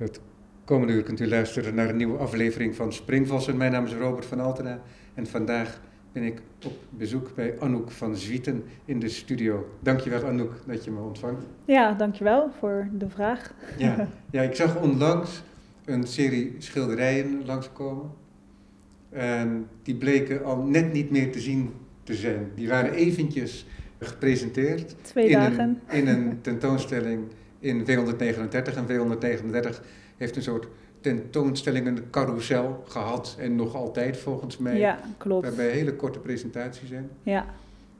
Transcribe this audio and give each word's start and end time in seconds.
Het 0.00 0.20
komende 0.64 0.92
uur 0.92 1.02
kunt 1.02 1.20
u 1.20 1.28
luisteren 1.28 1.74
naar 1.74 1.88
een 1.88 1.96
nieuwe 1.96 2.18
aflevering 2.18 2.74
van 2.74 2.92
Springvossen. 2.92 3.56
Mijn 3.56 3.72
naam 3.72 3.84
is 3.84 3.92
Robert 3.92 4.26
van 4.26 4.40
Altena 4.40 4.80
en 5.14 5.26
vandaag 5.26 5.80
ben 6.12 6.22
ik 6.22 6.42
op 6.66 6.72
bezoek 6.90 7.34
bij 7.34 7.54
Anouk 7.58 7.90
van 7.90 8.16
Zwieten 8.16 8.64
in 8.84 9.00
de 9.00 9.08
studio. 9.08 9.68
Dankjewel 9.80 10.24
Anouk 10.24 10.52
dat 10.66 10.84
je 10.84 10.90
me 10.90 11.00
ontvangt. 11.00 11.44
Ja, 11.64 11.92
dankjewel 11.92 12.50
voor 12.58 12.88
de 12.92 13.08
vraag. 13.08 13.54
Ja, 13.76 14.08
ja 14.30 14.42
ik 14.42 14.54
zag 14.54 14.80
onlangs 14.80 15.42
een 15.84 16.06
serie 16.06 16.54
schilderijen 16.58 17.42
langskomen. 17.44 18.10
En 19.10 19.66
die 19.82 19.94
bleken 19.94 20.44
al 20.44 20.62
net 20.62 20.92
niet 20.92 21.10
meer 21.10 21.32
te 21.32 21.40
zien 21.40 21.70
te 22.02 22.14
zijn. 22.14 22.50
Die 22.54 22.68
waren 22.68 22.92
eventjes 22.92 23.66
gepresenteerd. 23.98 24.94
Twee 25.02 25.28
in 25.28 25.32
dagen. 25.32 25.80
Een, 25.86 25.98
in 25.98 26.06
een 26.06 26.38
tentoonstelling 26.40 27.24
in 27.60 27.80
W139. 27.80 28.74
En 28.76 28.86
W139 28.88 29.80
heeft 30.16 30.36
een 30.36 30.42
soort 30.42 30.66
tentoonstellingen 31.00 32.10
carousel 32.10 32.82
gehad 32.88 33.36
en 33.38 33.56
nog 33.56 33.74
altijd 33.74 34.16
volgens 34.16 34.58
mij. 34.58 34.78
Ja, 34.78 34.98
klopt. 35.16 35.46
Waarbij 35.46 35.68
hele 35.68 35.94
korte 35.94 36.18
presentaties 36.18 36.88
zijn. 36.88 37.10
Ja. 37.22 37.46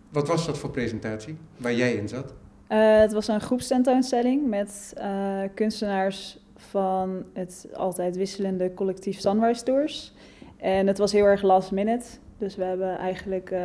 Wat 0.09 0.29
was 0.29 0.47
dat 0.47 0.59
voor 0.59 0.71
presentatie 0.71 1.37
waar 1.57 1.75
jij 1.75 1.95
in 1.95 2.09
zat? 2.09 2.35
Uh, 2.69 2.99
het 2.99 3.13
was 3.13 3.29
een 3.29 3.41
groepstentoonstelling 3.41 4.49
met 4.49 4.95
uh, 4.99 5.41
kunstenaars 5.55 6.39
van 6.57 7.25
het 7.33 7.67
altijd 7.73 8.17
wisselende 8.17 8.75
collectief 8.75 9.21
Sunrise 9.21 9.63
Tours. 9.63 10.15
En 10.57 10.87
het 10.87 10.99
was 10.99 11.13
heel 11.13 11.25
erg 11.25 11.43
last 11.43 11.71
minute. 11.71 12.07
Dus 12.39 12.57
we 12.57 12.65
hebben 12.65 12.99
eigenlijk 12.99 13.51
uh, 13.51 13.61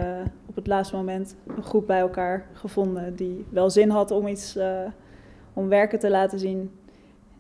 op 0.46 0.56
het 0.56 0.68
laatste 0.68 0.96
moment 0.96 1.36
een 1.48 1.64
groep 1.64 1.88
bij 1.88 2.00
elkaar 2.00 2.48
gevonden 2.54 3.16
die 3.16 3.46
wel 3.50 3.70
zin 3.70 3.90
had 3.90 4.12
om 4.12 4.28
iets, 4.28 4.58
om 5.56 5.68
werken 5.68 6.00
te 6.00 6.10
laten 6.10 6.40
zien. 6.40 6.72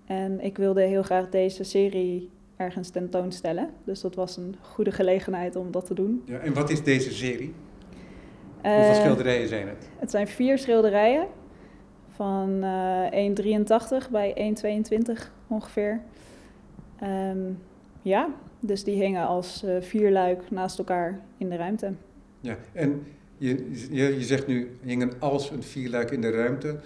En 0.05 0.39
ik 0.41 0.58
wilde 0.58 0.81
heel 0.81 1.03
graag 1.03 1.30
deze 1.30 1.63
serie 1.63 2.30
ergens 2.55 2.89
tentoonstellen. 2.89 3.69
Dus 3.83 4.02
dat 4.02 4.16
was 4.16 4.38
een 4.38 4.55
goede 4.61 4.91
gelegenheid 4.91 5.55
om 5.55 5.72
dat 5.72 5.85
te 5.85 5.94
doen. 5.94 6.23
Ja, 6.25 6.38
en 6.38 6.53
wat 6.53 6.69
is 6.69 6.83
deze 6.83 7.11
serie? 7.11 7.53
Hoeveel 8.61 8.94
schilderijen 8.94 9.47
zijn 9.47 9.67
het? 9.67 9.89
Het 9.99 10.11
zijn 10.11 10.27
vier 10.27 10.57
schilderijen 10.57 11.27
van 12.09 12.63
uh, 12.63 14.05
1,83 14.05 14.11
bij 14.11 14.55
1,22 15.16 15.22
ongeveer. 15.47 16.02
Um, 17.03 17.59
ja, 18.02 18.29
dus 18.59 18.83
die 18.83 18.95
hingen 18.95 19.27
als 19.27 19.63
uh, 19.63 19.81
vierluik 19.81 20.52
naast 20.52 20.77
elkaar 20.77 21.19
in 21.38 21.50
de 21.50 21.55
ruimte. 21.55 21.94
Ja, 22.39 22.57
en 22.73 23.05
je, 23.38 23.72
je, 23.91 24.17
je 24.17 24.23
zegt 24.23 24.47
nu 24.47 24.77
hingen 24.81 25.11
als 25.19 25.52
een 25.52 25.63
vierluik 25.63 26.11
in 26.11 26.22
de 26.22 26.29
ruimte. 26.29 26.79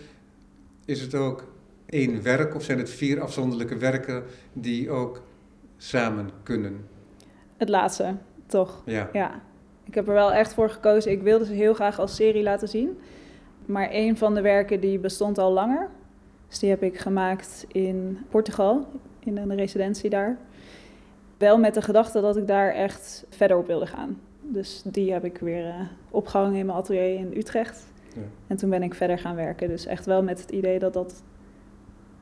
Is 0.89 1.01
het 1.01 1.15
ook 1.15 1.43
één 1.85 2.23
werk 2.23 2.55
of 2.55 2.63
zijn 2.63 2.77
het 2.77 2.89
vier 2.89 3.21
afzonderlijke 3.21 3.77
werken 3.77 4.23
die 4.53 4.89
ook 4.89 5.21
samen 5.77 6.29
kunnen? 6.43 6.87
Het 7.57 7.69
laatste, 7.69 8.15
toch? 8.45 8.81
Ja. 8.85 9.09
ja. 9.13 9.41
Ik 9.83 9.95
heb 9.95 10.07
er 10.07 10.13
wel 10.13 10.33
echt 10.33 10.53
voor 10.53 10.69
gekozen. 10.69 11.11
Ik 11.11 11.21
wilde 11.21 11.45
ze 11.45 11.53
heel 11.53 11.73
graag 11.73 11.99
als 11.99 12.15
serie 12.15 12.43
laten 12.43 12.67
zien. 12.67 12.97
Maar 13.65 13.89
een 13.91 14.17
van 14.17 14.35
de 14.35 14.41
werken 14.41 14.79
die 14.79 14.99
bestond 14.99 15.37
al 15.37 15.51
langer. 15.51 15.89
Dus 16.47 16.59
die 16.59 16.69
heb 16.69 16.83
ik 16.83 16.99
gemaakt 16.99 17.65
in 17.67 18.17
Portugal, 18.29 18.87
in 19.19 19.37
een 19.37 19.55
residentie 19.55 20.09
daar. 20.09 20.37
Wel 21.37 21.57
met 21.57 21.73
de 21.73 21.81
gedachte 21.81 22.21
dat 22.21 22.37
ik 22.37 22.47
daar 22.47 22.73
echt 22.73 23.25
verder 23.29 23.57
op 23.57 23.67
wilde 23.67 23.87
gaan. 23.87 24.21
Dus 24.41 24.81
die 24.85 25.11
heb 25.11 25.25
ik 25.25 25.37
weer 25.37 25.65
uh, 25.65 25.81
opgehangen 26.09 26.59
in 26.59 26.65
mijn 26.65 26.77
atelier 26.77 27.15
in 27.15 27.33
Utrecht. 27.35 27.88
Ja. 28.15 28.21
En 28.47 28.57
toen 28.57 28.69
ben 28.69 28.83
ik 28.83 28.93
verder 28.93 29.19
gaan 29.19 29.35
werken. 29.35 29.67
Dus 29.67 29.85
echt 29.85 30.05
wel 30.05 30.23
met 30.23 30.41
het 30.41 30.51
idee 30.51 30.79
dat 30.79 30.93
dat 30.93 31.23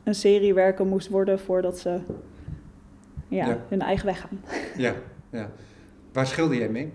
een 0.04 0.16
serie 0.16 0.54
werken 0.54 0.88
moest 0.88 1.10
worden 1.10 1.40
voordat 1.40 1.80
ze 1.80 2.00
ja, 3.28 3.48
ja. 3.48 3.58
hun 3.68 3.82
eigen 3.82 4.06
weg 4.06 4.20
gaan. 4.22 4.42
Ja, 4.78 4.94
ja. 5.30 5.50
Waar 6.14 6.28
schilder 6.28 6.58
jij 6.58 6.70
mee? 6.70 6.94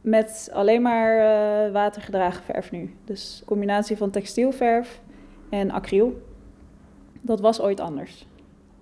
Met 0.00 0.50
alleen 0.52 0.82
maar 0.82 1.16
uh, 1.16 1.72
watergedragen 1.72 2.44
verf 2.44 2.70
nu. 2.70 2.94
Dus 3.04 3.38
een 3.40 3.46
combinatie 3.46 3.96
van 3.96 4.10
textielverf 4.10 5.00
en 5.50 5.70
acryl. 5.70 6.22
Dat 7.20 7.40
was 7.40 7.60
ooit 7.60 7.80
anders. 7.80 8.27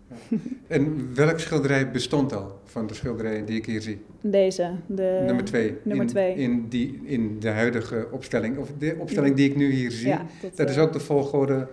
Ja. 0.09 0.39
En 0.67 1.15
welk 1.15 1.39
schilderij 1.39 1.91
bestond 1.91 2.33
al 2.33 2.61
van 2.65 2.87
de 2.87 2.95
schilderijen 2.95 3.45
die 3.45 3.57
ik 3.57 3.67
hier 3.67 3.81
zie? 3.81 4.05
Deze, 4.21 4.75
de 4.87 5.23
nummer 5.27 5.45
twee. 5.45 5.77
Nummer 5.83 6.05
in, 6.05 6.11
twee. 6.11 6.35
In, 6.35 6.69
die, 6.69 7.01
in 7.05 7.41
de 7.41 7.49
huidige 7.49 8.09
opstelling, 8.11 8.59
of 8.59 8.71
de 8.79 8.97
opstelling 8.99 9.37
die 9.37 9.51
ik 9.51 9.57
nu 9.57 9.71
hier 9.71 9.91
zie. 9.91 10.07
Ja, 10.07 10.27
dat, 10.41 10.57
dat 10.57 10.71
is 10.71 10.79
ook 10.79 10.93
de 10.93 11.01
volgorde 11.01 11.69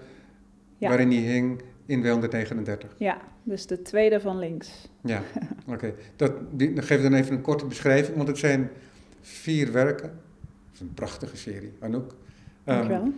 ja. 0.77 0.87
waarin 0.87 1.09
die 1.09 1.27
hing 1.27 1.61
in 1.85 1.99
239. 1.99 2.95
Ja, 2.97 3.21
dus 3.43 3.67
de 3.67 3.81
tweede 3.81 4.19
van 4.19 4.39
links. 4.39 4.89
Ja, 5.01 5.21
oké. 5.67 5.93
Okay. 6.17 6.73
Geef 6.75 7.01
dan 7.01 7.13
even 7.13 7.35
een 7.35 7.41
korte 7.41 7.65
beschrijving, 7.65 8.15
want 8.15 8.27
het 8.27 8.37
zijn 8.37 8.69
vier 9.21 9.71
werken. 9.71 10.09
Het 10.09 10.73
is 10.73 10.79
een 10.79 10.93
prachtige 10.93 11.37
serie, 11.37 11.71
Anouk. 11.79 12.15
Dankjewel. 12.63 13.01
Um, 13.03 13.15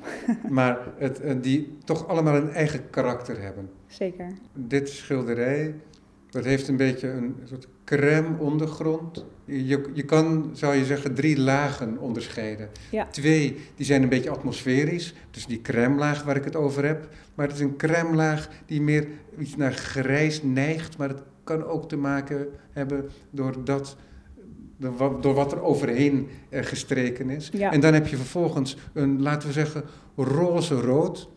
maar 0.57 0.77
het, 0.97 1.43
die 1.43 1.77
toch 1.83 2.07
allemaal 2.07 2.35
een 2.35 2.49
eigen 2.49 2.89
karakter 2.89 3.41
hebben. 3.41 3.69
Zeker. 3.87 4.31
Dit 4.53 4.89
schilderij, 4.89 5.75
dat 6.29 6.43
heeft 6.43 6.67
een 6.67 6.77
beetje 6.77 7.09
een 7.09 7.35
soort 7.43 7.67
crème 7.83 8.37
ondergrond. 8.39 9.25
Je, 9.45 9.89
je 9.93 10.03
kan, 10.03 10.49
zou 10.53 10.75
je 10.75 10.85
zeggen, 10.85 11.13
drie 11.13 11.39
lagen 11.39 11.97
onderscheiden. 11.97 12.69
Ja. 12.91 13.07
Twee, 13.11 13.57
die 13.75 13.85
zijn 13.85 14.03
een 14.03 14.09
beetje 14.09 14.29
atmosferisch. 14.29 15.13
Dus 15.31 15.45
die 15.45 15.61
crème 15.61 15.95
laag 15.95 16.23
waar 16.23 16.35
ik 16.35 16.43
het 16.43 16.55
over 16.55 16.85
heb. 16.85 17.09
Maar 17.35 17.47
het 17.47 17.55
is 17.55 17.61
een 17.61 17.77
crème 17.77 18.15
laag 18.15 18.49
die 18.65 18.81
meer 18.81 19.07
iets 19.37 19.55
naar 19.55 19.73
grijs 19.73 20.43
neigt. 20.43 20.97
Maar 20.97 21.09
het 21.09 21.21
kan 21.43 21.63
ook 21.63 21.89
te 21.89 21.97
maken 21.97 22.47
hebben 22.71 23.09
doordat 23.29 23.97
door 25.21 25.33
wat 25.33 25.51
er 25.51 25.61
overheen 25.61 26.27
gestreken 26.51 27.29
is. 27.29 27.49
Ja. 27.53 27.71
En 27.71 27.79
dan 27.79 27.93
heb 27.93 28.07
je 28.07 28.17
vervolgens 28.17 28.77
een, 28.93 29.21
laten 29.21 29.47
we 29.47 29.53
zeggen, 29.53 29.83
roze-rood, 30.15 31.29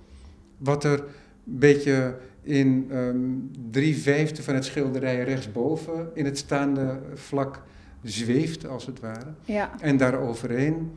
wat 0.56 0.84
er 0.84 0.98
een 0.98 1.58
beetje 1.58 2.16
in 2.42 2.88
um, 2.92 3.50
drie 3.70 3.96
vijfde 3.96 4.42
van 4.42 4.54
het 4.54 4.64
schilderij 4.64 5.24
rechtsboven 5.24 6.10
in 6.14 6.24
het 6.24 6.38
staande 6.38 7.00
vlak 7.14 7.62
zweeft, 8.02 8.66
als 8.66 8.86
het 8.86 9.00
ware. 9.00 9.34
Ja. 9.44 9.80
En 9.80 9.96
daaroverheen 9.96 10.90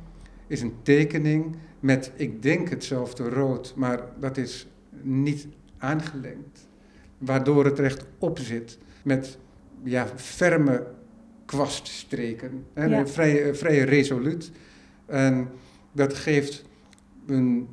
is 0.47 0.61
een 0.61 0.73
tekening 0.81 1.55
met, 1.79 2.11
ik 2.15 2.41
denk 2.41 2.69
hetzelfde 2.69 3.29
rood, 3.29 3.73
maar 3.75 3.99
dat 4.19 4.37
is 4.37 4.67
niet 5.01 5.47
aangelengd. 5.77 6.67
Waardoor 7.17 7.65
het 7.65 7.79
recht 7.79 8.05
op 8.17 8.39
zit 8.39 8.77
met 9.03 9.37
ja, 9.83 10.07
ferme 10.15 10.87
kwaststreken. 11.51 12.65
Hè, 12.73 12.85
Ja. 12.85 13.07
vrij, 13.07 13.55
vrij 13.55 13.79
resoluut. 13.79 14.51
En 15.05 15.47
dat 15.91 16.13
geeft 16.13 16.63
een, 17.27 17.67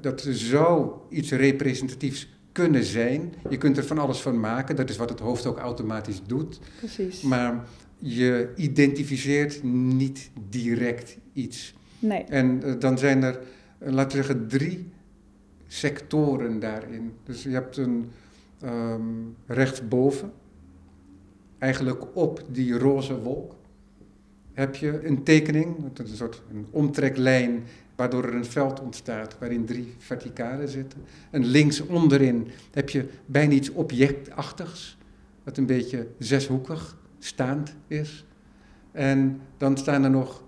dat 0.00 0.26
zou 0.30 0.90
iets 1.08 1.30
representatiefs 1.30 2.28
kunnen 2.52 2.84
zijn. 2.84 3.34
Je 3.50 3.56
kunt 3.56 3.76
er 3.76 3.84
van 3.84 3.98
alles 3.98 4.20
van 4.20 4.40
maken, 4.40 4.76
dat 4.76 4.90
is 4.90 4.96
wat 4.96 5.08
het 5.08 5.20
hoofd 5.20 5.46
ook 5.46 5.58
automatisch 5.58 6.22
doet. 6.26 6.60
Precies. 6.78 7.22
Maar 7.22 7.64
je 7.98 8.52
identificeert 8.56 9.62
niet 9.62 10.30
direct 10.50 11.16
iets. 11.32 11.74
Nee. 11.98 12.22
En 12.22 12.62
uh, 12.64 12.74
dan 12.78 12.98
zijn 12.98 13.22
er, 13.22 13.40
uh, 13.82 13.92
laten 13.92 14.18
we 14.18 14.24
zeggen, 14.24 14.48
drie 14.48 14.88
sectoren 15.66 16.60
daarin. 16.60 17.12
Dus 17.24 17.42
je 17.42 17.50
hebt 17.50 17.76
een 17.76 18.10
um, 18.64 19.36
rechtsboven, 19.46 20.32
eigenlijk 21.58 22.16
op 22.16 22.42
die 22.50 22.78
roze 22.78 23.20
wolk, 23.20 23.54
heb 24.52 24.74
je 24.74 25.06
een 25.06 25.22
tekening, 25.22 25.76
een 25.94 26.08
soort 26.08 26.42
een 26.50 26.66
omtreklijn, 26.70 27.62
waardoor 27.96 28.24
er 28.24 28.34
een 28.34 28.44
veld 28.44 28.80
ontstaat 28.80 29.38
waarin 29.38 29.64
drie 29.64 29.94
verticalen 29.98 30.68
zitten. 30.68 31.00
En 31.30 31.44
links 31.44 31.80
onderin 31.80 32.48
heb 32.70 32.90
je 32.90 33.08
bijna 33.26 33.52
iets 33.52 33.70
objectachtigs, 33.70 34.98
wat 35.44 35.56
een 35.56 35.66
beetje 35.66 36.06
zeshoekig 36.18 36.96
staand 37.18 37.74
is. 37.86 38.24
En 38.92 39.40
dan 39.56 39.76
staan 39.76 40.04
er 40.04 40.10
nog 40.10 40.44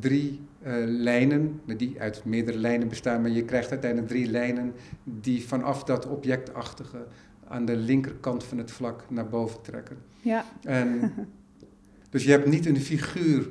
drie 0.00 0.40
uh, 0.66 0.72
lijnen, 0.86 1.60
die 1.76 2.00
uit 2.00 2.24
meerdere 2.24 2.58
lijnen 2.58 2.88
bestaan, 2.88 3.20
maar 3.20 3.30
je 3.30 3.44
krijgt 3.44 3.70
uiteindelijk 3.70 4.10
drie 4.10 4.30
lijnen 4.30 4.72
die 5.04 5.46
vanaf 5.46 5.84
dat 5.84 6.06
objectachtige 6.06 7.06
aan 7.48 7.64
de 7.64 7.76
linkerkant 7.76 8.44
van 8.44 8.58
het 8.58 8.70
vlak 8.70 9.04
naar 9.08 9.28
boven 9.28 9.60
trekken. 9.62 9.96
Ja. 10.20 10.44
En, 10.62 11.12
dus 12.10 12.24
je 12.24 12.30
hebt 12.30 12.46
niet 12.46 12.66
een 12.66 12.80
figuur 12.80 13.48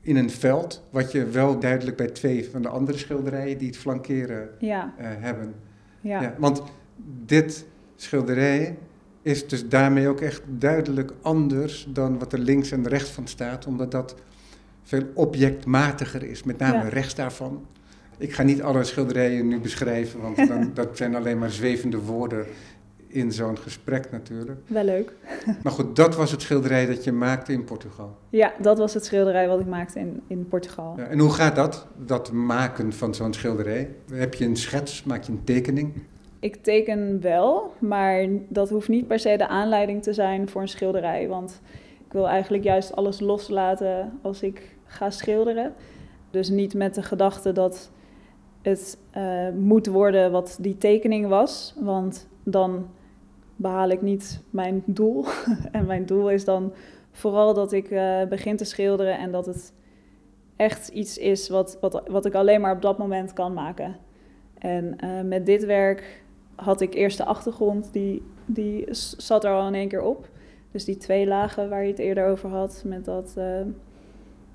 in 0.00 0.16
een 0.16 0.30
veld, 0.30 0.82
wat 0.90 1.12
je 1.12 1.26
wel 1.26 1.58
duidelijk 1.58 1.96
bij 1.96 2.06
twee 2.08 2.48
van 2.50 2.62
de 2.62 2.68
andere 2.68 2.98
schilderijen 2.98 3.58
die 3.58 3.66
het 3.68 3.76
flankeren 3.76 4.48
Ja. 4.58 4.94
uh, 5.00 5.06
hebben. 5.08 5.54
Ja. 6.00 6.22
Ja, 6.22 6.34
want 6.38 6.62
dit 7.24 7.64
schilderij 7.96 8.78
is 9.22 9.48
dus 9.48 9.68
daarmee 9.68 10.08
ook 10.08 10.20
echt 10.20 10.42
duidelijk 10.48 11.12
anders 11.22 11.88
dan 11.92 12.18
wat 12.18 12.32
er 12.32 12.38
links 12.38 12.70
en 12.70 12.88
rechts 12.88 13.10
van 13.10 13.26
staat, 13.26 13.66
omdat 13.66 13.90
dat 13.90 14.14
veel 14.82 15.02
objectmatiger 15.14 16.22
is, 16.22 16.42
met 16.42 16.58
name 16.58 16.74
Ja. 16.82 16.88
rechts 16.88 17.14
daarvan. 17.14 17.66
Ik 18.18 18.32
ga 18.32 18.42
niet 18.42 18.62
alle 18.62 18.84
schilderijen 18.84 19.48
nu 19.48 19.60
beschrijven, 19.60 20.20
want 20.20 20.36
dan, 20.48 20.70
dat 20.74 20.96
zijn 20.96 21.14
alleen 21.14 21.38
maar 21.38 21.50
zwevende 21.50 21.98
woorden 21.98 22.46
in 23.08 23.32
zo'n 23.32 23.58
gesprek 23.58 24.10
natuurlijk. 24.10 24.60
Wel 24.66 24.84
leuk. 24.84 25.12
Maar 25.62 25.72
goed, 25.72 25.96
dat 25.96 26.16
was 26.16 26.30
het 26.30 26.42
schilderij 26.42 26.86
dat 26.86 27.04
je 27.04 27.12
maakte 27.12 27.52
in 27.52 27.64
Portugal. 27.64 28.16
Ja, 28.28 28.52
dat 28.60 28.78
was 28.78 28.94
het 28.94 29.04
schilderij 29.04 29.48
wat 29.48 29.60
ik 29.60 29.66
maakte 29.66 29.98
in, 29.98 30.22
in 30.26 30.48
Portugal. 30.48 30.94
Ja, 30.96 31.04
en 31.04 31.18
hoe 31.18 31.32
gaat 31.32 31.56
dat, 31.56 31.86
dat 32.06 32.32
maken 32.32 32.92
van 32.92 33.14
zo'n 33.14 33.32
schilderij? 33.32 33.94
Heb 34.12 34.34
je 34.34 34.44
een 34.44 34.56
schets, 34.56 35.04
maak 35.04 35.22
je 35.22 35.32
een 35.32 35.44
tekening? 35.44 35.92
Ik 36.40 36.56
teken 36.56 37.20
wel, 37.20 37.72
maar 37.78 38.26
dat 38.48 38.70
hoeft 38.70 38.88
niet 38.88 39.06
per 39.06 39.18
se 39.18 39.36
de 39.36 39.48
aanleiding 39.48 40.02
te 40.02 40.12
zijn 40.12 40.48
voor 40.48 40.60
een 40.60 40.68
schilderij. 40.68 41.28
Want 41.28 41.60
ik 42.06 42.12
wil 42.12 42.28
eigenlijk 42.28 42.64
juist 42.64 42.96
alles 42.96 43.20
loslaten 43.20 44.18
als 44.22 44.42
ik 44.42 44.76
ga 44.84 45.10
schilderen. 45.10 45.74
Dus 46.30 46.48
niet 46.48 46.74
met 46.74 46.94
de 46.94 47.02
gedachte 47.02 47.52
dat 47.52 47.90
het 48.62 48.98
uh, 49.16 49.48
moet 49.54 49.86
worden 49.86 50.32
wat 50.32 50.58
die 50.60 50.78
tekening 50.78 51.28
was. 51.28 51.74
Want 51.76 52.28
dan 52.42 52.86
behaal 53.58 53.88
ik 53.88 54.02
niet 54.02 54.40
mijn 54.50 54.82
doel. 54.86 55.24
en 55.72 55.86
mijn 55.86 56.06
doel 56.06 56.30
is 56.30 56.44
dan 56.44 56.72
vooral 57.10 57.54
dat 57.54 57.72
ik 57.72 57.90
uh, 57.90 58.24
begin 58.24 58.56
te 58.56 58.64
schilderen 58.64 59.18
en 59.18 59.32
dat 59.32 59.46
het 59.46 59.72
echt 60.56 60.88
iets 60.88 61.18
is 61.18 61.48
wat, 61.48 61.78
wat, 61.80 62.02
wat 62.08 62.26
ik 62.26 62.34
alleen 62.34 62.60
maar 62.60 62.74
op 62.74 62.82
dat 62.82 62.98
moment 62.98 63.32
kan 63.32 63.52
maken. 63.52 63.96
En 64.58 64.96
uh, 65.04 65.20
met 65.20 65.46
dit 65.46 65.64
werk 65.64 66.22
had 66.54 66.80
ik 66.80 66.94
eerst 66.94 67.16
de 67.16 67.24
achtergrond, 67.24 67.92
die, 67.92 68.22
die 68.46 68.86
zat 69.16 69.44
er 69.44 69.52
al 69.52 69.66
in 69.66 69.74
één 69.74 69.88
keer 69.88 70.02
op. 70.02 70.28
Dus 70.70 70.84
die 70.84 70.96
twee 70.96 71.26
lagen 71.26 71.68
waar 71.68 71.82
je 71.82 71.90
het 71.90 71.98
eerder 71.98 72.26
over 72.26 72.48
had, 72.48 72.82
met 72.86 73.04
dat, 73.04 73.34
uh, 73.38 73.60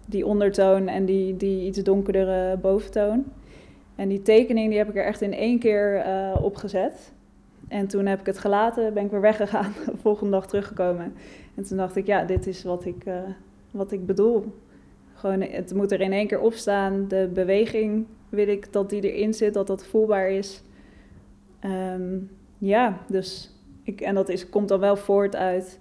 die 0.06 0.26
ondertoon 0.26 0.88
en 0.88 1.06
die, 1.06 1.38
die 1.38 1.66
iets 1.66 1.84
donkerdere 1.84 2.58
boventoon. 2.58 3.24
En 3.96 4.10
die 4.10 4.22
tekening 4.22 4.70
die 4.70 4.78
heb 4.78 4.90
ik 4.90 4.96
er 4.96 5.06
echt 5.06 5.22
in 5.22 5.34
één 5.34 5.60
keer 5.60 6.06
op 6.42 6.56
gezet. 6.56 7.14
En 7.74 7.88
toen 7.88 8.06
heb 8.06 8.20
ik 8.20 8.26
het 8.26 8.38
gelaten, 8.38 8.94
ben 8.94 9.06
ik 9.06 9.12
weer 9.12 9.22
weggegaan, 9.22 9.74
de 9.86 9.98
volgende 9.98 10.32
dag 10.32 10.48
teruggekomen. 10.48 11.14
En 11.56 11.64
toen 11.64 11.78
dacht 11.78 11.96
ik, 11.96 12.06
ja, 12.06 12.24
dit 12.24 12.48
is 12.48 12.64
wat 12.64 12.86
ik, 12.86 13.06
uh, 13.06 13.14
wat 13.72 13.92
ik 13.92 14.06
bedoel. 14.06 14.54
Gewoon, 15.14 15.42
het 15.42 15.74
moet 15.74 15.92
er 15.92 16.02
in 16.02 16.14
één 16.14 16.28
keer 16.28 16.40
op 16.40 16.54
staan. 16.54 17.08
De 17.08 17.30
beweging 17.34 18.06
wil 18.30 18.48
ik 18.48 18.74
dat 18.74 18.90
die 18.90 19.12
erin 19.12 19.34
zit, 19.34 19.54
dat 19.54 19.68
dat 19.68 19.86
voelbaar 19.86 20.30
is. 20.30 20.64
Um, 21.66 22.30
ja, 22.58 23.00
dus 23.08 23.52
ik, 23.84 24.02
en 24.02 24.16
dat 24.16 24.30
is, 24.30 24.50
komt 24.50 24.68
dan 24.68 24.80
wel 24.80 24.96
voort 24.96 25.36
uit 25.36 25.80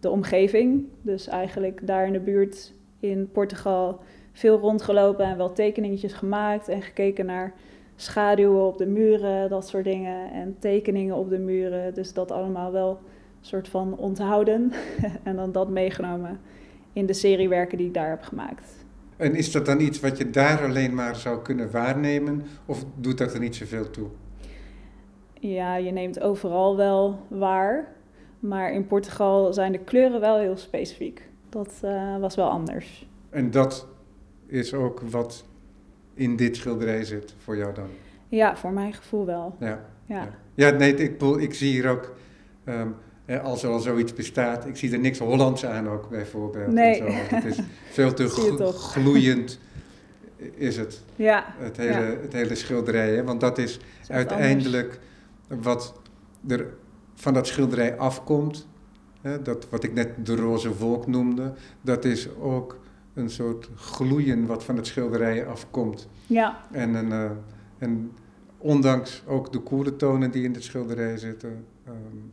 de 0.00 0.10
omgeving. 0.10 0.84
Dus 1.02 1.28
eigenlijk 1.28 1.86
daar 1.86 2.06
in 2.06 2.12
de 2.12 2.20
buurt 2.20 2.72
in 3.00 3.30
Portugal 3.32 4.00
veel 4.32 4.58
rondgelopen 4.58 5.24
en 5.24 5.36
wel 5.36 5.52
tekeningetjes 5.52 6.12
gemaakt 6.12 6.68
en 6.68 6.82
gekeken 6.82 7.26
naar 7.26 7.54
schaduwen 7.96 8.66
op 8.66 8.78
de 8.78 8.86
muren, 8.86 9.48
dat 9.48 9.68
soort 9.68 9.84
dingen. 9.84 10.32
En 10.32 10.56
tekeningen 10.58 11.16
op 11.16 11.30
de 11.30 11.38
muren. 11.38 11.94
Dus 11.94 12.12
dat 12.12 12.30
allemaal 12.30 12.72
wel 12.72 12.90
een 12.90 13.46
soort 13.46 13.68
van 13.68 13.96
onthouden. 13.96 14.72
en 15.22 15.36
dan 15.36 15.52
dat 15.52 15.68
meegenomen 15.68 16.40
in 16.92 17.06
de 17.06 17.12
seriewerken 17.12 17.78
die 17.78 17.86
ik 17.86 17.94
daar 17.94 18.08
heb 18.08 18.22
gemaakt. 18.22 18.84
En 19.16 19.34
is 19.34 19.52
dat 19.52 19.66
dan 19.66 19.80
iets 19.80 20.00
wat 20.00 20.18
je 20.18 20.30
daar 20.30 20.64
alleen 20.64 20.94
maar 20.94 21.16
zou 21.16 21.42
kunnen 21.42 21.70
waarnemen? 21.70 22.42
Of 22.66 22.84
doet 22.94 23.18
dat 23.18 23.34
er 23.34 23.40
niet 23.40 23.56
zoveel 23.56 23.90
toe? 23.90 24.08
Ja, 25.40 25.76
je 25.76 25.90
neemt 25.90 26.20
overal 26.20 26.76
wel 26.76 27.18
waar. 27.28 27.94
Maar 28.40 28.72
in 28.72 28.86
Portugal 28.86 29.52
zijn 29.52 29.72
de 29.72 29.78
kleuren 29.78 30.20
wel 30.20 30.38
heel 30.38 30.56
specifiek. 30.56 31.28
Dat 31.48 31.80
uh, 31.84 32.18
was 32.18 32.34
wel 32.34 32.48
anders. 32.48 33.08
En 33.30 33.50
dat 33.50 33.86
is 34.46 34.74
ook 34.74 35.00
wat 35.00 35.44
in 36.16 36.36
dit 36.36 36.56
schilderij 36.56 37.04
zit 37.04 37.34
voor 37.38 37.56
jou 37.56 37.74
dan? 37.74 37.88
Ja, 38.28 38.56
voor 38.56 38.72
mijn 38.72 38.94
gevoel 38.94 39.26
wel. 39.26 39.56
Ja, 39.60 39.84
ja. 40.04 40.28
ja. 40.54 40.70
nee, 40.70 40.94
ik, 40.94 41.22
ik 41.22 41.54
zie 41.54 41.70
hier 41.70 41.88
ook, 41.88 42.14
um, 42.64 42.94
als 43.42 43.62
er 43.62 43.70
al 43.70 43.78
zoiets 43.78 44.12
bestaat, 44.12 44.66
ik 44.66 44.76
zie 44.76 44.92
er 44.92 44.98
niks 44.98 45.18
Hollands 45.18 45.66
aan 45.66 45.88
ook 45.88 46.08
bijvoorbeeld. 46.08 46.72
Nee. 46.72 47.00
En 47.02 47.12
zo. 47.12 47.34
Het 47.34 47.44
is 47.44 47.58
veel 47.90 48.14
te 48.14 48.28
gloeiend 48.92 49.58
is 50.54 50.76
het. 50.76 51.02
Ja. 51.16 51.44
Het 51.58 51.76
hele, 51.76 51.92
ja. 51.92 52.20
Het 52.20 52.32
hele 52.32 52.54
schilderij, 52.54 53.14
hè? 53.14 53.24
want 53.24 53.40
dat 53.40 53.58
is, 53.58 53.80
is 54.02 54.10
uiteindelijk 54.10 55.00
anders. 55.48 55.66
wat 55.66 55.94
er 56.48 56.74
van 57.14 57.34
dat 57.34 57.46
schilderij 57.46 57.96
afkomt. 57.96 58.66
Hè? 59.20 59.42
Dat, 59.42 59.66
wat 59.70 59.82
ik 59.84 59.94
net 59.94 60.26
de 60.26 60.36
roze 60.36 60.76
wolk 60.76 61.06
noemde, 61.06 61.52
dat 61.80 62.04
is 62.04 62.28
ook 62.40 62.78
een 63.16 63.30
soort 63.30 63.68
gloeien 63.74 64.46
wat 64.46 64.64
van 64.64 64.76
het 64.76 64.86
schilderij 64.86 65.46
afkomt. 65.46 66.08
Ja. 66.26 66.60
En, 66.70 66.94
een, 66.94 67.10
uh, 67.10 67.30
en 67.78 68.12
ondanks 68.58 69.22
ook 69.26 69.52
de 69.52 69.58
koele 69.58 69.96
tonen 69.96 70.30
die 70.30 70.44
in 70.44 70.54
het 70.54 70.64
schilderij 70.64 71.16
zitten, 71.16 71.64
um, 71.88 72.32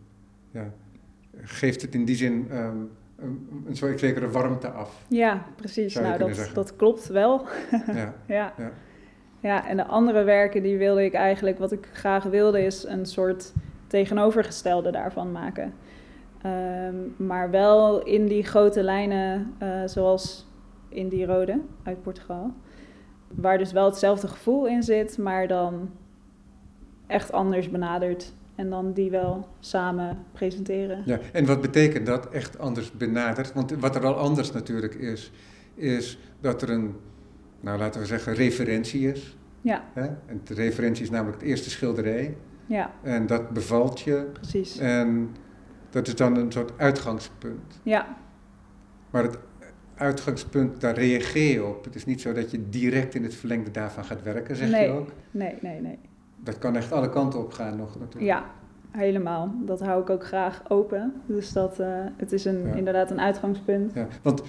ja, 0.52 0.74
geeft 1.42 1.82
het 1.82 1.94
in 1.94 2.06
die 2.06 2.16
zin 2.16 2.48
um, 2.52 2.90
een, 3.16 3.64
een 3.68 3.76
soort 3.76 4.00
zekere 4.00 4.30
warmte 4.30 4.70
af. 4.70 5.06
Ja, 5.08 5.46
precies. 5.56 5.96
Nou, 5.96 6.18
dat, 6.18 6.50
dat 6.54 6.76
klopt 6.76 7.08
wel. 7.08 7.46
ja. 7.88 8.14
ja. 8.28 8.54
ja. 8.58 8.72
Ja, 9.40 9.68
en 9.68 9.78
de 9.78 9.86
andere 9.86 10.24
werken 10.24 10.64
die 10.64 10.78
wilde 10.78 11.04
ik 11.06 11.14
eigenlijk, 11.14 11.60
wat 11.60 11.72
ik 11.72 11.90
graag 11.94 12.24
wilde, 12.24 12.66
is 12.66 12.84
een 12.84 13.06
soort 13.06 13.54
tegenovergestelde 13.88 14.92
daarvan 14.92 15.32
maken. 15.32 15.74
Um, 16.46 17.16
maar 17.18 17.50
wel 17.50 18.04
in 18.04 18.28
die 18.28 18.44
grote 18.44 18.84
lijnen, 18.84 19.54
uh, 19.64 19.82
zoals 19.86 20.48
in 20.94 21.10
die 21.10 21.26
rode 21.26 21.62
uit 21.84 22.02
Portugal. 22.02 22.54
Waar 23.28 23.58
dus 23.58 23.72
wel 23.72 23.86
hetzelfde 23.86 24.28
gevoel 24.28 24.68
in 24.68 24.84
zit, 24.84 25.18
maar 25.18 25.48
dan 25.48 25.90
echt 27.08 27.32
anders 27.32 27.70
benaderd. 27.70 28.34
En 28.56 28.70
dan 28.70 28.94
die 28.94 29.12
wel 29.12 29.48
samen 29.60 30.18
presenteren. 30.32 31.04
Ja, 31.06 31.20
en 31.32 31.46
wat 31.46 31.62
betekent 31.62 32.06
dat 32.06 32.30
echt 32.30 32.60
anders 32.60 32.92
benaderd? 32.92 33.54
Want 33.54 33.72
wat 33.72 33.96
er 33.96 34.06
al 34.06 34.16
anders 34.16 34.52
natuurlijk 34.52 34.94
is, 34.94 35.32
is 35.76 36.20
dat 36.42 36.62
er 36.62 36.70
een, 36.70 36.96
nou 37.60 37.80
laten 37.80 38.02
we 38.02 38.08
zeggen, 38.08 38.34
referentie 38.34 39.12
is. 39.12 39.38
Ja. 39.62 39.84
Hè? 39.94 40.06
En 40.26 40.42
de 40.44 40.54
referentie 40.54 41.04
is 41.04 41.10
namelijk 41.10 41.42
het 41.42 41.50
eerste 41.50 41.70
schilderij. 41.70 42.38
Ja. 42.66 42.92
En 43.02 43.28
dat 43.28 43.50
bevalt 43.50 44.00
je. 44.00 44.30
Precies. 44.34 44.78
En 44.78 45.36
dat 45.90 46.08
is 46.08 46.16
dan 46.16 46.36
een 46.36 46.52
soort 46.52 46.72
uitgangspunt. 46.78 47.80
Ja. 47.84 48.18
Maar 49.10 49.24
het 49.24 49.38
uitgangspunt, 50.04 50.82
daar 50.82 50.96
reageer 50.96 51.54
je 51.54 51.66
op. 51.66 51.84
Het 51.84 51.96
is 51.96 52.06
niet 52.06 52.22
zo 52.22 52.34
dat 52.34 52.52
je 52.52 52.70
direct 52.70 53.16
in 53.16 53.24
het 53.24 53.36
verlengde 53.36 53.72
daarvan 53.72 54.06
gaat 54.06 54.24
werken, 54.24 54.56
zeg 54.56 54.70
nee, 54.70 54.88
je 54.88 54.92
ook? 54.92 55.10
Nee, 55.32 55.56
nee, 55.62 55.82
nee. 55.82 56.00
Dat 56.44 56.58
kan 56.58 56.76
echt 56.76 56.92
alle 56.92 57.10
kanten 57.10 57.40
op 57.40 57.52
gaan 57.52 57.78
nog 57.78 58.00
natuurlijk. 58.00 58.26
Ja, 58.26 58.46
helemaal. 58.92 59.54
Dat 59.66 59.80
hou 59.80 60.02
ik 60.02 60.10
ook 60.10 60.26
graag 60.26 60.62
open. 60.68 61.14
Dus 61.26 61.52
dat, 61.52 61.80
uh, 61.80 61.88
het 62.18 62.32
is 62.32 62.46
een, 62.46 62.68
ja. 62.68 62.74
inderdaad 62.74 63.12
een 63.12 63.22
uitgangspunt. 63.22 63.94
Ja, 63.94 64.08
want 64.22 64.44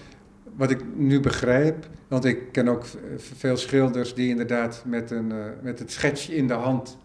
wat 0.57 0.71
ik 0.71 0.85
nu 0.97 1.21
begrijp, 1.21 1.89
want 2.09 2.25
ik 2.25 2.53
ken 2.53 2.69
ook 2.69 2.85
veel 3.17 3.57
schilders 3.57 4.15
die 4.15 4.29
inderdaad 4.29 4.83
met, 4.87 5.11
een, 5.11 5.31
uh, 5.31 5.45
met 5.63 5.79
het 5.79 5.93
schetsje 5.93 6.35
in 6.35 6.47
de 6.47 6.55
hand 6.55 6.99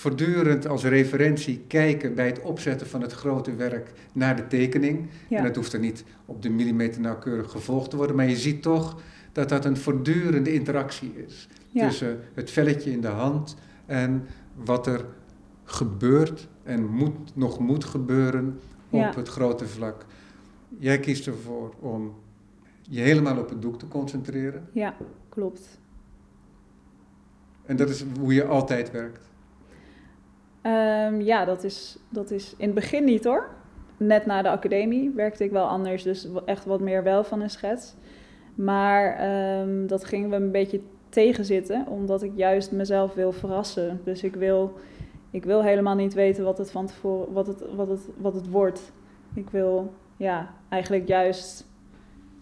voortdurend 0.00 0.66
als 0.68 0.84
referentie 0.84 1.64
kijken 1.66 2.14
bij 2.14 2.26
het 2.26 2.40
opzetten 2.40 2.86
van 2.86 3.02
het 3.02 3.12
grote 3.12 3.54
werk 3.54 3.92
naar 4.12 4.36
de 4.36 4.46
tekening. 4.46 5.08
Ja. 5.28 5.38
En 5.38 5.44
dat 5.44 5.56
hoeft 5.56 5.72
er 5.72 5.78
niet 5.78 6.04
op 6.26 6.42
de 6.42 6.50
millimeter 6.50 7.00
nauwkeurig 7.00 7.50
gevolgd 7.50 7.90
te 7.90 7.96
worden, 7.96 8.16
maar 8.16 8.28
je 8.28 8.36
ziet 8.36 8.62
toch 8.62 9.00
dat 9.32 9.48
dat 9.48 9.64
een 9.64 9.76
voortdurende 9.76 10.52
interactie 10.52 11.12
is 11.26 11.48
Ja. 11.68 11.88
tussen 11.88 12.20
het 12.34 12.50
velletje 12.50 12.90
in 12.90 13.00
de 13.00 13.08
hand 13.08 13.56
en 13.86 14.26
wat 14.54 14.86
er 14.86 15.04
gebeurt 15.64 16.48
en 16.62 16.86
moet, 16.86 17.36
nog 17.36 17.58
moet 17.58 17.84
gebeuren 17.84 18.58
op 18.90 19.00
Ja. 19.00 19.12
het 19.14 19.28
grote 19.28 19.66
vlak. 19.68 20.04
Jij 20.78 21.00
kiest 21.00 21.26
ervoor 21.26 21.74
om 21.80 22.14
je 22.82 23.00
helemaal 23.00 23.38
op 23.38 23.48
het 23.48 23.62
doek 23.62 23.78
te 23.78 23.88
concentreren. 23.88 24.68
Ja, 24.72 24.94
klopt. 25.28 25.78
En 27.66 27.76
dat 27.76 27.88
is 27.88 28.04
hoe 28.20 28.34
je 28.34 28.44
altijd 28.44 28.90
werkt. 28.90 29.29
Um, 30.62 31.20
ja, 31.20 31.44
dat 31.44 31.64
is, 31.64 31.98
dat 32.08 32.30
is 32.30 32.54
in 32.56 32.66
het 32.66 32.74
begin 32.74 33.04
niet 33.04 33.24
hoor. 33.24 33.48
Net 33.96 34.26
na 34.26 34.42
de 34.42 34.50
academie 34.50 35.10
werkte 35.10 35.44
ik 35.44 35.50
wel 35.50 35.66
anders, 35.66 36.02
dus 36.02 36.28
echt 36.44 36.64
wat 36.64 36.80
meer 36.80 37.02
wel 37.02 37.24
van 37.24 37.40
een 37.40 37.50
schets. 37.50 37.94
Maar 38.54 39.30
um, 39.60 39.86
dat 39.86 40.04
ging 40.04 40.28
me 40.28 40.36
een 40.36 40.50
beetje 40.50 40.80
tegenzitten, 41.08 41.86
omdat 41.86 42.22
ik 42.22 42.32
juist 42.34 42.72
mezelf 42.72 43.14
wil 43.14 43.32
verrassen. 43.32 44.00
Dus 44.04 44.22
ik 44.22 44.34
wil, 44.34 44.78
ik 45.30 45.44
wil 45.44 45.62
helemaal 45.62 45.94
niet 45.94 46.14
weten 46.14 46.44
wat 46.44 46.58
het 46.58 46.70
van 46.70 46.86
tevoren, 46.86 47.32
wat 47.32 47.46
het, 47.46 47.74
wat 47.74 47.88
het, 47.88 48.08
wat 48.16 48.34
het 48.34 48.50
wordt. 48.50 48.92
Ik 49.34 49.50
wil 49.50 49.92
ja, 50.16 50.50
eigenlijk 50.68 51.08
juist 51.08 51.66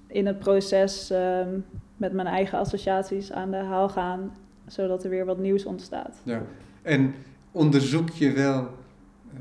in 0.07 0.27
het 0.27 0.39
proces 0.39 1.11
um, 1.11 1.65
met 1.97 2.13
mijn 2.13 2.27
eigen 2.27 2.59
associaties 2.59 3.33
aan 3.33 3.51
de 3.51 3.57
haal 3.57 3.89
gaan, 3.89 4.37
zodat 4.67 5.05
er 5.05 5.11
weer 5.11 5.25
wat 5.25 5.39
nieuws 5.39 5.65
ontstaat. 5.65 6.21
Ja, 6.25 6.43
en 6.83 7.15
onderzoek 7.53 8.11
je 8.11 8.33
wel 8.33 8.61
uh, 8.61 9.41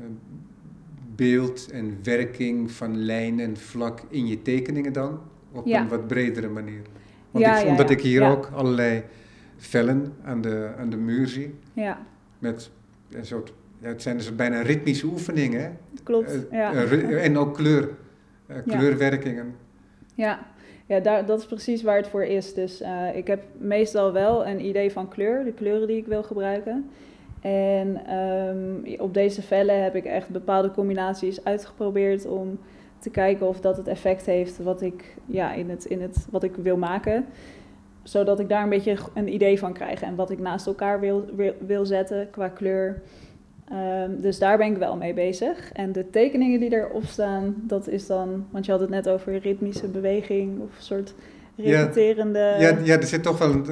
beeld 1.14 1.70
en 1.70 1.98
werking 2.02 2.70
van 2.70 2.96
lijn 3.04 3.40
en 3.40 3.56
vlak 3.56 4.00
in 4.08 4.26
je 4.26 4.42
tekeningen 4.42 4.92
dan? 4.92 5.20
Op 5.52 5.66
Ja. 5.66 5.80
een 5.80 5.88
wat 5.88 6.06
bredere 6.06 6.48
manier. 6.48 6.80
Want 7.30 7.44
Ja, 7.44 7.58
ik, 7.58 7.64
ja, 7.64 7.70
omdat 7.70 7.88
ja. 7.88 7.94
ik 7.94 8.00
hier 8.02 8.22
ook 8.30 8.50
allerlei 8.54 9.02
vellen 9.56 10.12
aan 10.24 10.40
de, 10.40 10.70
aan 10.78 10.90
de 10.90 10.96
muur 10.96 11.26
zie. 11.26 11.54
Ja, 11.72 11.98
Met 12.38 12.70
een 13.10 13.26
soort 13.26 13.52
ja, 13.80 13.88
het 13.88 14.02
zijn 14.02 14.16
dus 14.16 14.34
bijna 14.36 14.60
ritmische 14.60 15.06
oefeningen. 15.06 15.60
hè? 15.62 15.68
Klopt, 16.02 16.32
Eh, 16.48 16.58
ja. 16.58 16.72
eh, 16.72 17.24
en 17.24 17.36
ook 17.38 17.54
kleur, 17.54 17.88
eh, 18.46 18.56
kleurwerkingen. 18.66 19.54
Ja, 20.14 20.46
ja 20.86 21.00
daar, 21.00 21.26
dat 21.26 21.38
is 21.38 21.46
precies 21.46 21.82
waar 21.82 21.96
het 21.96 22.08
voor 22.08 22.24
is. 22.24 22.54
Dus 22.54 22.80
eh, 22.80 23.16
ik 23.16 23.26
heb 23.26 23.42
meestal 23.58 24.12
wel 24.12 24.46
een 24.46 24.64
idee 24.64 24.90
van 24.92 25.08
kleur, 25.08 25.44
de 25.44 25.52
kleuren 25.52 25.86
die 25.86 25.96
ik 25.96 26.06
wil 26.06 26.22
gebruiken. 26.22 26.90
En 27.40 28.06
ehm, 28.06 29.00
op 29.00 29.14
deze 29.14 29.42
vellen 29.42 29.82
heb 29.82 29.94
ik 29.94 30.04
echt 30.04 30.28
bepaalde 30.28 30.70
combinaties 30.70 31.44
uitgeprobeerd 31.44 32.26
om 32.26 32.58
te 32.98 33.10
kijken 33.10 33.48
of 33.48 33.60
dat 33.60 33.76
het 33.76 33.88
effect 33.88 34.26
heeft 34.26 34.58
wat 34.58 34.82
ik, 34.82 35.16
ja, 35.26 35.52
in 35.52 35.70
het, 35.70 35.84
in 35.84 36.02
het, 36.02 36.26
wat 36.30 36.42
ik 36.42 36.54
wil 36.54 36.76
maken. 36.76 37.26
Zodat 38.02 38.40
ik 38.40 38.48
daar 38.48 38.62
een 38.62 38.68
beetje 38.68 38.96
een 39.14 39.32
idee 39.32 39.58
van 39.58 39.72
krijg 39.72 40.02
en 40.02 40.14
wat 40.14 40.30
ik 40.30 40.38
naast 40.38 40.66
elkaar 40.66 41.00
wil, 41.00 41.24
wil, 41.34 41.52
wil 41.66 41.86
zetten 41.86 42.30
qua 42.30 42.48
kleur. 42.48 43.02
Ehm, 43.68 44.20
dus 44.20 44.38
daar 44.38 44.58
ben 44.58 44.66
ik 44.66 44.76
wel 44.76 44.96
mee 44.96 45.14
bezig. 45.14 45.72
En 45.72 45.92
de 45.92 46.10
tekeningen 46.10 46.60
die 46.60 46.72
erop 46.72 47.04
staan, 47.04 47.54
dat 47.56 47.88
is 47.88 48.06
dan, 48.06 48.46
want 48.50 48.66
je 48.66 48.70
had 48.70 48.80
het 48.80 48.90
net 48.90 49.08
over 49.08 49.38
ritmische 49.38 49.88
beweging 49.88 50.60
of 50.60 50.70
soort 50.78 51.14
repeterende. 51.58 52.38
Ja, 52.38 52.78
ja, 52.82 52.96
er 52.96 53.06
zit 53.06 53.22
toch 53.22 53.38
wel, 53.38 53.52
een, 53.52 53.68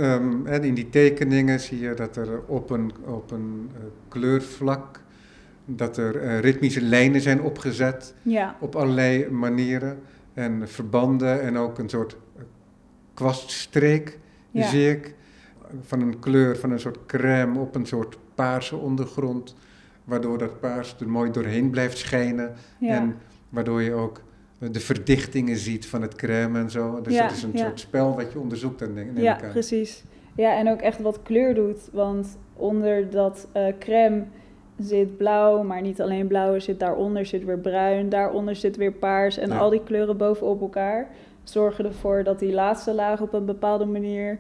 ehm, 0.47 0.63
in 0.63 0.75
die 0.75 0.89
tekeningen 0.89 1.61
zie 1.61 1.81
je 1.81 1.95
dat 1.95 2.17
er 2.17 2.41
op 2.47 2.71
een, 2.71 2.93
op 3.05 3.31
een 3.31 3.71
eh, 3.75 3.81
kleurvlak, 4.09 5.01
dat 5.65 5.97
er 5.97 6.17
eh, 6.21 6.41
ritmische 6.41 6.83
lijnen 6.83 7.21
zijn 7.21 7.43
opgezet 7.43 8.15
ja, 8.23 8.57
op 8.61 8.77
allerlei 8.77 9.31
manieren. 9.31 9.99
En 10.35 10.69
verbanden 10.69 11.43
en 11.43 11.57
ook 11.57 11.79
een 11.79 11.89
soort 11.89 12.17
eh, 12.37 12.43
kwaststreek 13.15 14.19
ja, 14.51 14.69
zie 14.69 14.91
ik. 14.91 15.15
Van 15.81 16.01
een 16.01 16.19
kleur, 16.19 16.57
van 16.57 16.71
een 16.71 16.81
soort 16.81 16.99
crème 17.07 17.59
op 17.59 17.75
een 17.75 17.87
soort 17.87 18.19
paarse 18.35 18.77
ondergrond. 18.77 19.57
Waardoor 20.05 20.39
dat 20.39 20.61
paars 20.61 20.97
er 21.01 21.09
mooi 21.09 21.31
doorheen 21.31 21.71
blijft 21.71 21.99
schijnen. 21.99 22.55
En 22.81 23.17
waardoor 23.49 23.83
je 23.83 23.93
ook 23.93 24.21
de 24.59 24.81
verdichtingen 24.81 25.57
ziet 25.57 25.87
van 25.87 26.03
het 26.03 26.15
crème 26.15 26.59
en 26.59 26.71
zo. 26.71 27.01
Dus 27.01 27.15
Ja, 27.15 27.23
dat 27.23 27.37
is 27.37 27.43
een 27.43 27.51
ja. 27.53 27.59
soort 27.65 27.81
spel 27.81 28.15
wat 28.17 28.33
je 28.33 28.39
onderzoekt, 28.39 28.79
dan 28.79 28.95
neem 28.95 29.19
ja, 29.19 29.37
ik 29.37 29.45
aan. 29.45 29.51
precies. 29.51 30.05
Ja, 30.37 30.57
en 30.57 30.69
ook 30.71 30.81
echt 30.81 31.01
wat 31.01 31.23
kleur 31.23 31.55
doet. 31.55 31.89
Want 31.93 32.39
onder 32.55 33.11
dat 33.11 33.49
eh, 33.53 33.67
crème 33.79 34.25
zit 34.79 35.17
blauw, 35.17 35.63
maar 35.63 35.81
niet 35.83 36.01
alleen 36.01 36.27
blauw, 36.27 36.55
er 36.55 36.61
zit 36.61 36.81
daaronder 36.81 37.27
zit 37.27 37.45
weer 37.45 37.59
bruin, 37.59 38.09
daaronder 38.09 38.57
zit 38.57 38.77
weer 38.77 38.93
paars. 38.93 39.39
En 39.39 39.49
Ja. 39.49 39.59
al 39.59 39.71
die 39.71 39.83
kleuren 39.83 40.17
bovenop 40.17 40.61
elkaar 40.61 41.09
zorgen 41.43 41.85
ervoor 41.85 42.25
dat 42.25 42.39
die 42.39 42.53
laatste 42.53 42.95
laag 42.95 43.21
op 43.21 43.33
een 43.33 43.45
bepaalde 43.45 43.85
manier 43.85 44.39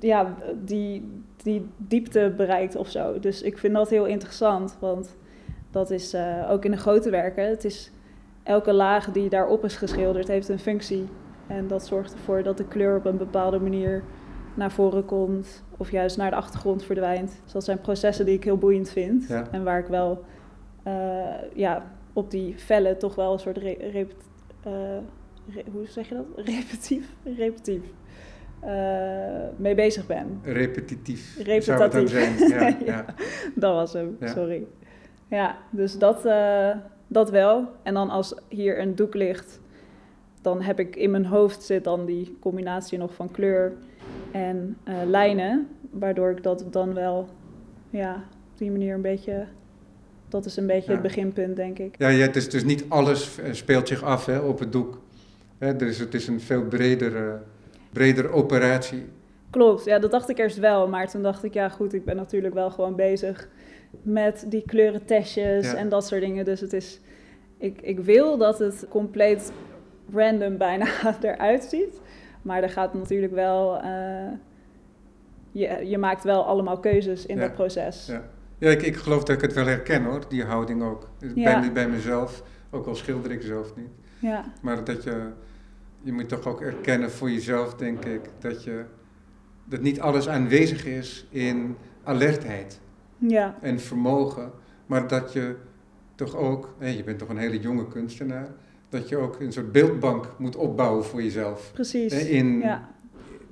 ja, 0.00 0.34
die, 0.64 1.08
die 1.42 1.66
diepte 1.76 2.32
bereikt 2.36 2.76
of 2.76 2.88
zo. 2.90 3.20
Dus 3.20 3.42
ik 3.42 3.58
vind 3.58 3.74
dat 3.74 3.90
heel 3.90 4.04
interessant, 4.06 4.76
want 4.80 5.16
dat 5.70 5.90
is 5.90 6.12
eh, 6.12 6.48
ook 6.50 6.64
in 6.64 6.70
de 6.70 6.76
grote 6.76 7.10
werken. 7.10 7.48
Het 7.48 7.64
is 7.64 7.90
elke 8.44 8.72
laag 8.72 9.10
die 9.12 9.28
daarop 9.28 9.64
is 9.64 9.76
geschilderd 9.76 10.28
heeft 10.28 10.48
een 10.48 10.58
functie. 10.58 11.08
En 11.46 11.66
dat 11.66 11.86
zorgt 11.86 12.12
ervoor 12.12 12.42
dat 12.42 12.56
de 12.56 12.64
kleur 12.68 12.96
op 12.96 13.04
een 13.04 13.16
bepaalde 13.16 13.58
manier 13.60 14.02
naar 14.54 14.72
voren 14.72 15.04
komt 15.04 15.64
of 15.76 15.90
juist 15.90 16.16
naar 16.16 16.30
de 16.30 16.36
achtergrond 16.36 16.84
verdwijnt. 16.84 17.40
Dus 17.44 17.52
dat 17.52 17.64
zijn 17.64 17.80
processen 17.80 18.24
die 18.24 18.34
ik 18.34 18.44
heel 18.44 18.58
boeiend 18.58 18.90
vind 18.90 19.28
Ja. 19.28 19.46
en 19.50 19.64
waar 19.64 19.78
ik 19.78 19.86
wel 19.86 20.24
eh, 20.82 21.24
ja, 21.54 21.82
op 22.12 22.30
die 22.30 22.54
vellen 22.58 22.98
toch 22.98 23.14
wel 23.14 23.32
een 23.32 23.38
soort 23.38 23.56
re- 23.56 23.76
repet- 23.92 24.28
eh, 24.62 24.72
re- 25.54 25.64
hoe 25.72 25.86
zeg 25.86 26.08
je 26.08 26.14
dat? 26.14 26.24
Repetief? 26.46 27.14
Repetief. 27.36 27.82
eh, 28.60 28.70
mee 29.56 29.74
bezig 29.74 30.06
ben. 30.06 30.40
Repetitief, 30.42 31.34
zou 31.62 31.82
het 31.82 31.92
dan 31.92 32.04
Repetitief. 32.06 32.48
zijn. 32.48 32.60
Ja, 32.60 32.76
Ja. 32.92 32.92
ja. 32.92 33.04
Dat 33.54 33.74
was 33.74 33.92
hem, 33.92 34.16
sorry. 34.24 34.66
Ja, 35.28 35.56
dus 35.70 35.98
dat, 35.98 36.26
dat 37.14 37.30
wel. 37.30 37.66
En 37.82 37.94
dan 37.94 38.10
als 38.10 38.34
hier 38.48 38.80
een 38.80 38.94
doek 38.94 39.14
ligt, 39.14 39.60
dan 40.42 40.62
heb 40.62 40.78
ik 40.80 40.96
in 40.96 41.10
mijn 41.10 41.26
hoofd 41.26 41.62
zit 41.62 41.84
dan 41.84 42.04
die 42.04 42.36
combinatie 42.40 42.98
nog 42.98 43.14
van 43.14 43.30
kleur 43.30 43.72
en 44.32 44.76
eh, 44.84 44.94
lijnen. 45.06 45.68
Waardoor 45.90 46.30
ik 46.30 46.42
dat 46.42 46.64
dan 46.70 46.94
wel, 46.94 47.28
ja, 47.90 48.14
op 48.52 48.58
die 48.58 48.70
manier 48.70 48.94
een 48.94 49.00
beetje, 49.02 49.46
dat 50.28 50.44
is 50.44 50.56
een 50.56 50.66
beetje 50.66 50.86
Ja. 50.88 50.92
het 50.92 51.02
beginpunt, 51.02 51.56
denk 51.56 51.78
ik. 51.78 51.94
Ja, 51.98 52.08
ja, 52.08 52.26
het 52.26 52.36
is 52.36 52.50
dus 52.50 52.64
niet 52.64 52.84
alles 52.88 53.38
eh, 53.38 53.52
speelt 53.52 53.88
zich 53.88 54.02
af 54.02 54.26
hè, 54.26 54.38
op 54.38 54.58
het 54.58 54.72
doek. 54.72 54.98
Hè, 55.58 55.76
dus 55.76 55.98
het 55.98 56.14
is 56.14 56.28
een 56.28 56.40
veel 56.40 56.62
bredere, 56.64 57.38
bredere 57.92 58.28
operatie. 58.28 59.04
Klopt, 59.50 59.84
ja, 59.84 59.98
dat 59.98 60.10
dacht 60.10 60.28
ik 60.28 60.38
eerst 60.38 60.58
wel. 60.58 60.88
Maar 60.88 61.08
toen 61.10 61.22
dacht 61.22 61.44
ik, 61.44 61.54
ja 61.54 61.68
goed, 61.68 61.94
ik 61.94 62.04
ben 62.04 62.16
natuurlijk 62.16 62.54
wel 62.54 62.70
gewoon 62.70 62.94
bezig 62.96 63.48
met 64.02 64.44
die 64.48 64.62
kleurentestjes 64.66 65.66
Ja. 65.70 65.76
en 65.76 65.88
dat 65.88 66.06
soort 66.06 66.20
dingen. 66.20 66.44
Dus 66.44 66.60
het 66.60 66.72
is, 66.72 67.00
ik, 67.58 67.80
ik 67.82 67.98
wil 68.00 68.38
dat 68.38 68.58
het 68.58 68.86
compleet 68.88 69.52
random 70.12 70.56
bijna 70.58 70.86
eruit 71.22 71.64
ziet. 71.64 72.00
Maar 72.42 72.62
er 72.62 72.70
gaat 72.70 72.94
natuurlijk 72.94 73.32
wel, 73.32 73.80
eh, 73.80 74.32
je, 75.52 75.80
je 75.88 75.98
maakt 75.98 76.24
wel 76.24 76.44
allemaal 76.44 76.78
keuzes 76.80 77.26
in 77.26 77.36
Ja. 77.36 77.42
dat 77.42 77.54
proces. 77.54 78.06
Ja. 78.06 78.22
Ja, 78.58 78.70
ik, 78.70 78.82
ik 78.82 78.96
geloof 78.96 79.24
dat 79.24 79.36
ik 79.36 79.40
het 79.42 79.52
wel 79.52 79.66
herken 79.66 80.04
hoor, 80.04 80.22
die 80.28 80.44
houding 80.44 80.82
ook. 80.82 81.08
Ja. 81.34 81.60
Bij, 81.60 81.72
bij 81.72 81.88
mezelf, 81.88 82.42
ook 82.70 82.86
al 82.86 82.94
schilder 82.94 83.30
ik 83.30 83.42
zelf 83.42 83.76
niet. 83.76 83.88
Ja, 84.18 84.44
Maar 84.62 84.84
dat 84.84 85.02
je, 85.04 85.22
je 86.02 86.12
moet 86.12 86.28
toch 86.28 86.46
ook 86.46 86.60
erkennen 86.60 87.10
voor 87.10 87.30
jezelf, 87.30 87.74
denk 87.74 88.04
ik, 88.04 88.20
dat, 88.38 88.64
je, 88.64 88.84
dat 89.64 89.80
niet 89.80 90.00
alles 90.00 90.28
aanwezig 90.28 90.86
is 90.86 91.26
in 91.30 91.76
alertheid 92.02 92.80
ja, 93.28 93.54
en 93.60 93.80
vermogen. 93.80 94.50
Maar 94.86 95.08
dat 95.08 95.32
je 95.32 95.54
toch 96.14 96.36
ook, 96.36 96.74
hè, 96.78 96.88
je 96.88 97.04
bent 97.04 97.18
toch 97.18 97.28
een 97.28 97.36
hele 97.38 97.60
jonge 97.60 97.88
kunstenaar, 97.88 98.48
dat 98.88 99.08
je 99.08 99.16
ook 99.16 99.40
een 99.40 99.52
soort 99.52 99.72
beeldbank 99.72 100.28
moet 100.38 100.56
opbouwen 100.56 101.04
voor 101.04 101.22
jezelf. 101.22 101.70
precies. 101.72 102.12
Hè, 102.12 102.18
In, 102.20 102.58
Ja, 102.58 102.88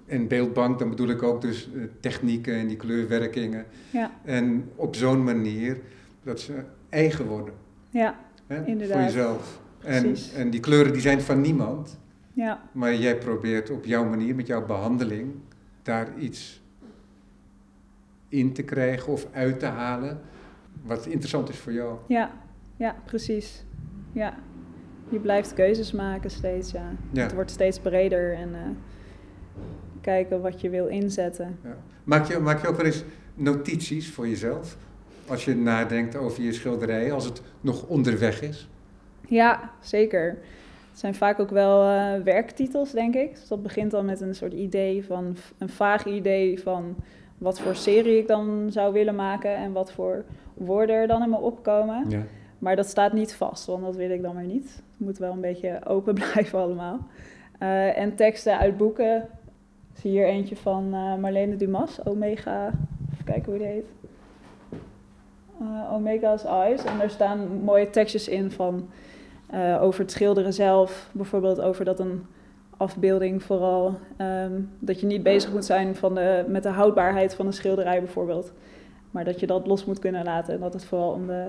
in 0.06 0.28
beeldbank, 0.28 0.78
dan 0.78 0.88
bedoel 0.88 1.08
ik 1.08 1.22
ook 1.22 1.40
dus 1.40 1.68
eh, 1.76 1.82
technieken 2.00 2.54
en 2.54 2.66
die 2.66 2.76
kleurwerkingen. 2.76 3.66
ja, 3.90 4.10
En 4.24 4.70
op 4.74 4.96
zo'n 4.96 5.24
manier 5.24 5.80
dat 6.22 6.40
ze 6.40 6.52
eigen 6.88 7.26
worden 7.26 7.54
ja, 7.90 8.18
hè, 8.46 8.56
voor 8.58 8.66
Inderdaad. 8.66 9.04
jezelf. 9.04 9.60
En, 9.84 10.14
en 10.36 10.50
die 10.50 10.60
kleuren 10.60 10.92
die 10.92 11.00
zijn 11.02 11.20
van 11.20 11.40
niemand, 11.40 11.98
ja, 12.32 12.62
maar 12.72 12.94
jij 12.94 13.18
probeert 13.18 13.70
op 13.70 13.84
jouw 13.84 14.04
manier, 14.04 14.34
met 14.34 14.46
jouw 14.46 14.66
behandeling, 14.66 15.32
daar 15.82 16.08
iets 16.18 16.61
in 18.32 18.52
te 18.52 18.62
krijgen 18.62 19.12
of 19.12 19.26
uit 19.32 19.58
te 19.58 19.66
halen 19.66 20.20
wat 20.82 21.06
interessant 21.06 21.48
is 21.48 21.56
voor 21.56 21.72
jou. 21.72 21.98
ja, 22.06 22.30
ja, 22.76 22.96
precies. 23.04 23.64
Ja, 24.12 24.34
je 25.08 25.18
blijft 25.18 25.54
keuzes 25.54 25.92
maken 25.92 26.30
steeds, 26.30 26.70
ja. 26.70 26.92
Ja. 27.10 27.22
Het 27.22 27.32
wordt 27.32 27.50
steeds 27.50 27.78
breder 27.78 28.34
en 28.34 28.54
eh, 28.54 28.60
kijken 30.00 30.40
wat 30.40 30.60
je 30.60 30.70
wil 30.70 30.86
inzetten. 30.86 31.58
Ja. 31.64 31.76
Maak, 32.04 32.26
je, 32.26 32.38
maak 32.38 32.62
je 32.62 32.68
ook 32.68 32.76
wel 32.76 32.86
eens 32.86 33.04
notities 33.34 34.10
voor 34.10 34.28
jezelf? 34.28 34.76
Als 35.26 35.44
je 35.44 35.56
nadenkt 35.56 36.16
over 36.16 36.42
je 36.42 36.52
schilderij, 36.52 37.12
als 37.12 37.24
het 37.24 37.42
nog 37.60 37.86
onderweg 37.86 38.42
is? 38.42 38.68
Ja, 39.28 39.70
zeker. 39.80 40.38
Het 40.90 41.00
zijn 41.00 41.14
vaak 41.14 41.40
ook 41.40 41.50
wel 41.50 41.82
eh, 41.82 42.22
werktitels, 42.22 42.90
denk 42.90 43.14
ik. 43.14 43.34
Dus 43.34 43.48
dat 43.48 43.62
begint 43.62 43.90
dan 43.90 44.04
met 44.04 44.20
een 44.20 44.34
soort 44.34 44.52
idee 44.52 45.04
van, 45.04 45.36
een 45.58 45.68
vaag 45.68 46.06
idee 46.06 46.60
van 46.60 46.96
wat 47.42 47.60
voor 47.60 47.74
serie 47.74 48.18
ik 48.18 48.26
dan 48.26 48.66
zou 48.70 48.92
willen 48.92 49.14
maken 49.14 49.56
en 49.56 49.72
wat 49.72 49.92
voor 49.92 50.24
woorden 50.54 50.96
er 50.96 51.06
dan 51.06 51.22
in 51.22 51.30
me 51.30 51.36
opkomen. 51.36 52.10
Ja. 52.10 52.22
Maar 52.58 52.76
dat 52.76 52.86
staat 52.86 53.12
niet 53.12 53.34
vast, 53.34 53.66
want 53.66 53.82
dat 53.82 53.96
wil 53.96 54.10
ik 54.10 54.22
dan 54.22 54.36
weer 54.36 54.44
niet. 54.44 54.74
Het 54.74 55.06
moet 55.06 55.18
wel 55.18 55.32
een 55.32 55.40
beetje 55.40 55.80
open 55.86 56.14
blijven 56.32 56.58
allemaal. 56.58 56.98
Eh, 57.58 57.98
en 57.98 58.14
teksten 58.14 58.58
uit 58.58 58.76
boeken. 58.76 59.16
Ik 59.94 60.00
zie 60.00 60.10
hier 60.10 60.26
eentje 60.26 60.56
van 60.56 60.94
eh, 60.94 61.14
Marlene 61.14 61.56
Dumas, 61.56 62.04
Omega. 62.04 62.70
Even 63.12 63.24
kijken 63.24 63.44
hoe 63.44 63.58
die 63.58 63.66
heet. 63.66 63.86
Eh, 65.60 65.92
Omega's 65.92 66.44
Eyes. 66.44 66.84
En 66.84 66.98
daar 66.98 67.10
staan 67.10 67.62
mooie 67.64 67.90
tekstjes 67.90 68.28
in 68.28 68.50
van 68.50 68.88
over 69.80 70.00
het 70.00 70.10
schilderen 70.10 70.52
zelf. 70.52 71.10
Bijvoorbeeld 71.12 71.60
over 71.60 71.84
dat 71.84 72.00
een 72.00 72.26
afbeelding 72.82 73.42
vooral... 73.42 73.98
ehm, 74.16 74.60
dat 74.78 75.00
je 75.00 75.06
niet 75.06 75.22
bezig 75.22 75.52
moet 75.52 75.64
zijn 75.64 75.96
van 75.96 76.14
de, 76.14 76.44
met 76.48 76.62
de 76.62 76.68
houdbaarheid 76.68 77.34
van 77.34 77.46
een 77.46 77.52
schilderij 77.52 77.98
bijvoorbeeld. 77.98 78.52
Maar 79.10 79.24
dat 79.24 79.40
je 79.40 79.46
dat 79.46 79.66
los 79.66 79.84
moet 79.84 79.98
kunnen 79.98 80.24
laten. 80.24 80.54
En 80.54 80.60
dat 80.60 80.72
het 80.72 80.84
vooral 80.84 81.12
om 81.12 81.26
de 81.26 81.46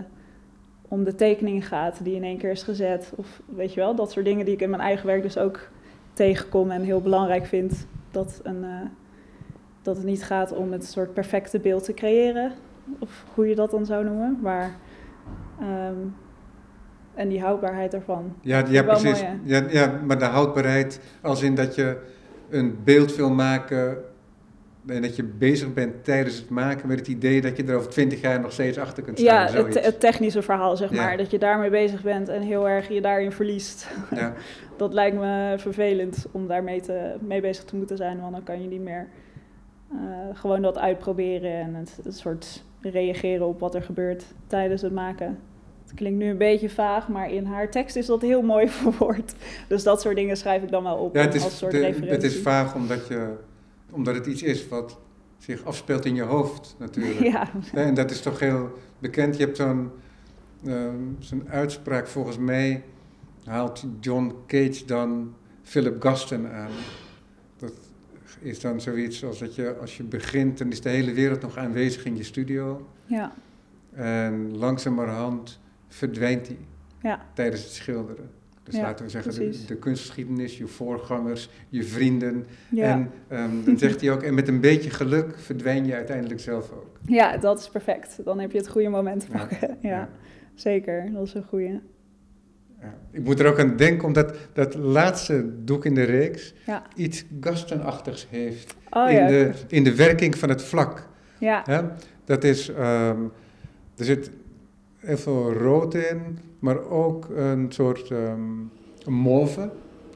om 0.94 1.04
de 1.04 1.16
tekening 1.16 1.68
gaat 1.68 2.04
die 2.04 2.16
in 2.16 2.24
één 2.24 2.38
keer 2.38 2.52
is 2.52 2.63
gezet. 2.63 3.13
Of 3.16 3.42
weet 3.46 3.74
je 3.74 3.80
wel, 3.80 3.96
dat 3.96 4.12
soort 4.12 4.25
dingen 4.25 4.46
die 4.46 4.54
ik 4.54 4.62
in 4.62 4.70
mijn 4.70 4.82
eigen 4.82 5.08
werk 5.08 5.22
dus 5.22 5.38
ook 5.38 5.70
tegenkom 6.13 6.72
en 6.72 6.82
heel 6.82 7.02
belangrijk 7.02 7.46
vind. 7.46 7.88
Dat, 8.12 8.40
een, 8.44 8.63
eh, 8.63 8.88
dat 9.82 9.98
het 9.98 10.06
niet 10.06 10.24
gaat 10.24 10.54
om 10.54 10.72
het 10.72 10.86
soort 10.86 11.13
perfecte 11.13 11.60
beeld 11.60 11.84
te 11.84 11.94
creëren, 11.94 12.52
of 13.00 13.25
hoe 13.34 13.48
je 13.48 13.56
dat 13.56 13.72
dan 13.72 13.86
zou 13.86 14.06
noemen. 14.06 14.40
Maar, 14.42 14.75
ehm, 15.60 15.98
en 17.15 17.27
die 17.29 17.41
houdbaarheid 17.41 17.93
ervan. 17.93 18.34
Ja, 18.41 18.63
ja 18.70 18.84
precies. 18.84 19.22
mooi, 19.22 19.39
ja, 19.43 19.63
ja, 19.70 20.00
maar 20.05 20.20
de 20.20 20.25
houdbaarheid, 20.25 21.00
als 21.22 21.41
in 21.41 21.55
dat 21.55 21.75
je 21.75 21.98
een 22.50 22.77
beeld 22.84 23.15
wil 23.15 23.29
maken 23.29 23.98
En 24.88 25.01
dat 25.01 25.15
je 25.15 25.24
bezig 25.24 25.74
bent 25.74 26.03
tijdens 26.03 26.38
het 26.38 26.50
maken 26.50 26.88
met 26.88 27.00
het 27.00 27.08
idee 27.08 27.41
dat 27.41 27.58
je 27.58 27.63
er 27.63 27.75
over 27.75 27.89
twintig 27.89 28.22
jaar 28.22 28.39
nog 28.39 28.51
steeds 28.51 28.77
achter 28.77 29.03
kunt 29.03 29.20
Ja, 29.20 29.25
staan. 29.25 29.41
het, 29.63 29.74
zoiets. 29.74 29.88
het 29.88 30.00
technische 30.00 30.41
verhaal, 30.41 30.77
zeg 30.77 30.89
Ja. 30.93 31.03
maar. 31.03 31.17
Dat 31.17 31.32
je 31.32 31.38
daarmee 31.39 31.70
bezig 31.70 32.01
bent 32.01 32.29
en 32.29 32.41
heel 32.41 32.70
erg 32.70 32.88
je 32.89 33.01
daarin 33.01 33.32
verliest. 33.32 33.88
Ja. 34.15 34.34
Dat 34.77 34.93
lijkt 34.93 35.17
me 35.17 35.55
vervelend 35.58 36.25
om 36.32 36.48
daarmee 36.48 36.82
te, 36.82 37.15
mee 37.20 37.41
bezig 37.41 37.63
te 37.63 37.75
moeten 37.75 37.98
zijn. 37.98 38.20
Want 38.20 38.32
dan 38.34 38.43
kan 38.43 38.62
je 38.62 38.67
niet 38.67 38.82
meer 38.82 39.08
eh, 39.91 39.98
gewoon 40.34 40.62
dat 40.62 40.77
uitproberen 40.77 41.51
en 41.51 41.74
het, 41.75 42.00
het 42.03 42.17
soort 42.17 42.63
reageren 42.82 43.48
op 43.48 43.60
wat 43.60 43.75
er 43.75 43.84
gebeurt 43.84 44.24
tijdens 44.48 44.82
het 44.82 44.93
maken. 44.93 45.38
Het 45.93 46.01
klinkt 46.01 46.19
nu 46.19 46.29
een 46.29 46.38
beetje 46.38 46.69
vaag, 46.69 47.07
maar 47.07 47.31
in 47.31 47.45
haar 47.45 47.71
tekst 47.71 47.95
is 47.95 48.05
dat 48.05 48.21
heel 48.21 48.41
mooi 48.41 48.69
verwoord. 48.81 49.33
Dus 49.67 49.83
dat 49.83 50.01
soort 50.01 50.15
dingen 50.15 50.38
schrijf 50.38 50.63
ik 50.63 50.69
dan 50.69 50.83
wel 50.83 50.95
op 50.95 51.15
Ja, 51.15 51.21
het 51.21 51.33
als 51.33 51.45
is, 51.45 51.57
soort 51.57 51.71
de- 51.71 51.79
referentie. 51.79 52.12
het 52.12 52.23
is 52.23 52.39
vaag 52.41 52.75
omdat, 52.75 53.07
je, 53.07 53.33
omdat 53.91 54.15
het 54.15 54.25
iets 54.25 54.41
is 54.43 54.67
wat 54.67 55.00
zich 55.38 55.63
afspeelt 55.65 56.05
in 56.05 56.15
je 56.15 56.21
hoofd 56.21 56.75
natuurlijk. 56.79 57.19
Ja, 57.33 57.50
En 57.73 57.93
dat 57.93 58.12
is 58.12 58.21
toch 58.21 58.39
heel 58.39 58.71
bekend. 59.00 59.38
Je 59.38 59.43
hebt 59.43 59.57
zo'n 59.57 59.91
ehm, 60.65 60.95
zo'n 61.19 61.50
uitspraak, 61.50 62.07
volgens 62.07 62.38
mij 62.38 62.83
haalt 63.43 63.85
John 64.00 64.33
Cage 64.47 64.85
dan 64.85 65.33
Philip 65.63 66.01
Gaston 66.01 66.47
aan. 66.47 66.71
Dat 67.57 67.73
is 68.41 68.59
dan 68.59 68.81
zoiets 68.81 69.25
als 69.25 69.39
dat 69.39 69.55
je 69.55 69.75
als 69.81 69.97
je 69.97 70.03
begint, 70.03 70.57
dan 70.57 70.71
is 70.71 70.81
de 70.81 70.89
hele 70.89 71.12
wereld 71.13 71.41
nog 71.41 71.57
aanwezig 71.57 72.05
in 72.05 72.17
je 72.17 72.23
studio. 72.23 72.88
ja, 73.05 73.33
En 73.93 74.57
langzamerhand 74.57 75.59
verdwijnt 75.93 76.45
die 76.45 76.57
ja, 77.01 77.25
tijdens 77.33 77.63
het 77.63 77.71
schilderen. 77.71 78.29
Dus 78.63 78.75
Ja, 78.75 78.81
laten 78.81 79.05
we 79.05 79.12
zeggen, 79.12 79.51
de, 79.67 79.75
kunstgeschiedenis, 79.75 80.57
je 80.57 80.67
voorgangers, 80.67 81.50
je 81.69 81.83
vrienden. 81.83 82.45
ja. 82.69 82.83
En 82.91 83.09
ehm, 83.27 83.63
dan 83.65 83.77
zegt 83.77 84.01
hij 84.01 84.12
ook, 84.13 84.21
en 84.23 84.33
met 84.33 84.47
een 84.47 84.59
beetje 84.59 84.89
geluk 84.89 85.39
verdwijn 85.39 85.85
je 85.85 85.95
uiteindelijk 85.95 86.39
zelf 86.39 86.71
ook. 86.71 86.97
ja, 87.05 87.38
dat 87.38 87.59
is 87.59 87.69
perfect. 87.69 88.19
Dan 88.23 88.39
heb 88.39 88.51
je 88.51 88.57
het 88.57 88.67
goede 88.69 88.89
moment 88.89 89.19
te 89.19 89.27
Ja, 89.31 89.38
pakken. 89.38 89.77
Ja, 89.89 90.09
zeker. 90.55 91.09
Dat 91.13 91.27
is 91.27 91.33
een 91.33 91.43
goede. 91.43 91.81
Ja. 92.81 92.93
Ik 93.12 93.23
moet 93.23 93.39
er 93.39 93.47
ook 93.47 93.59
aan 93.59 93.75
denken, 93.75 94.07
omdat 94.07 94.35
dat 94.53 94.75
laatste 94.75 95.63
doek 95.63 95.85
in 95.85 95.95
de 95.95 96.03
reeks 96.03 96.53
Ja. 96.65 96.83
iets 96.95 97.23
gastenachtigs 97.41 98.27
heeft 98.29 98.75
Oh 98.89 99.09
in, 99.09 99.15
ja, 99.15 99.27
de, 99.27 99.51
in 99.67 99.83
de 99.83 99.95
werking 99.95 100.38
van 100.38 100.50
het 100.50 100.62
vlak. 100.63 101.07
ja? 101.39 101.95
Dat 102.25 102.43
is, 102.43 102.69
ehm, 102.69 103.21
er 103.97 104.05
zit 104.05 104.29
veel 105.03 105.53
rood 105.53 105.93
in, 105.93 106.38
maar 106.60 106.89
ook 106.89 107.29
een 107.36 107.65
soort 107.69 108.12
ehm 108.12 108.41
mauve, 109.07 109.69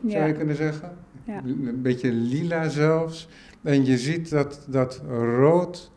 zou 0.07 0.27
je 0.27 0.33
kunnen 0.33 0.55
zeggen. 0.55 0.97
ja, 1.25 1.41
Een 1.45 1.81
beetje 1.81 2.11
lila 2.11 2.69
zelfs. 2.69 3.27
En 3.63 3.85
je 3.85 3.97
ziet 3.97 4.29
dat 4.29 4.65
dat 4.67 5.01
rood 5.09 5.91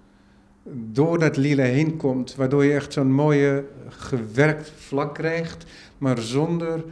door 0.72 1.18
dat 1.18 1.36
lila 1.36 1.62
heen 1.62 1.96
komt, 1.96 2.34
waardoor 2.34 2.64
je 2.64 2.72
echt 2.72 2.92
zo'n 2.92 3.12
mooie 3.12 3.64
gewerkt 3.88 4.72
vlak 4.76 5.14
krijgt, 5.14 5.64
maar 5.98 6.18
zonder 6.18 6.84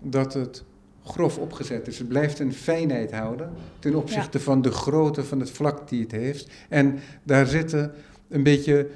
dat 0.00 0.34
het 0.34 0.64
grof 1.04 1.38
opgezet 1.38 1.86
is. 1.88 1.98
Het 1.98 2.08
blijft 2.08 2.38
een 2.38 2.52
fijnheid 2.52 3.12
houden 3.12 3.50
ten 3.78 3.94
opzichte 3.94 4.40
van 4.40 4.62
de 4.62 4.70
grootte 4.70 5.24
van 5.24 5.40
het 5.40 5.50
vlak 5.50 5.88
die 5.88 6.02
het 6.02 6.12
heeft. 6.12 6.50
En 6.68 6.98
daar 7.22 7.46
zitten 7.46 7.92
een 8.28 8.42
beetje 8.42 8.88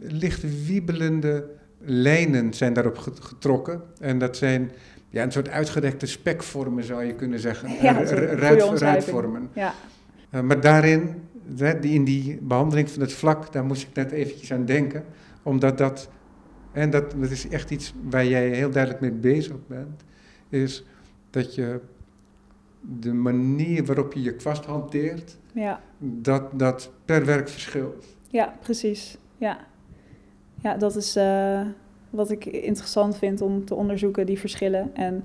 licht 0.00 0.66
wiebelende 0.66 1.44
lijnen 1.84 2.54
zijn 2.54 2.72
daarop 2.72 2.98
get- 2.98 3.20
getrokken. 3.20 3.82
En 4.00 4.18
dat 4.18 4.36
zijn 4.36 4.70
ja, 5.08 5.22
een 5.22 5.32
soort 5.32 5.48
uitgerekte 5.48 6.06
spekvormen, 6.06 6.84
zou 6.84 7.04
je 7.04 7.14
kunnen 7.14 7.38
zeggen. 7.38 7.70
Ja, 7.82 8.02
ruitvormen. 8.74 9.50
ja, 9.52 9.74
Uh, 10.34 10.40
maar 10.40 10.60
daarin, 10.60 11.22
in 11.80 12.04
die 12.04 12.38
behandeling 12.42 12.90
van 12.90 13.00
het 13.00 13.12
vlak, 13.12 13.52
daar 13.52 13.64
moest 13.64 13.82
ik 13.82 13.94
net 13.94 14.10
eventjes 14.10 14.52
aan 14.52 14.64
denken. 14.64 15.04
Omdat 15.42 15.78
dat, 15.78 16.08
en 16.72 16.90
dat, 16.90 17.14
dat 17.20 17.30
is 17.30 17.48
echt 17.48 17.70
iets 17.70 17.94
waar 18.10 18.26
jij 18.26 18.48
heel 18.48 18.70
duidelijk 18.70 19.02
mee 19.02 19.12
bezig 19.12 19.56
bent, 19.66 20.04
is 20.48 20.84
dat 21.30 21.54
je 21.54 21.80
de 22.80 23.12
manier 23.12 23.84
waarop 23.84 24.12
je 24.12 24.22
je 24.22 24.34
kwast 24.34 24.64
hanteert, 24.64 25.38
ja. 25.52 25.80
dat 25.98 26.58
dat 26.58 26.90
per 27.04 27.24
werk 27.24 27.48
verschilt. 27.48 28.16
Ja, 28.28 28.54
precies. 28.62 29.18
Ja, 29.36 29.66
ja 30.64 30.76
dat 30.76 30.96
is 30.96 31.16
eh, 31.16 31.60
wat 32.10 32.30
ik 32.30 32.44
interessant 32.46 33.18
vind 33.18 33.40
om 33.40 33.64
te 33.64 33.74
onderzoeken, 33.74 34.26
die 34.26 34.38
verschillen. 34.38 34.90
En 34.94 35.24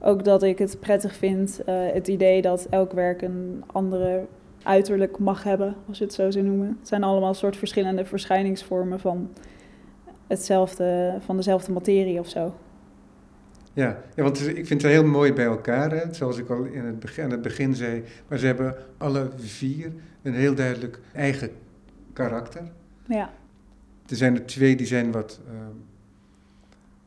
ook 0.00 0.24
dat 0.24 0.42
ik 0.42 0.58
het 0.58 0.80
prettig 0.80 1.16
vind, 1.16 1.62
eh, 1.64 1.74
het 1.92 2.08
idee 2.08 2.42
dat 2.42 2.66
elk 2.70 2.92
werk 2.92 3.22
een 3.22 3.64
andere 3.66 4.26
uiterlijk 4.62 5.18
mag 5.18 5.42
hebben, 5.42 5.74
als 5.88 5.98
je 5.98 6.04
het 6.04 6.14
zo 6.14 6.30
zou 6.30 6.44
noemen. 6.44 6.76
Het 6.78 6.88
zijn 6.88 7.04
allemaal 7.04 7.34
soort 7.34 7.56
verschillende 7.56 8.04
verschijningsvormen 8.04 9.00
van, 9.00 9.30
hetzelfde, 10.26 11.18
van 11.20 11.36
dezelfde 11.36 11.72
materie 11.72 12.18
of 12.18 12.28
zo. 12.28 12.54
Ja, 13.72 13.98
ja 14.14 14.22
want 14.22 14.48
ik 14.48 14.66
vind 14.66 14.82
het 14.82 14.90
heel 14.90 15.04
mooi 15.04 15.32
bij 15.32 15.44
elkaar, 15.44 15.90
hè, 15.90 16.14
zoals 16.14 16.38
ik 16.38 16.50
al 16.50 16.64
in 16.64 16.84
het 16.84 16.98
begin, 16.98 17.24
aan 17.24 17.30
het 17.30 17.42
begin 17.42 17.74
zei. 17.74 18.02
Maar 18.28 18.38
ze 18.38 18.46
hebben 18.46 18.74
alle 18.98 19.30
vier 19.36 19.92
een 20.22 20.34
heel 20.34 20.54
duidelijk 20.54 21.00
eigen 21.12 21.50
karakter. 22.12 22.62
Ja, 23.08 23.30
Er 24.06 24.16
zijn 24.16 24.34
er 24.34 24.46
twee 24.46 24.76
die 24.76 24.86
zijn 24.86 25.12
wat 25.12 25.40
ehm, 25.48 25.76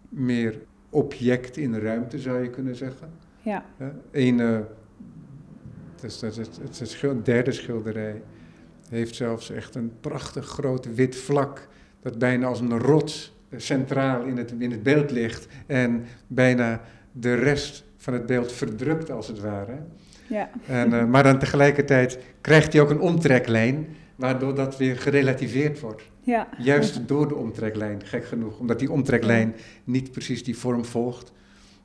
meer 0.09 0.59
object 0.89 1.57
in 1.57 1.71
de 1.71 1.79
ruimte, 1.79 2.19
zou 2.19 2.43
je 2.43 2.49
kunnen 2.49 2.75
zeggen. 2.75 3.09
ja, 3.41 3.65
Ja, 3.79 3.93
Eén, 4.11 4.39
eh, 4.39 4.59
dat 5.95 6.03
is, 6.03 6.19
dat 6.19 6.37
is, 6.37 6.37
het 6.37 6.81
is 6.81 7.01
het 7.01 7.25
derde 7.25 7.51
schilderij, 7.51 8.21
heeft 8.89 9.15
zelfs 9.15 9.49
echt 9.49 9.75
een 9.75 9.91
prachtig 10.01 10.45
groot 10.45 10.95
wit 10.95 11.15
vlak, 11.15 11.67
dat 12.01 12.17
bijna 12.17 12.47
als 12.47 12.59
een 12.59 12.79
rots 12.79 13.35
eh, 13.49 13.59
centraal 13.59 14.23
in 14.23 14.37
het, 14.37 14.53
in 14.57 14.71
het 14.71 14.83
beeld 14.83 15.11
ligt 15.11 15.47
en 15.65 16.05
bijna 16.27 16.81
de 17.11 17.33
rest 17.33 17.83
van 17.97 18.13
het 18.13 18.25
beeld 18.25 18.51
verdrukt 18.51 19.11
als 19.11 19.27
het 19.27 19.39
ware. 19.39 19.77
ja, 20.27 20.49
En, 20.67 20.93
eh, 20.93 21.05
maar 21.05 21.23
dan 21.23 21.39
tegelijkertijd 21.39 22.19
krijgt 22.41 22.73
hij 22.73 22.81
ook 22.81 22.89
een 22.89 22.99
omtreklijn, 22.99 23.87
waardoor 24.17 24.55
dat 24.55 24.77
weer 24.77 24.97
gerelativeerd 24.97 25.79
wordt. 25.79 26.03
ja. 26.21 26.47
Juist 26.57 27.07
door 27.07 27.27
de 27.27 27.35
omtreklijn, 27.35 28.05
gek 28.05 28.25
genoeg. 28.25 28.59
Omdat 28.59 28.79
die 28.79 28.91
omtreklijn 28.91 29.55
niet 29.83 30.11
precies 30.11 30.43
die 30.43 30.57
vorm 30.57 30.85
volgt. 30.85 31.31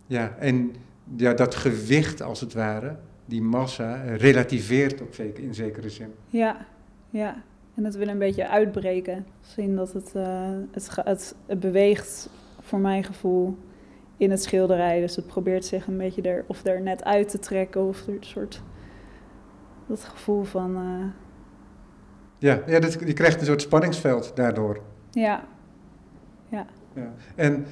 Ja, 0.07 0.37
en 0.39 0.75
ja, 1.17 1.35
dat 1.35 1.55
gewicht 1.55 2.23
als 2.23 2.41
het 2.41 2.53
ware, 2.53 2.97
die 3.25 3.43
massa, 3.43 4.03
relativeert 4.03 5.01
op 5.01 5.15
zeker, 5.15 5.45
in 5.45 5.55
zekere 5.55 5.91
zin. 5.91 6.13
Ja, 6.29 6.67
ja. 7.11 7.43
En 7.75 7.85
het 7.85 7.95
wil 7.95 8.09
een 8.09 8.19
beetje 8.19 8.49
uitbreken. 8.49 9.27
Zien 9.41 9.77
dat 9.77 9.93
het, 9.93 10.13
eh, 10.15 10.51
het, 10.71 10.89
het, 11.05 11.35
het 11.47 11.61
beweegt, 11.61 12.29
voor 12.61 12.79
mijn 12.79 13.05
gevoel, 13.05 13.57
in 14.17 14.31
het 14.31 14.43
schilderij. 14.43 15.01
Dus 15.01 15.17
het 15.17 15.27
probeert 15.27 15.65
zich 15.65 15.87
een 15.87 15.97
beetje 15.97 16.23
er, 16.23 16.45
of 16.47 16.65
er 16.65 16.81
net 16.81 17.05
uit 17.05 17.29
te 17.29 17.39
trekken. 17.39 17.87
Of 17.87 18.07
een 18.07 18.17
soort, 18.21 18.63
dat 19.87 20.05
gevoel 20.05 20.43
van, 20.43 20.77
eh, 20.77 21.22
Ja, 22.43 22.63
ja 22.67 22.81
dat, 22.81 22.93
je 22.93 23.13
krijgt 23.13 23.41
een 23.41 23.47
soort 23.47 23.63
spanningsveld 23.63 24.33
daardoor. 24.35 24.81
ja, 26.49 26.67
Ja. 26.95 27.15
En 27.35 27.67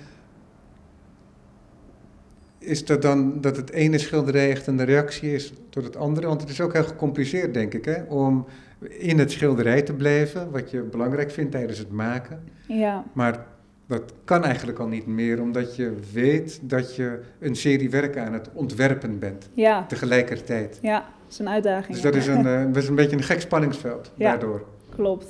is 2.59 2.85
dat 2.85 3.03
dan 3.03 3.41
dat 3.41 3.57
het 3.57 3.71
ene 3.71 3.99
schilderij 3.99 4.51
echt 4.51 4.67
een 4.67 4.85
reactie 4.85 5.35
is 5.35 5.53
tot 5.71 5.85
het 5.85 5.97
andere? 5.97 6.27
Want 6.27 6.41
het 6.41 6.51
is 6.51 6.61
ook 6.61 6.73
heel 6.73 6.85
gecompliceerd, 6.85 7.55
denk 7.55 7.75
ik, 7.75 7.85
hè? 7.85 8.03
om 8.03 8.47
in 8.89 9.19
het 9.19 9.31
schilderij 9.31 9.83
te 9.83 9.95
blijven, 9.95 10.51
wat 10.51 10.71
je 10.71 10.83
belangrijk 10.83 11.31
vindt 11.31 11.53
tijdens 11.53 11.79
het 11.79 11.91
maken. 11.91 12.45
ja, 12.67 13.05
Maar 13.13 13.47
dat 13.90 14.12
kan 14.24 14.44
eigenlijk 14.44 14.79
al 14.79 14.87
niet 14.87 15.07
meer, 15.07 15.40
omdat 15.40 15.76
je 15.76 15.94
weet 16.12 16.61
dat 16.62 16.96
je 16.96 17.20
een 17.38 17.57
serie 17.57 17.90
werken 17.90 18.24
aan 18.24 18.33
het 18.33 18.50
ontwerpen 18.53 19.18
bent 19.18 19.48
ja, 19.55 19.87
tegelijkertijd. 19.87 20.79
ja. 20.83 20.98
Dat 20.98 21.38
is 21.38 21.38
een 21.38 21.48
uitdaging. 21.48 21.92
Dus 21.92 22.03
dat 22.03 22.14
is 22.14 22.26
een, 22.26 22.72
dat 22.72 22.83
is 22.83 22.88
een 22.88 22.94
beetje 22.94 23.16
een 23.16 23.22
gek 23.22 23.40
spanningsveld 23.40 24.12
Ja. 24.16 24.31
daardoor. 24.31 24.64
Klopt. 24.94 25.26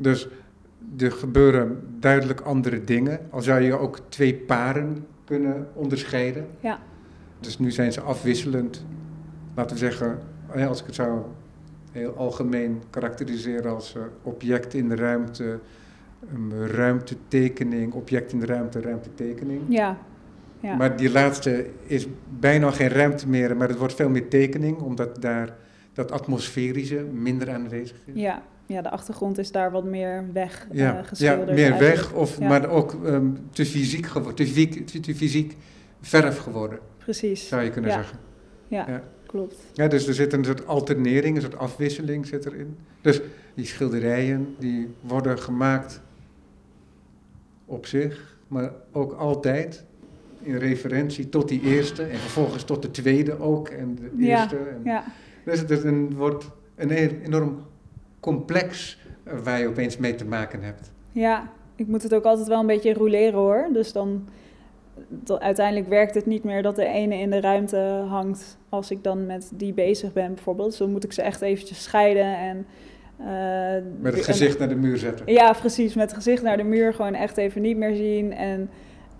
Dus 0.00 0.28
er 0.98 1.12
gebeuren 1.12 1.80
duidelijk 2.00 2.40
andere 2.40 2.84
dingen. 2.84 3.20
Al 3.30 3.42
zou 3.42 3.60
je 3.60 3.78
ook 3.78 3.98
twee 4.08 4.34
paren 4.34 5.06
kunnen 5.24 5.66
onderscheiden. 5.74 6.46
Ja. 6.60 6.78
Dus 7.40 7.58
nu 7.58 7.70
zijn 7.70 7.92
ze 7.92 8.00
afwisselend. 8.00 8.84
Laten 9.54 9.72
we 9.72 9.78
zeggen, 9.78 10.18
eh, 10.52 10.68
als 10.68 10.80
ik 10.80 10.86
het 10.86 10.94
zou 10.94 11.20
heel 11.92 12.14
algemeen 12.16 12.82
karakteriseren 12.90 13.74
als 13.74 13.94
eh, 13.96 14.02
object 14.22 14.74
in 14.74 14.88
de 14.88 14.96
ruimte, 14.96 15.58
een 16.34 16.66
ruimtetekening, 16.66 17.92
object 17.92 18.32
in 18.32 18.40
de 18.40 18.46
ruimte, 18.46 18.80
ruimtetekening. 18.80 19.60
Ja, 19.68 19.98
ja, 20.60 20.74
Maar 20.76 20.96
die 20.96 21.10
laatste 21.10 21.66
is 21.86 22.06
bijna 22.38 22.70
geen 22.70 22.88
ruimte 22.88 23.28
meer, 23.28 23.56
maar 23.56 23.68
het 23.68 23.78
wordt 23.78 23.94
veel 23.94 24.08
meer 24.08 24.28
tekening, 24.28 24.78
omdat 24.78 25.22
daar 25.22 25.56
dat 25.92 26.12
atmosferische 26.12 27.04
minder 27.12 27.50
aanwezig 27.50 27.96
is. 28.04 28.20
ja. 28.20 28.42
ja, 28.66 28.82
de 28.82 28.90
achtergrond 28.90 29.38
is 29.38 29.52
daar 29.52 29.70
wat 29.70 29.84
meer 29.84 30.24
weg 30.32 30.66
eh, 30.70 30.78
Ja, 30.78 30.92
ja 30.94 31.02
geschilderd. 31.02 31.48
meer 31.50 31.70
eigenlijk. 31.70 31.94
weg, 31.96 32.12
of, 32.12 32.38
Ja. 32.38 32.48
maar 32.48 32.68
ook 32.68 33.04
ehm, 33.04 33.26
te, 33.50 33.66
fysiek 33.66 34.06
te, 34.34 34.46
fysiek, 34.46 34.86
te, 34.86 35.00
te 35.00 35.14
fysiek 35.14 35.56
verf 36.00 36.38
geworden, 36.38 36.78
Precies. 36.98 37.48
zou 37.48 37.62
je 37.62 37.70
kunnen 37.70 37.90
Ja. 37.90 37.96
zeggen. 37.96 38.18
Ja, 38.68 38.84
Ja. 38.88 39.02
klopt. 39.26 39.56
Ja, 39.72 39.88
dus 39.88 40.06
er 40.06 40.14
zit 40.14 40.32
een 40.32 40.44
soort 40.44 40.66
alternering, 40.66 41.36
een 41.36 41.42
soort 41.42 41.56
afwisseling 41.58 42.26
zit 42.26 42.46
erin. 42.46 42.76
Dus 43.00 43.20
die 43.54 43.66
schilderijen 43.66 44.54
die 44.58 44.94
worden 45.00 45.38
gemaakt 45.38 46.00
op 47.64 47.86
zich, 47.86 48.38
maar 48.48 48.72
ook 48.92 49.12
altijd 49.12 49.84
in 50.42 50.56
referentie 50.56 51.28
tot 51.28 51.48
die 51.48 51.60
eerste 51.62 52.02
en 52.02 52.18
vervolgens 52.18 52.64
tot 52.64 52.82
de 52.82 52.90
tweede 52.90 53.40
ook 53.40 53.68
en 53.68 53.94
de 53.94 54.24
Ja, 54.24 54.40
eerste. 54.40 54.56
En 54.56 54.80
Ja, 54.84 55.04
Dus 55.44 55.60
het 55.60 55.70
is 55.70 55.82
een, 55.84 56.14
wordt 56.14 56.50
een 56.76 56.90
enorm 56.90 57.62
complex 58.20 58.98
eh, 59.24 59.38
waar 59.38 59.60
je 59.60 59.68
opeens 59.68 59.96
mee 59.96 60.14
te 60.14 60.24
maken 60.24 60.62
hebt. 60.62 60.92
ja, 61.12 61.50
ik 61.76 61.86
moet 61.86 62.02
het 62.02 62.14
ook 62.14 62.24
altijd 62.24 62.48
wel 62.48 62.60
een 62.60 62.66
beetje 62.66 62.92
roleren 62.92 63.38
hoor. 63.38 63.68
Dus 63.72 63.92
dan, 63.92 64.28
dan 65.08 65.40
uiteindelijk 65.40 65.88
werkt 65.88 66.14
het 66.14 66.26
niet 66.26 66.44
meer 66.44 66.62
dat 66.62 66.76
de 66.76 66.86
ene 66.86 67.18
in 67.18 67.30
de 67.30 67.40
ruimte 67.40 68.04
hangt 68.08 68.58
als 68.68 68.90
ik 68.90 69.02
dan 69.04 69.26
met 69.26 69.50
die 69.54 69.72
bezig 69.72 70.12
ben 70.12 70.34
bijvoorbeeld. 70.34 70.68
Dus 70.68 70.78
dan 70.78 70.90
moet 70.90 71.04
ik 71.04 71.12
ze 71.12 71.22
echt 71.22 71.40
eventjes 71.40 71.82
scheiden 71.82 72.36
en... 72.38 72.66
eh, 73.18 73.26
Met 74.00 74.12
het 74.14 74.26
en- 74.26 74.32
gezicht 74.32 74.58
naar 74.58 74.68
de 74.68 74.74
muur 74.74 74.96
zetten. 74.96 75.32
Ja, 75.32 75.52
precies. 75.52 75.94
Met 75.94 76.04
het 76.06 76.14
gezicht 76.16 76.42
naar 76.42 76.56
de 76.56 76.62
muur 76.62 76.94
gewoon 76.94 77.14
echt 77.14 77.36
even 77.36 77.62
niet 77.62 77.76
meer 77.76 77.94
zien. 77.94 78.32
En 78.32 78.70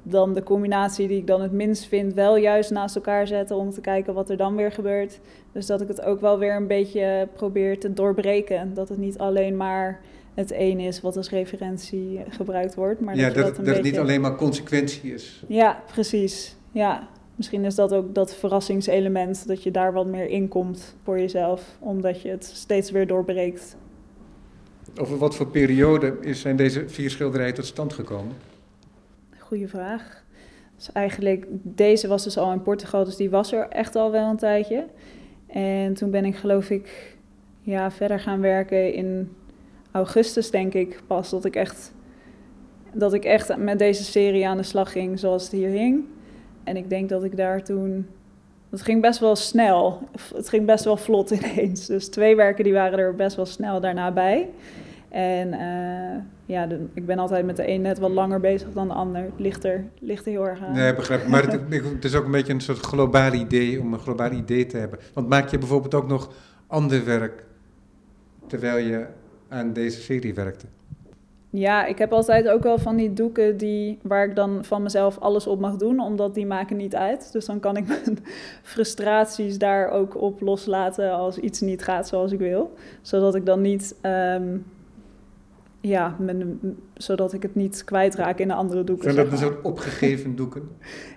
dan 0.02 0.34
de 0.34 0.42
combinatie 0.42 1.08
die 1.08 1.18
ik 1.18 1.26
dan 1.26 1.42
het 1.42 1.52
minst 1.52 1.84
vind, 1.88 2.14
wel 2.14 2.36
juist 2.36 2.70
naast 2.70 2.96
elkaar 2.96 3.26
zetten 3.26 3.56
om 3.56 3.70
te 3.70 3.80
kijken 3.80 4.14
wat 4.14 4.30
er 4.30 4.36
dan 4.36 4.56
weer 4.56 4.72
gebeurt. 4.72 5.20
Dus 5.52 5.66
dat 5.66 5.80
ik 5.80 5.88
het 5.88 6.02
ook 6.02 6.20
wel 6.20 6.38
weer 6.38 6.56
een 6.56 6.66
beetje 6.66 7.28
probeer 7.32 7.80
te 7.80 7.92
doorbreken. 7.92 8.74
Dat 8.74 8.88
het 8.88 8.98
niet 8.98 9.18
alleen 9.18 9.56
maar 9.56 10.00
het 10.34 10.52
een 10.52 10.80
is 10.80 11.00
wat 11.00 11.16
als 11.16 11.30
referentie 11.30 12.20
gebruikt 12.28 12.74
wordt. 12.74 13.00
Maar 13.00 13.16
ja, 13.16 13.26
dat, 13.30 13.34
dat, 13.34 13.56
dat 13.56 13.64
dat 13.64 13.74
het 13.74 13.84
niet 13.84 13.98
alleen 13.98 14.20
maar 14.20 14.34
consequentie 14.36 15.14
is. 15.14 15.44
Ja, 15.48 15.82
precies. 15.92 16.56
Ja. 16.72 17.08
Misschien 17.36 17.64
is 17.64 17.74
dat 17.74 17.92
ook 17.92 18.14
dat 18.14 18.34
verrassingselement, 18.34 19.46
dat 19.46 19.62
je 19.62 19.70
daar 19.70 19.92
wat 19.92 20.06
meer 20.06 20.28
in 20.28 20.48
komt 20.48 20.96
voor 21.02 21.18
jezelf, 21.18 21.76
omdat 21.78 22.22
je 22.22 22.28
het 22.28 22.44
steeds 22.44 22.90
weer 22.90 23.06
doorbreekt. 23.06 23.76
Over 25.00 25.18
wat 25.18 25.34
voor 25.34 25.46
periode 25.46 26.16
is, 26.20 26.40
zijn 26.40 26.56
deze 26.56 26.88
vier 26.88 27.10
schilderijen 27.10 27.54
tot 27.54 27.66
stand 27.66 27.92
gekomen? 27.92 28.36
Goeie 29.38 29.68
vraag. 29.68 30.24
Dus 30.76 30.92
eigenlijk, 30.92 31.46
deze 31.62 32.08
was 32.08 32.24
dus 32.24 32.38
al 32.38 32.52
in 32.52 32.62
Portugal, 32.62 33.04
dus 33.04 33.16
die 33.16 33.30
was 33.30 33.52
er 33.52 33.68
echt 33.68 33.96
al 33.96 34.10
wel 34.10 34.30
een 34.30 34.36
tijdje. 34.36 34.86
En 35.46 35.94
toen 35.94 36.10
ben 36.10 36.24
ik 36.24 36.36
geloof 36.36 36.70
ik 36.70 37.16
ja, 37.60 37.90
verder 37.90 38.20
gaan 38.20 38.40
werken 38.40 38.92
in 38.92 39.36
augustus, 39.90 40.50
denk 40.50 40.74
ik, 40.74 41.00
pas 41.06 41.30
dat 41.30 41.44
ik 41.44 41.56
echt 41.56 41.92
dat 42.94 43.12
ik 43.12 43.24
echt 43.24 43.56
met 43.56 43.78
deze 43.78 44.04
serie 44.04 44.48
aan 44.48 44.56
de 44.56 44.62
slag 44.62 44.92
ging 44.92 45.18
zoals 45.18 45.42
het 45.42 45.52
hier 45.52 45.68
hing. 45.68 46.04
En 46.64 46.76
ik 46.76 46.90
denk 46.90 47.08
dat 47.08 47.24
ik 47.24 47.36
daar 47.36 47.64
toen. 47.64 48.06
Het 48.70 48.82
ging 48.82 49.00
best 49.00 49.20
wel 49.20 49.36
snel. 49.36 50.08
Het 50.34 50.48
ging 50.48 50.66
best 50.66 50.84
wel 50.84 50.96
vlot 50.96 51.30
ineens. 51.30 51.86
Dus 51.86 52.08
twee 52.08 52.36
werken 52.36 52.64
die 52.64 52.72
waren 52.72 52.98
er 52.98 53.14
best 53.14 53.36
wel 53.36 53.46
snel 53.46 53.80
daarna 53.80 54.12
bij. 54.12 54.48
En 55.14 55.52
eh, 55.52 56.20
ja, 56.46 56.66
de- 56.66 56.86
ik 56.94 57.06
ben 57.06 57.18
altijd 57.18 57.46
met 57.46 57.56
de 57.56 57.68
een 57.68 57.80
net 57.80 57.98
wat 57.98 58.10
langer 58.10 58.40
bezig 58.40 58.72
dan 58.72 58.88
de 58.88 58.94
ander. 58.94 59.22
Het 59.22 59.32
ligt 59.40 59.64
er, 59.64 59.84
ligt 60.00 60.24
er 60.26 60.30
heel 60.30 60.46
erg 60.46 60.60
aan. 60.62 60.72
Nee, 60.72 60.94
begrijp 60.94 61.22
ik. 61.22 61.28
Maar 61.28 61.42
het, 61.50 61.60
het 61.92 62.04
is 62.04 62.14
ook 62.14 62.24
een 62.24 62.30
beetje 62.30 62.52
een 62.52 62.60
soort 62.60 62.78
globaal 62.78 63.32
idee 63.32 63.80
om 63.80 63.92
een 63.92 63.98
globaal 63.98 64.30
idee 64.30 64.66
te 64.66 64.76
hebben. 64.76 64.98
Want 65.12 65.28
maak 65.28 65.48
je 65.48 65.58
bijvoorbeeld 65.58 65.94
ook 65.94 66.06
nog 66.08 66.32
ander 66.66 67.04
werk 67.04 67.44
terwijl 68.46 68.86
je 68.86 69.06
aan 69.48 69.72
deze 69.72 70.00
serie 70.00 70.34
werkte? 70.34 70.66
Ja, 71.50 71.84
ik 71.86 71.98
heb 71.98 72.12
altijd 72.12 72.48
ook 72.48 72.62
wel 72.62 72.78
van 72.78 72.96
die 72.96 73.12
doeken 73.12 73.56
die, 73.56 73.98
waar 74.02 74.24
ik 74.24 74.34
dan 74.36 74.64
van 74.64 74.82
mezelf 74.82 75.18
alles 75.18 75.46
op 75.46 75.60
mag 75.60 75.76
doen, 75.76 76.00
omdat 76.00 76.34
die 76.34 76.46
maken 76.46 76.76
niet 76.76 76.94
uit. 76.94 77.32
Dus 77.32 77.44
dan 77.44 77.60
kan 77.60 77.76
ik 77.76 77.86
mijn 77.86 78.18
frustraties 78.62 79.58
daar 79.58 79.88
ook 79.90 80.20
op 80.20 80.40
loslaten 80.40 81.12
als 81.12 81.38
iets 81.38 81.60
niet 81.60 81.82
gaat 81.84 82.08
zoals 82.08 82.32
ik 82.32 82.38
wil. 82.38 82.74
Zodat 83.02 83.34
ik 83.34 83.46
dan 83.46 83.60
niet, 83.60 83.94
ehm, 84.00 84.56
ja, 85.88 86.16
mijn, 86.18 86.60
zodat 86.94 87.32
ik 87.32 87.42
het 87.42 87.54
niet 87.54 87.84
kwijtraak 87.84 88.38
in 88.38 88.48
de 88.48 88.54
andere 88.54 88.84
doeken. 88.84 89.04
Zijn 89.12 89.16
dat 89.16 89.24
een 89.24 89.30
maar. 89.40 89.40
soort 89.52 89.64
opgegeven 89.64 90.36
doeken? 90.40 90.68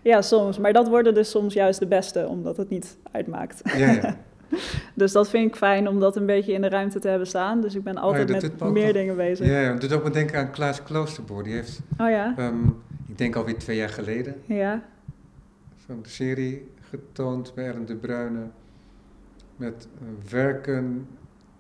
Ja, 0.04 0.22
soms. 0.22 0.58
Maar 0.60 0.74
dat 0.74 0.88
worden 0.90 1.14
dus 1.14 1.30
soms 1.30 1.54
juist 1.54 1.80
de 1.80 1.88
beste, 1.88 2.28
omdat 2.28 2.58
het 2.58 2.70
niet 2.70 2.98
uitmaakt. 3.12 3.62
Ja, 3.78 3.92
ja. 3.92 4.18
Dus 4.94 5.12
dat 5.12 5.30
vind 5.30 5.48
ik 5.50 5.56
fijn 5.56 5.88
om 5.88 6.00
dat 6.00 6.16
een 6.16 6.26
beetje 6.26 6.54
in 6.54 6.62
de 6.62 6.70
ruimte 6.70 7.00
te 7.00 7.08
hebben 7.08 7.28
staan. 7.28 7.62
Dus 7.62 7.76
ik 7.76 7.84
ben 7.84 7.98
altijd 7.98 8.30
Oh 8.30 8.36
me 8.42 8.50
met 8.60 8.72
meer 8.74 8.94
dingen 8.94 9.16
bezig. 9.16 9.48
Ja, 9.48 9.60
ja, 9.60 9.72
dat 9.72 9.82
doet 9.82 9.94
ook 9.94 10.04
me 10.04 10.10
denken 10.10 10.40
aan 10.40 10.52
Klaas 10.52 10.84
Kloosterboer. 10.84 11.44
Die 11.44 11.54
heeft, 11.54 11.80
Oh 11.98 12.10
ja? 12.10 12.34
ehm, 12.38 12.66
ik 13.08 13.18
denk 13.18 13.36
alweer 13.36 13.58
twee 13.58 13.78
jaar 13.78 13.90
geleden, 13.90 14.36
Ja. 14.46 14.84
zo'n 15.88 16.00
serie 16.02 16.72
getoond 16.90 17.52
bij 17.56 17.68
Ellen 17.68 17.86
de 17.86 17.96
Bruyne. 17.96 18.40
Met 19.56 19.88
eh, 20.02 20.32
werken. 20.32 21.08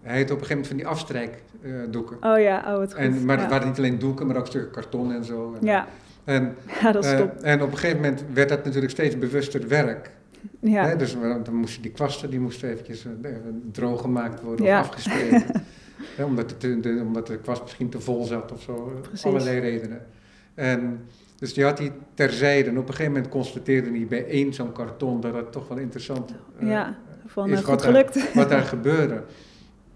Hij 0.07 0.21
had 0.21 0.31
op 0.31 0.39
een 0.41 0.45
gegeven 0.45 0.55
moment 0.55 0.67
van 0.67 0.77
die 0.77 0.87
afstrijkdoeken. 0.87 2.17
Oh 2.21 2.39
ja, 2.39 2.63
oh 2.75 2.79
het 2.81 2.93
goed. 2.93 3.01
en, 3.01 3.25
maar 3.25 3.35
ja. 3.35 3.41
het 3.41 3.51
waren 3.51 3.67
niet 3.67 3.77
alleen 3.77 3.99
doeken, 3.99 4.27
maar 4.27 4.35
ook 4.37 4.47
stukken 4.47 4.71
karton 4.71 5.11
en 5.13 5.23
zo. 5.25 5.53
En, 5.59 5.67
Ja, 5.67 5.87
En, 6.23 6.55
ja 6.81 6.91
dat 6.91 7.05
is 7.05 7.11
eh, 7.11 7.19
en 7.41 7.61
op 7.61 7.71
een 7.71 7.77
gegeven 7.77 8.01
moment 8.01 8.23
werd 8.33 8.49
dat 8.49 8.63
natuurlijk 8.65 8.91
steeds 8.91 9.17
bewuster 9.17 9.67
werk. 9.67 10.11
Ja. 10.59 10.85
Hè, 10.87 10.95
dus 10.95 11.17
dan 11.43 11.55
moesten 11.55 11.81
die 11.81 11.91
kwasten 11.91 12.29
die 12.29 12.39
moesten 12.39 12.69
eventjes 12.69 13.05
eh, 13.05 13.31
droog 13.71 14.01
gemaakt 14.01 14.41
worden 14.41 14.65
Ja. 14.65 14.79
of 14.79 14.85
afgestreken. 14.85 15.43
Hè, 16.15 16.23
omdat, 16.23 16.55
de, 16.59 16.99
omdat 17.05 17.27
de 17.27 17.37
kwast 17.37 17.61
misschien 17.61 17.89
te 17.89 17.99
vol 17.99 18.23
zat 18.23 18.51
of 18.51 18.61
zo. 18.61 18.91
eh, 18.95 19.01
Precies. 19.01 19.25
Allerlei 19.25 19.59
redenen. 19.59 20.05
En, 20.55 20.99
dus 21.35 21.53
die 21.53 21.63
had 21.63 21.77
hij 21.77 21.91
terzijde. 22.13 22.69
En 22.69 22.77
op 22.77 22.87
een 22.87 22.93
gegeven 22.93 23.11
moment 23.11 23.31
constateerde 23.31 23.89
hij 23.89 24.05
bij 24.09 24.25
één 24.27 24.53
zo'n 24.53 24.71
karton 24.71 25.21
dat 25.21 25.33
het 25.33 25.51
toch 25.51 25.67
wel 25.67 25.77
interessant 25.77 26.31
eh, 26.59 26.67
ja, 26.69 26.97
van 27.25 27.49
is 27.49 27.59
eh, 27.59 27.65
wat 27.65 27.83
goed 27.83 27.93
daar- 27.93 28.05
gelukt. 28.05 28.33
wat 28.33 28.49
daar 28.49 28.63
gebeurde. 28.75 29.21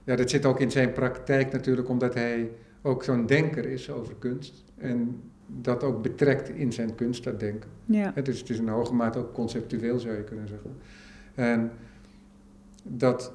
Ja, 0.03 0.15
dat 0.15 0.29
zit 0.29 0.45
ook 0.45 0.59
in 0.59 0.71
zijn 0.71 0.91
praktijk 0.91 1.51
natuurlijk, 1.51 1.89
omdat 1.89 2.13
hij 2.13 2.51
ook 2.81 3.03
zo'n 3.03 3.25
denker 3.25 3.65
is 3.65 3.89
over 3.89 4.15
kunst. 4.19 4.63
En 4.77 5.21
dat 5.45 5.83
ook 5.83 6.01
betrekt 6.01 6.49
in 6.49 6.73
zijn 6.73 6.95
kunst, 6.95 7.23
dat 7.23 7.39
denken. 7.39 7.69
Ja, 7.85 8.11
Het 8.15 8.27
is, 8.27 8.39
het 8.39 8.49
is 8.49 8.57
in 8.57 8.67
hoge 8.67 8.93
mate 8.93 9.19
ook 9.19 9.33
conceptueel, 9.33 9.99
zou 9.99 10.15
je 10.15 10.23
kunnen 10.23 10.47
zeggen. 10.47 10.75
En 11.35 11.71
dat, 12.83 13.33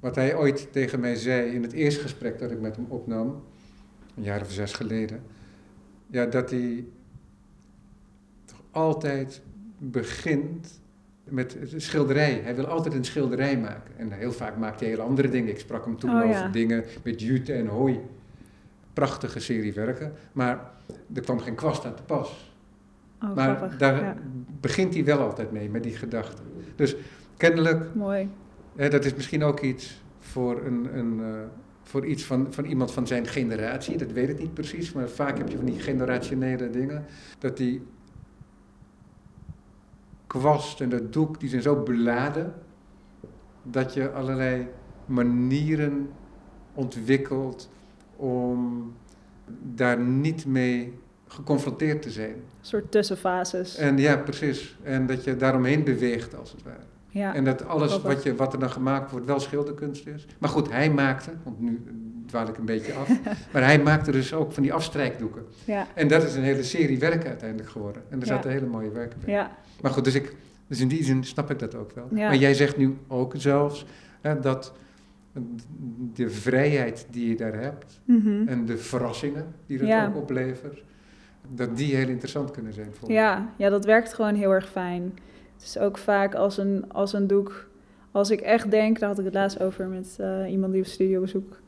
wat 0.00 0.14
hij 0.14 0.36
ooit 0.36 0.72
tegen 0.72 1.00
mij 1.00 1.14
zei 1.14 1.50
in 1.50 1.62
het 1.62 1.72
eerste 1.72 2.00
gesprek 2.00 2.38
dat 2.38 2.50
ik 2.50 2.60
met 2.60 2.76
hem 2.76 2.86
opnam, 2.88 3.42
een 4.16 4.22
jaar 4.22 4.40
of 4.40 4.50
zes 4.50 4.72
geleden, 4.72 5.22
ja, 6.06 6.26
dat 6.26 6.50
hij 6.50 6.84
toch 8.44 8.62
altijd 8.70 9.40
begint 9.78 10.80
met 11.30 11.56
schilderij. 11.76 12.40
Hij 12.44 12.54
wil 12.54 12.66
altijd 12.66 12.94
een 12.94 13.04
schilderij 13.04 13.58
maken. 13.58 13.92
En 13.96 14.12
heel 14.12 14.32
vaak 14.32 14.56
maakt 14.56 14.80
hij 14.80 14.88
hele 14.88 15.02
andere 15.02 15.28
dingen. 15.28 15.50
Ik 15.50 15.58
sprak 15.58 15.84
hem 15.84 15.98
toen 15.98 16.10
Oh, 16.10 16.16
over 16.16 16.28
ja. 16.30 16.48
dingen 16.48 16.84
met 17.04 17.20
jute 17.20 17.52
en 17.52 17.66
hooi. 17.66 18.00
Prachtige 18.92 19.40
serie 19.40 19.72
werken. 19.72 20.12
Maar 20.32 20.70
er 21.14 21.22
kwam 21.22 21.38
geen 21.38 21.54
kwast 21.54 21.84
aan 21.84 21.94
te 21.94 22.02
pas. 22.02 22.52
oh, 23.22 23.34
Maar 23.34 23.56
grappig. 23.56 23.78
daar 23.78 24.02
Ja, 24.02 24.16
begint 24.60 24.94
hij 24.94 25.04
wel 25.04 25.18
altijd 25.18 25.52
mee, 25.52 25.70
met 25.70 25.82
die 25.82 25.96
gedachte. 25.96 26.42
Dus 26.76 26.96
kennelijk, 27.36 27.94
mooi. 27.94 28.28
hè, 28.76 28.88
dat 28.88 29.04
is 29.04 29.14
misschien 29.14 29.42
ook 29.42 29.60
iets 29.60 30.02
voor, 30.18 30.62
een, 30.66 30.98
een, 30.98 31.20
eh, 31.20 31.40
voor 31.82 32.06
iets 32.06 32.24
van, 32.24 32.46
van 32.50 32.64
iemand 32.64 32.92
van 32.92 33.06
zijn 33.06 33.26
generatie. 33.26 33.96
Dat 33.96 34.12
weet 34.12 34.28
ik 34.28 34.38
niet 34.38 34.54
precies, 34.54 34.92
maar 34.92 35.08
vaak 35.08 35.38
heb 35.38 35.48
je 35.48 35.56
van 35.56 35.66
die 35.66 35.78
generationele 35.80 36.70
dingen. 36.70 37.04
Dat 37.38 37.56
die 37.56 37.82
kwast 40.28 40.80
en 40.80 40.88
dat 40.88 41.12
doek, 41.12 41.40
die 41.40 41.48
zijn 41.48 41.62
zo 41.62 41.82
beladen, 41.82 42.54
dat 43.62 43.94
je 43.94 44.10
allerlei 44.10 44.68
manieren 45.06 46.10
ontwikkelt 46.74 47.68
om 48.16 48.92
daar 49.74 50.00
niet 50.00 50.46
mee 50.46 50.98
geconfronteerd 51.26 52.02
te 52.02 52.10
zijn. 52.10 52.30
Een 52.30 52.42
soort 52.60 52.90
tussenfases. 52.90 53.76
En 53.76 53.98
ja, 53.98 54.16
precies. 54.16 54.78
En 54.82 55.06
dat 55.06 55.24
je 55.24 55.36
daaromheen 55.36 55.84
beweegt, 55.84 56.36
als 56.36 56.50
het 56.50 56.62
ware. 56.62 56.86
ja, 57.08 57.34
En 57.34 57.44
dat 57.44 57.66
alles 57.66 58.00
wat, 58.00 58.22
je, 58.22 58.34
wat 58.34 58.52
er 58.52 58.58
dan 58.58 58.70
gemaakt 58.70 59.10
wordt 59.10 59.26
wel 59.26 59.40
schilderkunst 59.40 60.06
is. 60.06 60.26
Maar 60.38 60.50
goed, 60.50 60.70
hij 60.70 60.90
maakte, 60.90 61.30
want 61.44 61.60
nu 61.60 61.82
dwaal 62.28 62.48
ik 62.48 62.58
een 62.58 62.64
beetje 62.64 62.92
af, 62.92 63.08
maar 63.52 63.64
hij 63.64 63.78
maakte 63.82 64.10
dus 64.10 64.34
ook 64.34 64.52
van 64.52 64.62
die 64.62 64.72
afstrijkdoeken. 64.72 65.42
ja, 65.64 65.86
En 65.94 66.08
dat 66.08 66.22
is 66.22 66.34
een 66.34 66.42
hele 66.42 66.62
serie 66.62 66.98
werken 66.98 67.28
uiteindelijk 67.28 67.70
geworden. 67.70 68.02
En 68.08 68.20
er 68.20 68.26
Ja. 68.26 68.32
zaten 68.32 68.50
hele 68.50 68.66
mooie 68.66 68.90
werken 68.90 69.18
bij. 69.24 69.34
ja, 69.34 69.56
Maar 69.80 69.90
goed, 69.90 70.04
dus, 70.04 70.14
ik, 70.14 70.36
dus 70.66 70.80
in 70.80 70.88
die 70.88 71.04
zin 71.04 71.24
snap 71.24 71.50
ik 71.50 71.58
dat 71.58 71.74
ook 71.74 71.92
wel. 71.92 72.08
Maar 72.10 72.36
jij 72.36 72.54
zegt 72.54 72.76
nu 72.76 72.96
ook 73.06 73.34
zelfs 73.36 73.86
hè, 74.20 74.40
dat 74.40 74.72
de 76.14 76.30
vrijheid 76.30 77.06
die 77.10 77.28
je 77.28 77.36
daar 77.36 77.60
hebt 77.60 78.00
mhm. 78.04 78.48
en 78.48 78.66
de 78.66 78.76
verrassingen 78.78 79.54
die 79.66 79.78
dat 79.78 80.08
ook 80.08 80.16
oplevert, 80.16 80.82
dat 81.54 81.76
die 81.76 81.96
heel 81.96 82.08
interessant 82.08 82.50
kunnen 82.50 82.72
zijn 82.72 82.88
voor 82.92 83.10
ja, 83.12 83.52
ja, 83.56 83.68
dat 83.68 83.84
werkt 83.84 84.14
gewoon 84.14 84.34
heel 84.34 84.50
erg 84.50 84.68
fijn. 84.68 85.18
Het 85.54 85.66
is 85.66 85.78
ook 85.78 85.98
vaak 85.98 86.34
als 86.34 86.58
een, 86.58 86.92
als 86.92 87.12
een 87.12 87.26
doek, 87.26 87.68
als 88.10 88.30
ik 88.30 88.40
echt 88.40 88.70
denk, 88.70 88.98
daar 88.98 89.08
had 89.08 89.18
ik 89.18 89.24
het 89.24 89.34
laatst 89.34 89.60
over 89.62 89.86
met 89.86 90.16
eh, 90.20 90.50
iemand 90.50 90.72
die 90.72 90.82
op 90.82 90.88
studiobezoek 90.88 91.60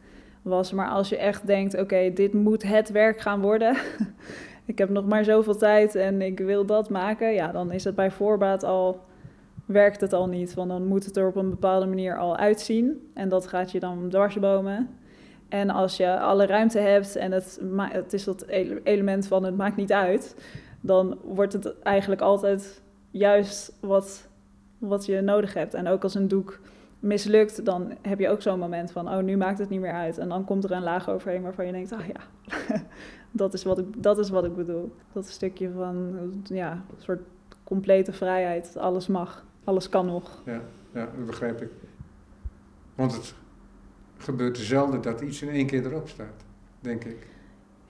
was, 0.42 0.72
maar 0.72 0.88
als 0.88 1.08
je 1.08 1.16
echt 1.16 1.46
denkt, 1.46 1.78
oké, 1.80 2.12
dit 2.12 2.32
moet 2.32 2.62
het 2.62 2.90
werk 2.90 3.20
gaan 3.20 3.40
worden, 3.40 3.76
ik 4.64 4.78
heb 4.78 4.88
nog 4.88 5.06
maar 5.06 5.24
zoveel 5.24 5.56
tijd 5.56 5.94
en 5.94 6.22
ik 6.22 6.38
wil 6.38 6.66
dat 6.66 6.90
maken, 6.90 7.32
ja, 7.32 7.52
dan 7.52 7.72
is 7.72 7.84
het 7.84 7.94
bij 7.94 8.10
voorbaat 8.10 8.64
al 8.64 9.08
werkt 9.72 10.00
het 10.00 10.12
al 10.12 10.26
niet. 10.26 10.54
Want 10.54 10.68
dan 10.68 10.86
moet 10.86 11.04
het 11.04 11.16
er 11.16 11.26
op 11.26 11.36
een 11.36 11.50
bepaalde 11.50 11.86
manier 11.86 12.18
al 12.18 12.36
uitzien. 12.36 13.10
En 13.14 13.28
dat 13.28 13.46
gaat 13.46 13.70
je 13.70 13.80
dan 13.80 14.08
dwarsbomen. 14.08 14.88
En 15.48 15.70
als 15.70 15.96
je 15.96 16.18
alle 16.18 16.46
ruimte 16.46 16.78
hebt 16.78 17.16
en 17.16 17.32
het, 17.32 17.60
het 17.78 18.12
is 18.12 18.24
dat 18.24 18.46
element 18.82 19.26
van 19.26 19.44
het 19.44 19.56
maakt 19.56 19.76
niet 19.76 19.92
uit, 19.92 20.36
dan 20.80 21.18
wordt 21.24 21.52
het 21.52 21.80
eigenlijk 21.82 22.20
altijd 22.20 22.82
juist 23.10 23.76
wat, 23.80 24.28
wat 24.78 25.06
je 25.06 25.20
nodig 25.20 25.54
hebt. 25.54 25.74
En 25.74 25.88
ook 25.88 26.02
als 26.02 26.14
een 26.14 26.28
doek 26.28 26.60
mislukt, 27.00 27.64
dan 27.64 27.92
heb 28.02 28.18
je 28.18 28.28
ook 28.28 28.42
zo'n 28.42 28.58
moment 28.58 28.92
van, 28.92 29.08
oh, 29.08 29.18
nu 29.18 29.36
maakt 29.36 29.58
het 29.58 29.68
niet 29.68 29.80
meer 29.80 29.92
uit. 29.92 30.18
En 30.18 30.28
dan 30.28 30.44
komt 30.44 30.64
er 30.64 30.72
een 30.72 30.82
laag 30.82 31.08
overheen 31.10 31.42
waarvan 31.42 31.66
je 31.66 31.72
denkt, 31.72 31.92
ah 31.92 31.98
oh, 31.98 32.06
ja, 32.06 32.20
dat, 33.30 33.54
is 33.54 33.62
wat 33.62 33.78
ik, 33.78 34.02
dat 34.02 34.18
is 34.18 34.30
wat 34.30 34.44
ik 34.44 34.56
bedoel. 34.56 34.92
Dat 35.12 35.26
stukje 35.26 35.70
van, 35.70 36.16
ja, 36.44 36.72
een 36.72 37.02
soort 37.02 37.20
complete 37.64 38.12
vrijheid. 38.12 38.76
Alles 38.76 39.06
mag, 39.06 39.44
alles 39.64 39.88
kan 39.88 40.06
nog. 40.06 40.42
Ja, 40.44 40.60
ja 40.92 41.04
dat 41.16 41.26
begrijp 41.26 41.62
ik. 41.62 41.70
Want 42.94 43.14
het 43.14 43.34
gebeurt 44.16 44.58
zelden 44.58 45.02
dat 45.02 45.20
iets 45.20 45.42
in 45.42 45.48
één 45.48 45.66
keer 45.66 45.86
erop 45.86 46.08
staat, 46.08 46.44
denk 46.80 47.04
ik. 47.04 47.29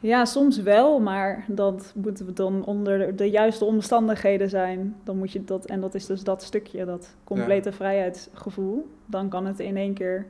Ja, 0.01 0.25
soms 0.25 0.63
wel, 0.63 1.01
maar 1.01 1.45
dat 1.49 1.93
moet 1.95 2.37
dan 2.37 2.65
onder 2.65 3.17
de 3.17 3.31
juiste 3.31 3.65
omstandigheden 3.65 4.49
zijn. 4.49 4.97
Dan 5.05 5.19
moet 5.19 5.33
je 5.33 5.45
dat, 5.45 5.67
en 5.67 5.81
dat 5.81 5.95
is 5.95 6.07
dus 6.07 6.25
dat 6.25 6.43
stukje, 6.43 6.85
dat 6.85 7.15
complete 7.25 7.73
vrijheidsgevoel. 7.73 8.89
Dan 9.07 9.29
kan 9.29 9.47
het 9.47 9.61
in 9.61 9.77
één 9.77 9.95
keer 9.95 10.27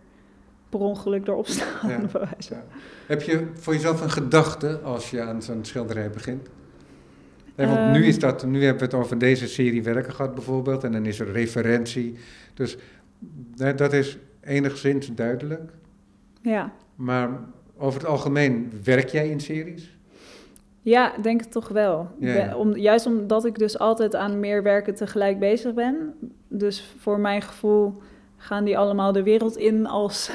per 0.69 0.81
ongeluk 0.81 1.27
erop 1.27 1.47
staan. 1.47 1.91
Ja. 1.91 2.01
Heb 3.07 3.23
je 3.23 3.47
voor 3.55 3.73
jezelf 3.73 4.01
een 4.01 4.11
gedachte 4.11 4.79
als 4.79 5.11
je 5.11 5.23
aan 5.23 5.43
zo'n 5.43 5.65
schilderij 5.65 6.11
begint? 6.11 6.49
want 7.55 7.93
nu, 7.93 8.05
is 8.05 8.17
ehm. 8.17 8.21
dat, 8.21 8.47
nu 8.47 8.65
hebben 8.65 8.79
we 8.79 8.97
het 8.97 9.05
over 9.05 9.19
deze 9.19 9.49
serie 9.49 9.83
werken 9.83 10.13
gehad 10.13 10.35
bijvoorbeeld, 10.35 10.85
en 10.85 10.93
dan 10.93 11.07
is 11.07 11.21
er 11.21 11.33
referentie. 11.33 12.19
Dus 12.55 12.77
dat 13.77 13.93
is 13.93 14.19
enigszins 14.41 15.15
duidelijk. 15.15 15.73
Ja. 16.43 16.73
Maar 16.95 17.29
over 17.81 18.01
het 18.01 18.09
algemeen, 18.09 18.73
werk 18.85 19.09
jij 19.09 19.29
in 19.29 19.41
series? 19.41 19.99
Ja, 20.83 21.13
denk 21.23 21.41
het 21.41 21.53
toch 21.53 21.69
wel. 21.69 22.09
Om, 22.57 22.77
juist 22.77 23.07
omdat 23.07 23.45
ik 23.45 23.59
dus 23.59 23.79
altijd 23.79 24.15
aan 24.15 24.41
meer 24.41 24.63
werken 24.63 24.95
tegelijk 24.95 25.39
bezig 25.39 25.75
ben. 25.75 26.15
Dus 26.49 26.95
voor 26.99 27.21
mijn 27.21 27.43
gevoel 27.43 27.95
gaan 28.37 28.65
die 28.65 28.79
allemaal 28.79 29.13
de 29.13 29.23
wereld 29.23 29.57
in 29.57 29.87
als 29.87 30.31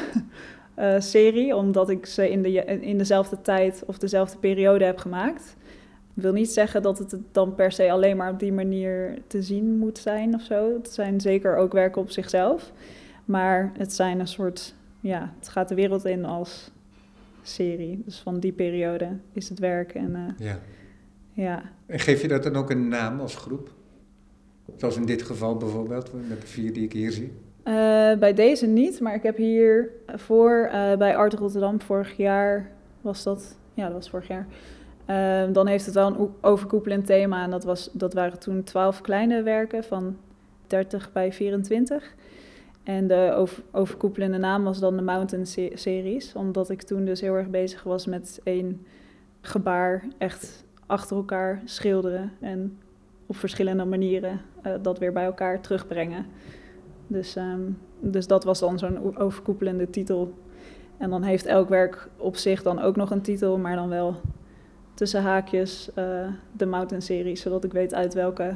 uh, 0.79 0.99
serie. 1.13 1.55
Omdat 1.55 1.89
ik 1.89 2.05
ze 2.05 2.29
in, 2.29 2.41
de, 2.41 2.51
in 2.65 2.97
dezelfde 2.97 3.41
tijd 3.41 3.83
of 3.87 3.97
dezelfde 3.97 4.37
periode 4.37 4.85
heb 4.85 4.97
gemaakt. 4.97 5.55
Ik 6.15 6.21
wil 6.21 6.33
niet 6.33 6.51
zeggen 6.51 6.81
dat 6.81 6.97
het 6.97 7.17
dan 7.31 7.55
per 7.55 7.71
se 7.71 7.91
alleen 7.91 8.17
maar 8.17 8.31
op 8.31 8.39
die 8.39 8.53
manier 8.53 9.17
te 9.27 9.41
zien 9.41 9.77
moet 9.77 9.97
zijn 9.97 10.35
of 10.35 10.41
zo. 10.41 10.73
Het 10.73 10.93
zijn 10.93 11.21
zeker 11.21 11.55
ook 11.55 11.73
werken 11.73 12.01
op 12.01 12.09
zichzelf. 12.09 12.71
Maar 13.25 13.71
het 13.77 13.93
zijn 13.93 14.19
een 14.19 14.27
soort, 14.27 14.73
ja, 14.99 15.33
het 15.39 15.47
gaat 15.47 15.69
de 15.69 15.75
wereld 15.75 16.05
in 16.05 16.25
als 16.25 16.71
serie. 17.47 18.01
Dus 18.05 18.19
van 18.19 18.39
die 18.39 18.51
periode 18.51 19.09
is 19.31 19.49
het 19.49 19.59
werk. 19.59 19.93
En, 19.93 20.09
uh, 20.09 20.47
ja. 20.47 20.59
ja. 21.33 21.63
En 21.85 21.99
geef 21.99 22.21
je 22.21 22.27
dat 22.27 22.43
dan 22.43 22.55
ook 22.55 22.69
een 22.69 22.87
naam 22.87 23.19
als 23.19 23.35
groep? 23.35 23.73
Zoals 24.75 24.97
in 24.97 25.05
dit 25.05 25.21
geval 25.21 25.57
bijvoorbeeld, 25.57 26.11
met 26.29 26.41
de 26.41 26.47
vier 26.47 26.73
die 26.73 26.83
ik 26.83 26.93
hier 26.93 27.11
zie. 27.11 27.31
Uh, 27.67 27.73
bij 28.17 28.33
deze 28.33 28.65
niet, 28.67 28.99
maar 28.99 29.15
ik 29.15 29.23
heb 29.23 29.37
hier 29.37 29.89
voor 30.07 30.69
uh, 30.73 30.95
bij 30.95 31.15
Art 31.15 31.33
Rotterdam 31.33 31.81
vorig 31.81 32.17
jaar 32.17 32.71
was 33.01 33.23
dat, 33.23 33.57
ja, 33.73 33.83
dat 33.85 33.93
was 33.93 34.09
vorig 34.09 34.27
jaar. 34.27 34.47
Uh, 35.09 35.53
dan 35.53 35.67
heeft 35.67 35.85
het 35.85 35.95
wel 35.95 36.07
een 36.07 36.29
overkoepelend 36.41 37.05
thema 37.05 37.43
en 37.43 37.49
dat, 37.49 37.63
was, 37.63 37.89
dat 37.93 38.13
waren 38.13 38.39
toen 38.39 38.63
twaalf 38.63 39.01
kleine 39.01 39.43
werken 39.43 39.83
van 39.83 40.17
30 40.67 41.11
bij 41.11 41.33
24. 41.33 42.15
En 42.85 43.07
de 43.07 43.33
over, 43.35 43.63
overkoepelende 43.71 44.37
naam 44.37 44.63
was 44.63 44.79
dan 44.79 44.95
de 44.95 45.01
Mountain 45.01 45.45
Series, 45.73 46.33
omdat 46.33 46.69
ik 46.69 46.81
toen 46.81 47.05
dus 47.05 47.21
heel 47.21 47.33
erg 47.33 47.49
bezig 47.49 47.83
was 47.83 48.05
met 48.05 48.39
één 48.43 48.85
gebaar 49.41 50.03
echt 50.17 50.65
achter 50.85 51.17
elkaar 51.17 51.61
schilderen 51.63 52.31
en 52.39 52.77
op 53.25 53.35
verschillende 53.35 53.85
manieren 53.85 54.41
uh, 54.65 54.73
dat 54.81 54.99
weer 54.99 55.13
bij 55.13 55.25
elkaar 55.25 55.61
terugbrengen. 55.61 56.25
Dus, 57.07 57.35
um, 57.35 57.77
dus 57.99 58.27
dat 58.27 58.43
was 58.43 58.59
dan 58.59 58.79
zo'n 58.79 59.17
overkoepelende 59.17 59.89
titel. 59.89 60.33
En 60.97 61.09
dan 61.09 61.23
heeft 61.23 61.45
elk 61.45 61.69
werk 61.69 62.09
op 62.17 62.35
zich 62.35 62.63
dan 62.63 62.81
ook 62.81 62.95
nog 62.95 63.11
een 63.11 63.21
titel, 63.21 63.57
maar 63.57 63.75
dan 63.75 63.89
wel 63.89 64.15
tussen 64.93 65.21
haakjes 65.21 65.89
uh, 65.95 66.27
de 66.51 66.65
Mountain 66.65 67.01
Series, 67.01 67.41
zodat 67.41 67.63
ik 67.63 67.71
weet 67.71 67.93
uit 67.93 68.13
welke 68.13 68.55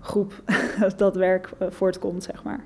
groep 0.00 0.42
dat 0.96 1.16
werk 1.16 1.50
uh, 1.62 1.70
voortkomt, 1.70 2.22
zeg 2.22 2.44
maar. 2.44 2.64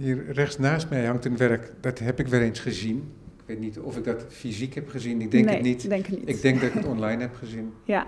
Hier 0.00 0.32
rechts 0.32 0.58
naast 0.58 0.90
mij 0.90 1.04
hangt 1.04 1.24
een 1.24 1.36
werk, 1.36 1.72
dat 1.80 1.98
heb 1.98 2.20
ik 2.20 2.26
wel 2.26 2.40
eens 2.40 2.60
gezien. 2.60 3.12
Ik 3.36 3.42
weet 3.46 3.58
niet 3.58 3.78
of 3.78 3.96
ik 3.96 4.04
dat 4.04 4.24
fysiek 4.28 4.74
heb 4.74 4.88
gezien. 4.88 5.20
Ik 5.20 5.30
denk 5.30 5.44
nee, 5.44 5.54
het 5.54 5.64
niet. 5.64 5.88
Denk 5.88 6.08
niet. 6.08 6.28
Ik 6.28 6.42
denk 6.42 6.60
dat 6.60 6.68
ik 6.68 6.74
het 6.74 6.86
online 6.86 7.20
heb 7.20 7.34
gezien. 7.34 7.72
Ja. 7.84 8.06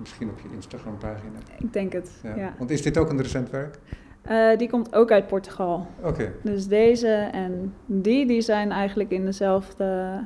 Misschien 0.00 0.28
op 0.28 0.38
je 0.38 0.48
Instagram-pagina. 0.54 1.38
Ik 1.58 1.72
denk 1.72 1.92
het. 1.92 2.10
Ja. 2.22 2.54
Want 2.58 2.70
is 2.70 2.82
dit 2.82 2.98
ook 2.98 3.10
een 3.10 3.22
recent 3.22 3.50
werk? 3.50 3.78
Uh, 4.30 4.56
die 4.56 4.68
komt 4.68 4.94
ook 4.94 5.10
uit 5.10 5.26
Portugal. 5.26 5.86
Oké. 6.02 6.32
Dus 6.42 6.66
deze 6.66 7.08
en 7.32 7.74
die, 7.86 8.26
die 8.26 8.40
zijn 8.40 8.70
eigenlijk 8.70 9.10
in 9.10 9.24
dezelfde 9.24 10.20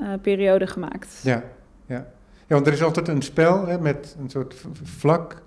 uh, 0.00 0.12
periode 0.22 0.66
gemaakt. 0.66 1.20
Ja, 1.22 1.44
ja. 1.86 2.06
ja, 2.46 2.54
want 2.54 2.66
er 2.66 2.72
is 2.72 2.82
altijd 2.82 3.08
een 3.08 3.22
spel 3.22 3.66
hè, 3.66 3.80
met 3.80 4.16
een 4.18 4.30
soort 4.30 4.64
vlak, 4.82 5.42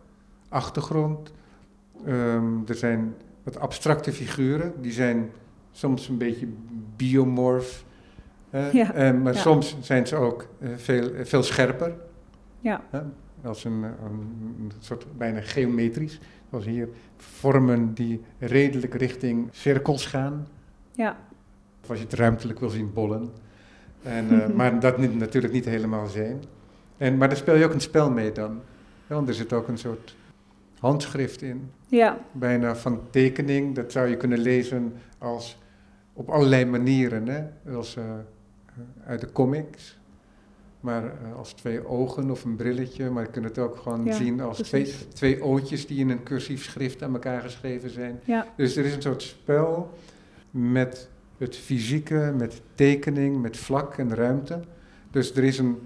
achtergrond. 0.50 1.34
Um, 2.08 2.64
er 2.68 2.76
zijn 2.76 3.14
wat 3.54 3.62
abstracte 3.62 4.12
figuren. 4.12 4.74
Die 4.82 4.92
zijn 4.92 5.30
soms 5.72 6.08
een 6.08 6.18
beetje 6.18 6.48
biomorf. 6.96 7.86
ja, 8.52 9.12
uh, 9.12 9.22
maar 9.22 9.36
soms 9.36 9.78
zijn 9.82 10.08
ze 10.08 10.16
ook 10.16 10.48
uh, 10.60 10.70
veel, 10.76 11.14
uh, 11.14 11.26
veel 11.26 11.44
scherper. 11.44 11.94
Ja. 12.60 12.82
als 13.44 13.64
een, 13.64 13.84
een, 13.84 14.72
soort 14.80 15.06
bijna 15.18 15.42
geometrisch. 15.42 16.20
Zoals 16.50 16.66
hier 16.66 16.90
vormen 17.18 17.94
die 17.94 18.22
redelijk 18.40 18.94
richting 18.94 19.48
cirkels 19.52 20.06
gaan. 20.06 20.48
Ja. 20.92 21.18
Of 21.84 21.90
als 21.90 22.00
je 22.00 22.04
het 22.04 22.14
ruimtelijk 22.14 22.60
wil 22.60 22.70
zien 22.70 22.94
bollen. 22.94 23.30
En, 24.04 24.28
maar 24.58 24.80
dat 24.80 24.98
niet, 24.98 25.16
natuurlijk 25.16 25.54
niet 25.54 25.66
helemaal 25.66 26.08
zijn. 26.08 26.44
En, 26.98 27.18
maar 27.18 27.28
daar 27.28 27.38
speel 27.38 27.56
je 27.56 27.66
ook 27.66 27.74
een 27.74 27.82
spel 27.82 28.12
mee 28.12 28.32
dan. 28.32 28.62
want 29.08 29.28
er 29.28 29.34
zit 29.34 29.54
ook 29.54 29.68
een 29.68 29.78
soort 29.78 30.16
handschrift 30.80 31.42
in. 31.42 31.72
Ja. 31.88 32.18
Bijna 32.32 32.76
van 32.76 33.02
tekening. 33.10 33.76
Dat 33.76 33.92
zou 33.92 34.08
je 34.08 34.18
kunnen 34.18 34.40
lezen 34.40 34.94
als 35.18 35.58
op 36.14 36.30
allerlei 36.30 36.66
manieren. 36.66 37.28
Hè? 37.28 37.74
Als 37.76 37.96
uh, 37.96 38.04
uit 39.06 39.22
de 39.22 39.32
comics. 39.32 39.98
Maar 40.80 41.04
uh, 41.04 41.38
als 41.38 41.54
twee 41.54 41.88
ogen 41.88 42.32
of 42.32 42.44
een 42.44 42.56
brilletje. 42.56 43.10
Maar 43.10 43.24
je 43.24 43.30
kunt 43.30 43.46
het 43.46 43.58
ook 43.58 43.76
gewoon 43.76 44.14
zien 44.14 44.42
als 44.42 44.58
twee, 44.58 44.94
twee 45.14 45.44
ootjes 45.44 45.88
die 45.88 46.00
in 46.00 46.10
een 46.10 46.24
cursief 46.24 46.64
schrift 46.64 47.04
aan 47.04 47.14
elkaar 47.14 47.42
geschreven 47.42 47.90
zijn. 47.90 48.20
Ja. 48.24 48.48
Dus 48.56 48.76
er 48.76 48.86
is 48.86 48.96
een 48.96 49.02
soort 49.02 49.22
spel 49.22 49.94
met 50.52 51.10
het 51.38 51.56
fysieke, 51.58 52.34
met 52.38 52.62
tekening, 52.76 53.42
met 53.42 53.58
vlak 53.58 53.98
en 53.98 54.16
ruimte. 54.16 54.60
Dus 55.12 55.36
er 55.36 55.44
is 55.44 55.58
een 55.58 55.78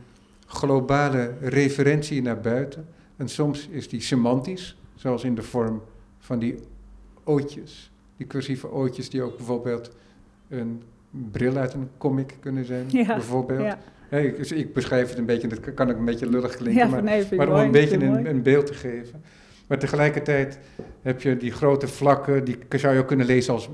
globale 0.45 1.34
referentie 1.41 2.21
naar 2.21 2.39
buiten. 2.39 2.88
En 3.15 3.29
soms 3.29 3.67
is 3.67 3.89
die 3.89 4.01
semantisch. 4.01 4.77
Zoals 5.04 5.24
in 5.24 5.36
de 5.36 5.44
vorm 5.44 5.82
van 6.20 6.39
die 6.39 6.56
ootjes. 7.24 7.92
Die 8.18 8.28
cursieve 8.28 8.72
ootjes 8.72 9.10
die 9.10 9.22
ook 9.22 9.38
bijvoorbeeld 9.38 9.96
een 10.50 10.84
bril 11.32 11.56
uit 11.56 11.74
een 11.74 11.89
comic 11.98 12.38
kunnen 12.39 12.66
zijn, 12.66 12.86
ja, 12.89 13.06
bijvoorbeeld. 13.06 13.76
Ja. 14.10 14.18
ik, 14.18 14.38
dus 14.38 14.52
ik, 14.52 14.74
beschrijf 14.74 15.10
het 15.10 15.18
een 15.18 15.26
beetje, 15.26 15.48
dat 15.48 15.74
kan 15.74 15.89
ook 15.89 15.98
een 15.98 16.06
beetje 16.06 16.30
lullig 16.30 16.56
klinken, 16.56 16.89
maar, 16.89 17.04
maar 17.36 17.48
om 17.48 17.56
een 17.56 17.72
beetje 17.72 18.04
een, 18.04 18.26
een, 18.26 18.42
beeld 18.42 18.66
te 18.66 18.74
geven. 18.74 19.24
Maar 19.68 19.80
tegelijkertijd 19.80 20.60
heb 21.02 21.22
je 21.22 21.38
die 21.38 21.52
grote 21.52 21.88
vlakken, 21.88 22.44
die 22.44 22.58
zou 22.70 22.94
je 22.94 23.00
ook 23.00 23.08
kunnen 23.08 23.26
lezen 23.26 23.54
als 23.54 23.70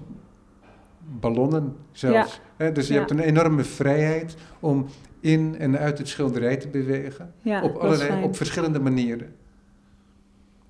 ballonnen 1.20 1.76
zelfs. 1.92 2.42
dus 2.74 2.88
je 2.88 2.94
hebt 2.94 3.12
een 3.12 3.20
enorme 3.20 3.64
vrijheid 3.64 4.36
om 4.60 4.86
in 5.20 5.56
en 5.60 5.78
uit 5.78 5.98
het 5.98 6.08
schilderij 6.08 6.58
te 6.58 6.68
bewegen, 6.68 7.34
op, 7.64 7.76
allerlei, 7.76 8.24
op 8.24 8.36
verschillende 8.36 8.80
manieren. 8.80 9.38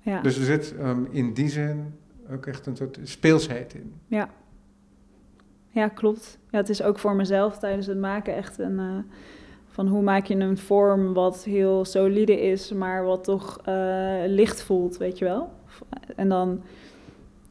Ja. 0.00 0.20
Dus 0.20 0.38
er 0.38 0.44
zit 0.44 0.74
um, 0.80 1.08
in 1.10 1.32
die 1.32 1.48
zin 1.48 1.94
ook 2.32 2.46
echt 2.46 2.66
een 2.66 2.76
soort 2.76 2.98
speelsheid 3.02 3.74
in. 3.74 3.94
Ja. 4.06 4.28
Ja, 5.68 5.88
klopt. 5.88 6.38
Ja, 6.50 6.58
het 6.58 6.68
is 6.68 6.82
ook 6.82 6.98
voor 6.98 7.14
mezelf 7.14 7.58
tijdens 7.58 7.86
het 7.86 7.98
maken 7.98 8.36
echt 8.36 8.58
een... 8.58 8.78
Uh, 8.78 8.98
van 9.66 9.88
hoe 9.88 10.02
maak 10.02 10.24
je 10.24 10.34
een 10.34 10.58
vorm 10.58 11.12
wat 11.12 11.44
heel 11.44 11.84
solide 11.84 12.40
is, 12.40 12.72
maar 12.72 13.04
wat 13.04 13.24
toch 13.24 13.58
uh, 13.68 13.74
licht 14.26 14.62
voelt, 14.62 14.96
weet 14.96 15.18
je 15.18 15.24
wel. 15.24 15.52
En 16.16 16.28
dan 16.28 16.62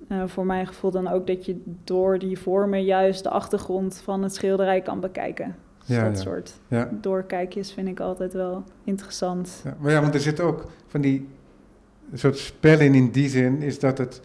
uh, 0.08 0.24
voor 0.26 0.46
mijn 0.46 0.68
gevoel 0.68 0.92
dan 0.92 1.08
ook 1.08 1.28
dat 1.28 1.46
je 1.46 1.62
door 1.84 2.20
die 2.20 2.40
vormen 2.40 2.84
juist 2.84 3.24
de 3.24 3.30
achtergrond 3.30 4.02
van 4.04 4.24
het 4.24 4.36
schilderij 4.36 4.82
kan 4.82 5.00
bekijken. 5.00 5.56
Dus 5.80 5.88
ja, 5.96 6.04
dat 6.04 6.18
ja. 6.18 6.24
soort 6.24 6.60
ja. 6.68 6.90
doorkijkjes 7.02 7.72
vind 7.72 7.88
ik 7.88 8.00
altijd 8.00 8.34
wel 8.34 8.64
interessant. 8.84 9.62
Ja, 9.64 9.78
maar 9.80 9.92
ja, 9.92 10.02
want 10.02 10.14
er 10.14 10.20
zit 10.20 10.40
ook 10.40 10.66
van 10.88 11.02
die 11.02 11.28
een 12.12 12.20
soort 12.20 12.38
spel 12.38 12.80
in 12.80 12.94
in 12.94 13.10
die 13.12 13.30
zin 13.30 13.62
is 13.62 13.80
dat 13.80 13.98
het, 13.98 14.22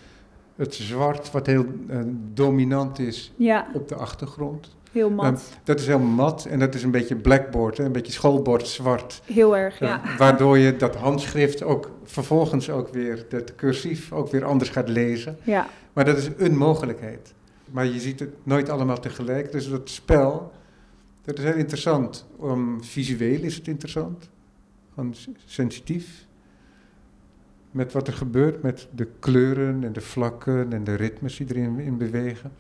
het 0.57 0.75
zwart, 0.75 1.31
wat 1.31 1.47
heel 1.47 1.65
eh, 1.89 1.99
dominant 2.33 2.99
is 2.99 3.33
Ja, 3.37 3.67
op 3.75 3.89
de 3.89 3.95
achtergrond, 3.95 4.77
heel 4.93 5.11
mat. 5.11 5.53
dat 5.65 5.81
is 5.81 5.87
heel 5.87 5.99
mat 5.99 6.45
en 6.45 6.59
dat 6.59 6.75
is 6.75 6.83
een 6.83 6.91
beetje 6.91 7.17
blackboard, 7.17 7.77
hè, 7.79 7.85
een 7.85 7.93
beetje 7.93 8.13
schoolbord 8.13 8.67
zwart. 8.69 9.23
Heel 9.25 9.57
erg, 9.57 9.81
Eh, 9.81 9.89
ja. 9.89 10.01
Waardoor 10.19 10.59
je 10.59 10.77
dat 10.77 10.95
handschrift 10.97 11.63
ook 11.63 11.91
vervolgens 12.05 12.71
ook 12.71 12.89
weer, 12.89 13.27
dat 13.29 13.55
cursief 13.55 14.13
ook 14.13 14.31
weer 14.31 14.45
anders 14.45 14.71
gaat 14.71 14.89
lezen. 14.89 15.37
Ja, 15.43 15.67
Maar 15.93 16.05
dat 16.05 16.17
is 16.17 16.29
een 16.37 16.57
mogelijkheid. 16.57 17.35
Maar 17.71 17.87
je 17.87 18.01
ziet 18.01 18.21
het 18.21 18.31
nooit 18.43 18.69
allemaal 18.69 19.01
tegelijk. 19.01 19.53
Dus 19.53 19.69
dat 19.71 19.89
spel, 19.91 20.53
dat 21.23 21.39
is 21.39 21.45
heel 21.45 21.55
interessant. 21.55 22.27
Om, 22.37 22.85
visueel 22.85 23.41
is 23.43 23.55
het 23.57 23.69
interessant. 23.69 24.29
Gewoon 24.95 25.15
s- 25.15 25.29
sensitief. 25.47 26.24
Met 27.75 27.93
wat 27.93 28.07
er 28.07 28.13
gebeurt, 28.13 28.63
met 28.63 28.89
de 28.95 29.09
kleuren 29.19 29.85
en 29.85 29.93
de 29.93 30.01
vlakken 30.01 30.73
en 30.73 30.85
de 30.85 30.95
ritmes 30.95 31.37
die 31.37 31.47
erin 31.49 31.79
in 31.79 31.97
bewegen. 31.97 32.53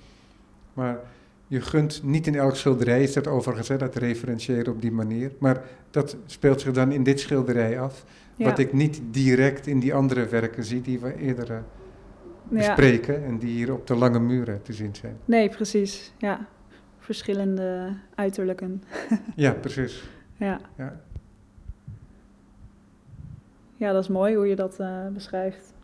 Maar 0.73 0.99
je 1.47 1.61
gunt 1.61 2.03
niet 2.03 2.27
in 2.27 2.35
elk 2.35 2.57
schilderij, 2.57 3.03
is 3.03 3.13
dat 3.13 3.27
overigens, 3.27 3.69
hè, 3.69 3.77
dat 3.77 3.95
referentiëren 3.95 4.73
op 4.73 4.81
die 4.81 4.93
manier. 4.93 5.33
Maar 5.39 5.63
dat 5.91 6.17
speelt 6.27 6.61
zich 6.61 6.73
dan 6.73 6.93
in 6.93 7.03
dit 7.03 7.21
schilderij 7.21 7.81
af. 7.81 8.05
ja. 8.37 8.45
Wat 8.45 8.59
ik 8.59 8.73
niet 8.73 9.01
direct 9.11 9.67
in 9.67 9.79
die 9.79 9.95
andere 9.95 10.27
werken 10.27 10.65
zie 10.65 10.81
die 10.81 10.99
we 10.99 11.17
eerder 11.17 11.51
eh, 11.51 11.57
ja. 12.49 12.57
bespreken 12.57 13.25
en 13.25 13.39
die 13.39 13.55
hier 13.55 13.73
op 13.73 13.87
de 13.87 13.95
lange 13.95 14.21
muren 14.21 14.63
te 14.63 14.73
zien 14.73 14.95
zijn. 14.95 15.17
Nee, 15.25 15.49
precies. 15.49 16.13
Ja. 16.19 16.47
Verschillende 16.99 17.97
uiterlijken. 18.15 18.83
Ja, 19.37 19.53
precies. 19.53 20.09
Ja. 20.37 20.61
Ja. 20.77 21.01
Ja, 23.85 23.93
dat 23.93 24.03
is 24.03 24.09
mooi 24.09 24.35
hoe 24.35 24.47
je 24.47 24.57
dat 24.57 24.81
eh, 24.81 25.07
beschrijft. 25.13 25.75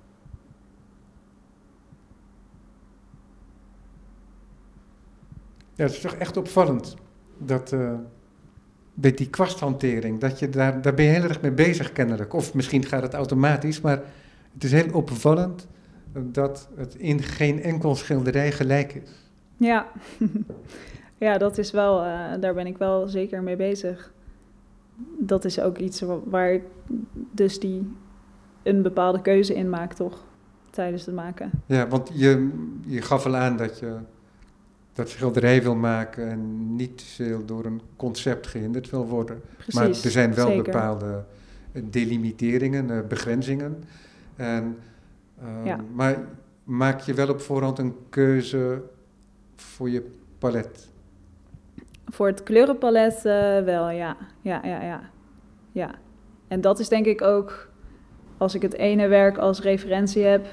ja, 5.80 5.86
het 5.86 5.94
is 5.94 6.00
toch 6.00 6.14
echt 6.14 6.36
opvallend 6.36 6.96
dat 7.38 7.72
eh, 7.72 7.94
met 8.94 9.18
die 9.18 9.30
kwasthantering, 9.30 10.20
dat 10.20 10.38
je 10.38 10.48
daar, 10.48 10.82
daar 10.82 10.94
ben 10.94 11.04
je 11.04 11.10
heel 11.10 11.22
erg 11.22 11.40
mee 11.40 11.52
bezig 11.52 11.92
kennelijk. 11.92 12.32
Of 12.32 12.54
misschien 12.54 12.84
gaat 12.84 13.02
het 13.02 13.14
automatisch, 13.14 13.80
maar 13.80 14.02
het 14.52 14.64
is 14.64 14.72
heel 14.72 14.92
opvallend 14.92 15.66
dat 16.12 16.68
het 16.76 16.94
in 16.94 17.22
geen 17.22 17.62
enkel 17.62 17.94
schilderij 17.94 18.52
gelijk 18.52 18.94
is. 18.94 19.10
Ja. 19.56 19.86
ja, 21.26 21.38
dat 21.38 21.58
is 21.58 21.70
wel, 21.70 22.04
eh, 22.04 22.40
daar 22.40 22.54
ben 22.54 22.66
ik 22.66 22.78
wel 22.78 23.08
zeker 23.08 23.42
mee 23.42 23.56
bezig. 23.56 24.12
Dat 25.18 25.44
is 25.44 25.60
ook 25.60 25.78
iets 25.78 26.00
wa- 26.00 26.20
waar 26.24 26.52
ik 26.52 26.62
dus 27.30 27.60
die 27.60 27.92
een 28.62 28.82
bepaalde 28.82 29.20
keuze 29.22 29.54
in 29.54 29.70
maak, 29.70 29.92
toch? 29.92 30.24
Tijdens 30.70 31.06
het 31.06 31.14
maken. 31.14 31.50
Ja, 31.66 31.88
want 31.88 32.10
je, 32.14 32.50
je 32.86 33.02
gaf 33.02 33.26
al 33.26 33.36
aan 33.36 33.56
dat 33.56 33.78
je 33.78 33.96
dat 34.92 35.08
schilderij 35.08 35.62
wil 35.62 35.74
maken 35.74 36.28
en 36.28 36.74
niet 36.76 37.02
veel 37.02 37.44
door 37.44 37.64
een 37.64 37.80
concept 37.96 38.46
gehinderd 38.46 38.90
wil 38.90 39.06
worden. 39.06 39.40
Precies. 39.56 39.74
Maar 39.74 39.88
er 39.88 40.10
zijn 40.10 40.34
wel 40.34 40.46
zeker. 40.46 40.62
bepaalde 40.62 41.24
delimiteringen, 41.84 42.90
eh, 42.90 43.06
begrenzingen. 43.08 43.82
En, 44.36 44.76
ehm, 45.40 45.66
Ja. 45.66 45.78
Maar 45.94 46.18
maak 46.64 47.00
je 47.00 47.14
wel 47.14 47.28
op 47.28 47.40
voorhand 47.40 47.78
een 47.78 47.94
keuze 48.08 48.82
voor 49.56 49.90
je 49.90 50.10
palet? 50.38 50.88
Voor 52.10 52.26
het 52.26 52.42
kleurenpalet 52.42 53.24
eh, 53.24 53.60
wel, 53.60 53.90
ja. 53.90 54.16
Ja, 54.40 54.60
ja, 54.64 54.82
ja. 54.82 55.00
Ja. 55.72 55.90
En 56.48 56.60
dat 56.60 56.78
is 56.78 56.88
denk 56.88 57.06
ik 57.06 57.22
ook, 57.22 57.68
als 58.36 58.54
ik 58.54 58.62
het 58.62 58.74
ene 58.74 59.08
werk 59.08 59.38
als 59.38 59.60
referentie 59.60 60.24
heb, 60.24 60.46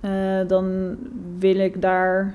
eh, 0.00 0.46
dan 0.46 0.96
wil 1.38 1.56
ik 1.56 1.82
daar. 1.82 2.34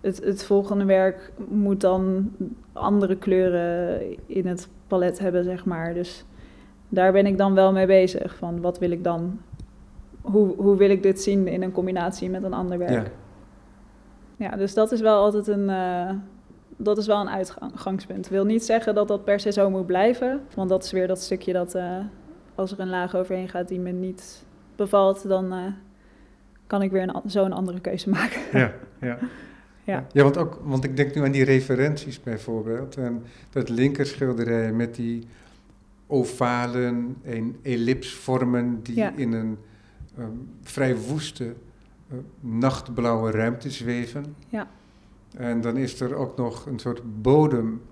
Het, 0.00 0.24
het 0.24 0.44
volgende 0.44 0.84
werk 0.84 1.32
moet 1.48 1.80
dan 1.80 2.32
andere 2.72 3.16
kleuren 3.16 4.00
in 4.26 4.46
het 4.46 4.68
palet 4.86 5.18
hebben, 5.18 5.44
zeg 5.44 5.64
maar. 5.64 5.94
Dus 5.94 6.24
daar 6.88 7.12
ben 7.12 7.26
ik 7.26 7.38
dan 7.38 7.54
wel 7.54 7.72
mee 7.72 7.86
bezig. 7.86 8.36
Van 8.36 8.60
wat 8.60 8.78
wil 8.78 8.90
ik 8.90 9.04
dan. 9.04 9.40
Hoe, 10.20 10.54
hoe 10.56 10.76
wil 10.76 10.90
ik 10.90 11.02
dit 11.02 11.20
zien 11.20 11.46
in 11.46 11.62
een 11.62 11.72
combinatie 11.72 12.30
met 12.30 12.42
een 12.42 12.52
ander 12.52 12.78
werk? 12.78 12.90
Ja. 12.90 13.12
Ja, 14.38 14.56
dus 14.56 14.74
dat 14.74 14.92
is 14.92 15.00
wel 15.00 15.16
altijd 15.16 15.46
een, 15.46 15.70
eh, 15.70 16.10
dat 16.76 16.98
is 16.98 17.06
wel 17.06 17.20
een 17.20 17.28
uitgangspunt. 17.30 18.28
Wil 18.28 18.44
niet 18.44 18.64
zeggen 18.64 18.94
dat 18.94 19.08
dat 19.08 19.24
per 19.24 19.40
se 19.40 19.52
zo 19.52 19.70
moet 19.70 19.86
blijven, 19.86 20.40
want 20.54 20.68
dat 20.68 20.84
is 20.84 20.92
weer 20.92 21.06
dat 21.06 21.20
stukje 21.20 21.52
dat 21.52 21.74
eh, 21.74 21.98
als 22.54 22.72
er 22.72 22.80
een 22.80 22.88
laag 22.88 23.14
overheen 23.16 23.48
gaat 23.48 23.68
die 23.68 23.80
me 23.80 23.90
niet 23.90 24.44
bevalt, 24.76 25.28
dan 25.28 25.52
eh, 25.52 25.58
kan 26.66 26.82
ik 26.82 26.90
weer 26.90 27.02
een, 27.02 27.10
an- 27.12 27.30
zo 27.30 27.44
een 27.44 27.52
andere 27.52 27.80
keuze 27.80 28.08
maken. 28.08 28.40
Ja, 28.60 28.72
ja. 29.00 29.18
Ja. 29.84 30.06
ja 30.12 30.22
want, 30.22 30.36
ook, 30.36 30.60
want 30.64 30.84
ik 30.84 30.96
denk 30.96 31.14
nu 31.14 31.24
aan 31.24 31.30
die 31.32 31.44
referenties 31.44 32.20
bijvoorbeeld. 32.22 32.96
En 32.96 33.22
dat 33.50 33.68
linkerschilderij 33.68 34.72
met 34.72 34.94
die 34.94 35.26
ovalen 36.06 37.16
en 37.22 37.56
ellipsvormen 37.62 38.82
die 38.82 38.96
Ja. 38.96 39.12
in 39.16 39.32
een 39.32 39.58
ehm, 40.18 40.30
vrij 40.62 40.96
woeste 40.96 41.44
eh, 42.10 42.16
nachtblauwe 42.40 43.30
ruimte 43.30 43.70
zweven. 43.70 44.34
Ja. 44.48 44.68
En 45.36 45.60
dan 45.60 45.76
is 45.76 46.00
er 46.00 46.14
ook 46.14 46.36
nog 46.36 46.66
een 46.66 46.78
soort 46.78 47.22
bodem. 47.22 47.82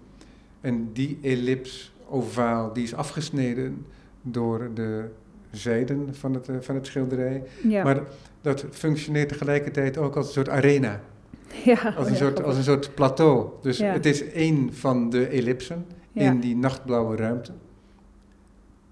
En 0.60 0.92
die 0.92 1.18
ellips 1.22 1.92
ovaal, 2.08 2.72
die 2.72 2.82
is 2.82 2.94
afgesneden 2.94 3.86
door 4.22 4.70
de 4.74 5.04
zijden 5.50 6.14
van 6.14 6.34
het, 6.34 6.48
eh, 6.48 6.56
van 6.60 6.74
het 6.74 6.86
schilderij. 6.86 7.42
Ja, 7.68 7.84
Maar 7.84 8.02
dat 8.40 8.64
functioneert 8.70 9.28
tegelijkertijd 9.28 9.98
ook 9.98 10.16
als 10.16 10.26
een 10.26 10.32
soort 10.32 10.48
arena. 10.48 11.00
ja, 11.64 11.80
Als 11.82 11.94
oh 11.94 12.06
een, 12.06 12.12
ja, 12.12 12.18
soort, 12.18 12.42
als 12.42 12.56
een 12.56 12.62
soort 12.62 12.94
plateau. 12.94 13.48
Dus 13.62 13.78
het 13.78 14.06
is 14.06 14.30
één 14.30 14.74
van 14.74 15.10
de 15.10 15.26
ellipsen 15.26 15.86
in 16.12 16.40
die 16.40 16.56
nachtblauwe 16.56 17.16
ruimte. 17.16 17.52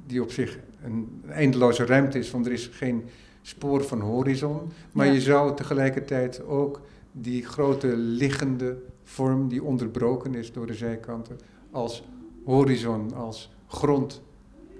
Die 0.06 0.22
op 0.22 0.30
zich 0.30 0.58
een 0.84 1.22
eindeloze 1.28 1.86
ruimte 1.86 2.18
is, 2.18 2.30
want 2.30 2.46
er 2.46 2.52
is 2.52 2.70
geen 2.72 3.04
spoor 3.42 3.84
van 3.84 4.00
horizon. 4.00 4.72
Maar 4.92 5.06
je 5.06 5.20
zou 5.20 5.56
tegelijkertijd 5.56 6.44
ook 6.46 6.80
die 7.12 7.44
grote 7.44 7.96
liggende 7.96 8.76
vorm, 9.04 9.48
die 9.48 9.62
onderbroken 9.62 10.34
is 10.34 10.52
door 10.52 10.66
de 10.66 10.74
zijkanten, 10.74 11.38
als 11.70 12.04
horizon, 12.44 13.14
als 13.14 13.50
grond 13.66 14.22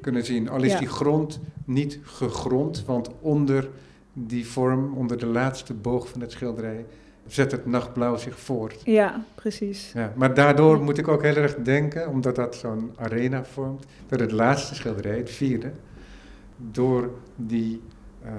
kunnen 0.01 0.25
zien. 0.25 0.49
Al 0.49 0.63
is 0.63 0.73
Ja. 0.73 0.79
die 0.79 0.89
grond 0.89 1.41
niet 1.65 1.99
gegrond, 2.03 2.85
want 2.85 3.11
onder 3.21 3.69
die 4.13 4.47
vorm, 4.47 4.95
onder 4.95 5.19
de 5.19 5.27
laatste 5.27 5.75
boog 5.75 6.09
van 6.09 6.21
het 6.21 6.31
schilderij, 6.33 6.87
zet 7.27 7.53
het 7.53 7.67
nachtblauw 7.67 8.17
zich 8.17 8.39
voort. 8.39 8.81
Ja, 8.85 9.25
precies. 9.35 9.93
Ja, 9.95 10.13
maar 10.17 10.35
daardoor 10.35 10.83
moet 10.83 10.99
ik 10.99 11.09
ook 11.09 11.23
heel 11.23 11.35
erg 11.37 11.55
denken, 11.55 12.09
omdat 12.09 12.35
dat 12.37 12.55
zo'n 12.57 12.91
arena 12.97 13.45
vormt, 13.45 13.85
dat 14.07 14.21
het 14.21 14.33
laatste 14.33 14.75
schilderij, 14.75 15.17
het 15.17 15.31
vierde, 15.31 15.71
door 16.57 17.11
die 17.37 17.81
ehm, 18.25 18.35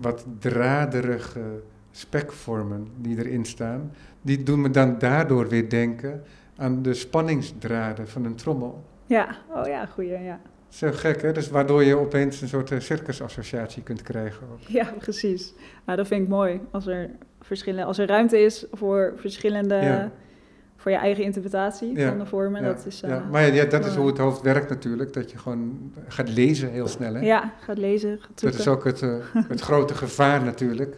wat 0.00 0.24
draderige 0.38 1.62
spekvormen 1.96 2.88
die 2.96 3.18
erin 3.18 3.44
staan, 3.44 3.92
die 4.22 4.42
doen 4.42 4.60
me 4.60 4.70
dan 4.70 4.98
daardoor 4.98 5.48
weer 5.48 5.70
denken 5.70 6.22
aan 6.56 6.82
de 6.82 6.94
spanningsdraden 6.94 8.08
van 8.08 8.24
een 8.24 8.34
trommel. 8.34 8.84
Ja, 9.06 9.36
oh 9.54 9.66
ja, 9.66 9.86
goeie, 9.86 10.18
ja. 10.18 10.40
Zo 10.68 10.90
gek, 10.92 11.22
hè? 11.22 11.32
Dus 11.32 11.50
waardoor 11.50 11.84
je 11.84 11.96
opeens 11.96 12.40
een 12.40 12.48
soort 12.48 12.70
eh, 12.70 12.80
circusassociatie 12.80 13.82
kunt 13.82 14.02
krijgen. 14.02 14.46
ook. 14.52 14.58
Ja, 14.58 14.92
precies. 14.98 15.54
Nou, 15.84 15.98
dat 15.98 16.06
vind 16.06 16.22
ik 16.22 16.28
mooi. 16.28 16.60
Als 16.70 16.86
er, 16.86 17.10
verschillende, 17.40 17.84
als 17.84 17.98
er 17.98 18.06
ruimte 18.06 18.38
is 18.38 18.66
voor 18.72 19.12
verschillende... 19.16 19.74
Ja. 19.74 20.12
Voor 20.76 20.90
je 20.90 20.96
eigen 20.96 21.24
interpretatie 21.24 21.96
Ja, 21.98 22.08
van 22.08 22.18
de 22.18 22.26
vormen, 22.26 22.62
Ja, 22.62 22.66
dat 22.68 22.86
is... 22.86 23.02
eh, 23.02 23.10
ja, 23.10 23.24
maar 23.30 23.54
ja, 23.54 23.64
dat 23.64 23.80
is 23.80 23.86
mooi. 23.86 23.98
hoe 23.98 24.06
het 24.08 24.18
hoofd 24.18 24.42
werkt 24.42 24.68
natuurlijk, 24.68 25.12
dat 25.12 25.30
je 25.30 25.38
gewoon 25.38 25.92
gaat 26.08 26.28
lezen 26.28 26.70
heel 26.70 26.88
snel. 26.88 27.14
Hè? 27.14 27.20
Ja, 27.20 27.52
gaat 27.60 27.78
lezen, 27.78 28.18
gaat 28.20 28.40
Dat 28.40 28.54
is 28.54 28.68
ook 28.68 28.84
het, 28.84 29.02
eh, 29.02 29.14
het 29.48 29.60
grote 29.60 29.94
gevaar 29.94 30.42
natuurlijk, 30.44 30.96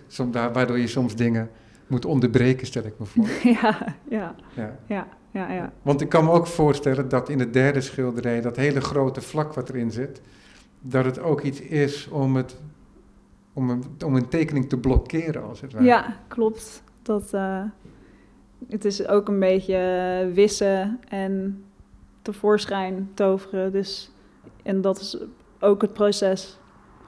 waardoor 0.52 0.78
je 0.78 0.86
soms 0.86 1.14
dingen 1.16 1.50
moet 1.86 2.04
onderbreken, 2.04 2.66
stel 2.66 2.84
ik 2.84 2.94
me 2.98 3.04
voor. 3.06 3.26
ja, 3.62 3.78
ja, 4.08 4.34
Ja. 4.54 4.76
ja, 4.86 5.06
ja, 5.30 5.52
ja. 5.52 5.72
Want 5.82 6.00
ik 6.00 6.08
kan 6.08 6.24
me 6.24 6.30
ook 6.30 6.46
voorstellen 6.46 7.08
dat 7.08 7.28
in 7.28 7.38
het 7.38 7.52
derde 7.52 7.80
schilderij, 7.80 8.40
dat 8.40 8.56
hele 8.56 8.80
grote 8.80 9.20
vlak 9.20 9.52
wat 9.54 9.68
erin 9.68 9.90
zit, 9.90 10.20
dat 10.80 11.04
het 11.04 11.18
ook 11.20 11.40
iets 11.40 11.60
is 11.60 12.08
om, 12.08 12.36
het, 12.36 12.56
om, 13.52 13.70
een, 13.70 13.84
om 14.04 14.16
een 14.16 14.28
tekening 14.28 14.68
te 14.68 14.76
blokkeren, 14.78 15.42
als 15.48 15.60
het 15.60 15.72
ware. 15.72 15.84
Ja, 15.84 16.16
klopt. 16.28 16.82
Dat, 17.02 17.32
eh, 17.32 17.62
het 18.68 18.84
is 18.84 19.06
ook 19.06 19.28
een 19.28 19.38
beetje 19.38 20.30
wissen 20.34 21.00
en 21.08 21.64
tevoorschijn 22.22 23.10
toveren. 23.14 23.72
Dus, 23.72 24.10
en 24.62 24.80
dat 24.80 25.00
is 25.00 25.18
ook 25.60 25.82
het 25.82 25.92
proces. 25.92 26.58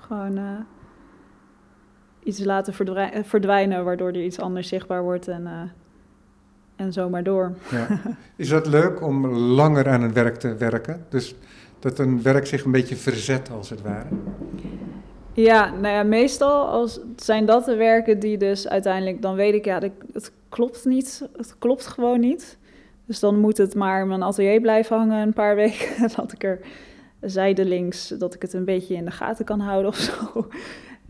Gewoon 0.01 0.37
eh, 0.37 0.45
iets 2.23 2.45
laten 2.45 2.75
verdwij- 2.75 3.25
verdwijnen, 3.25 3.85
waardoor 3.85 4.09
er 4.09 4.25
iets 4.25 4.39
anders 4.41 4.69
zichtbaar 4.69 5.03
wordt 5.03 5.29
en, 5.29 5.47
eh, 5.47 5.63
en 6.77 6.93
zo 6.93 7.09
maar 7.09 7.23
door. 7.23 7.53
Ja. 7.71 7.87
Is 8.37 8.49
dat 8.49 8.67
leuk 8.67 9.03
om 9.03 9.27
langer 9.35 9.89
aan 9.89 10.03
een 10.03 10.13
werk 10.13 10.37
te 10.37 10.55
werken? 10.55 11.07
Dus 11.09 11.35
dat 11.79 11.99
een 11.99 12.23
werk 12.23 12.47
zich 12.47 12.65
een 12.65 12.71
beetje 12.71 12.97
verzet, 12.97 13.51
als 13.51 13.71
het 13.71 13.83
ware? 13.83 14.09
Ja, 15.33 15.71
nou 15.71 15.95
ja, 15.95 16.03
meestal 16.03 16.67
als, 16.67 17.01
zijn 17.17 17.47
dat 17.47 17.65
de 17.65 17.77
werken 17.77 18.19
die 18.19 18.39
dus 18.39 18.69
uiteindelijk... 18.69 19.23
dan 19.23 19.35
weet 19.35 19.55
ik, 19.55 19.65
ja, 19.65 19.81
dat, 19.81 19.91
het 20.13 20.33
klopt 20.51 20.85
niet. 20.85 21.29
Het 21.37 21.59
klopt 21.59 21.87
gewoon 21.87 22.21
niet. 22.21 22.59
Dus 23.07 23.21
dan 23.21 23.39
moet 23.39 23.57
het 23.57 23.75
maar 23.75 24.01
in 24.01 24.09
mijn 24.09 24.23
atelier 24.23 24.61
blijven 24.61 24.97
hangen 24.97 25.27
een 25.27 25.33
paar 25.33 25.55
weken. 25.65 26.11
dat 26.17 26.33
ik 26.33 26.45
er 26.45 26.61
zijdelings, 27.21 28.09
dat 28.09 28.35
ik 28.35 28.43
het 28.43 28.53
een 28.53 28.65
beetje 28.65 28.95
in 28.95 29.05
de 29.05 29.11
gaten 29.11 29.45
kan 29.45 29.61
houden 29.61 29.91
of 29.91 29.97
zo. 29.97 30.49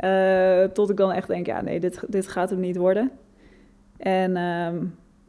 Uh, 0.05 0.65
tot 0.79 0.91
ik 0.91 0.97
dan 0.97 1.13
echt 1.13 1.29
denk, 1.29 1.47
ja, 1.47 1.61
nee, 1.61 1.81
dit, 1.81 2.03
dit 2.09 2.29
gaat 2.29 2.51
hem 2.51 2.61
niet 2.61 2.77
worden. 2.77 3.11
En 3.97 4.37
ehm, 4.37 4.85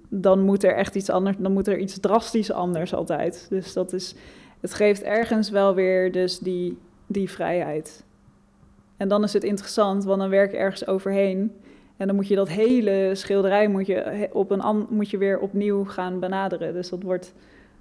dan 0.10 0.40
moet 0.40 0.64
er 0.64 0.76
echt 0.76 0.96
iets 0.96 1.10
anders, 1.10 1.38
dan 1.40 1.54
moet 1.54 1.68
er 1.68 1.78
iets 1.78 2.00
drastisch 2.00 2.52
anders 2.52 2.94
altijd. 2.94 3.46
Dus 3.50 3.74
dat 3.74 3.94
is, 3.94 4.16
het 4.60 4.74
geeft 4.74 5.04
ergens 5.04 5.50
wel 5.50 5.76
weer 5.76 6.12
dus 6.12 6.40
die, 6.40 6.78
die 7.08 7.30
vrijheid. 7.30 8.04
En 8.98 9.08
dan 9.08 9.24
is 9.24 9.34
het 9.34 9.44
interessant, 9.44 10.04
want 10.04 10.20
dan 10.20 10.30
werk 10.30 10.52
je 10.52 10.58
ergens 10.58 10.88
overheen. 10.88 11.52
En 11.98 12.08
dan 12.08 12.16
moet 12.16 12.28
je 12.28 12.36
dat 12.36 12.50
hele 12.50 13.12
schilderij 13.14 13.68
moet 13.68 13.86
je 13.86 14.30
op 14.32 14.52
een 14.52 14.86
moet 14.90 15.10
je 15.10 15.18
weer 15.18 15.40
opnieuw 15.40 15.86
gaan 15.86 16.20
benaderen. 16.20 16.74
Dus 16.74 16.90
dat 16.90 17.04
wordt, 17.04 17.34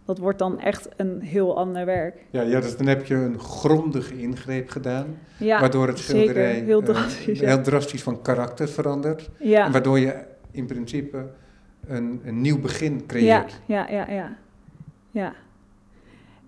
dat 0.05 0.19
wordt 0.19 0.39
dan 0.39 0.61
echt 0.61 0.89
een 0.97 1.21
heel 1.21 1.57
ander 1.57 1.85
werk. 1.85 2.25
Ja, 2.31 2.43
ja 2.43 2.61
dus 2.61 2.77
dan 2.77 2.87
heb 2.87 3.07
je 3.07 3.15
een 3.15 3.39
grondige 3.39 4.19
ingreep 4.19 4.71
gedaan. 4.71 5.19
Ja, 5.37 5.61
waardoor 5.61 5.87
het 5.87 5.99
schilderij 5.99 6.53
zeker, 6.53 6.67
heel, 6.67 6.83
drastisch, 6.83 7.41
uh, 7.41 7.49
heel 7.49 7.63
drastisch 7.63 8.03
van 8.03 8.23
karakter 8.23 8.69
verandert. 8.69 9.31
Ja. 9.39 9.67
En 9.67 9.73
waardoor 9.73 9.99
je 9.99 10.15
in 10.51 10.67
principe 10.67 11.27
een, 11.87 12.21
een 12.25 12.41
nieuw 12.41 12.61
begin 12.61 13.07
creëert. 13.07 13.61
Ja, 13.67 13.87
ja, 13.91 14.07
ja. 14.09 14.15
Ja, 14.15 14.37
ja. 15.11 15.35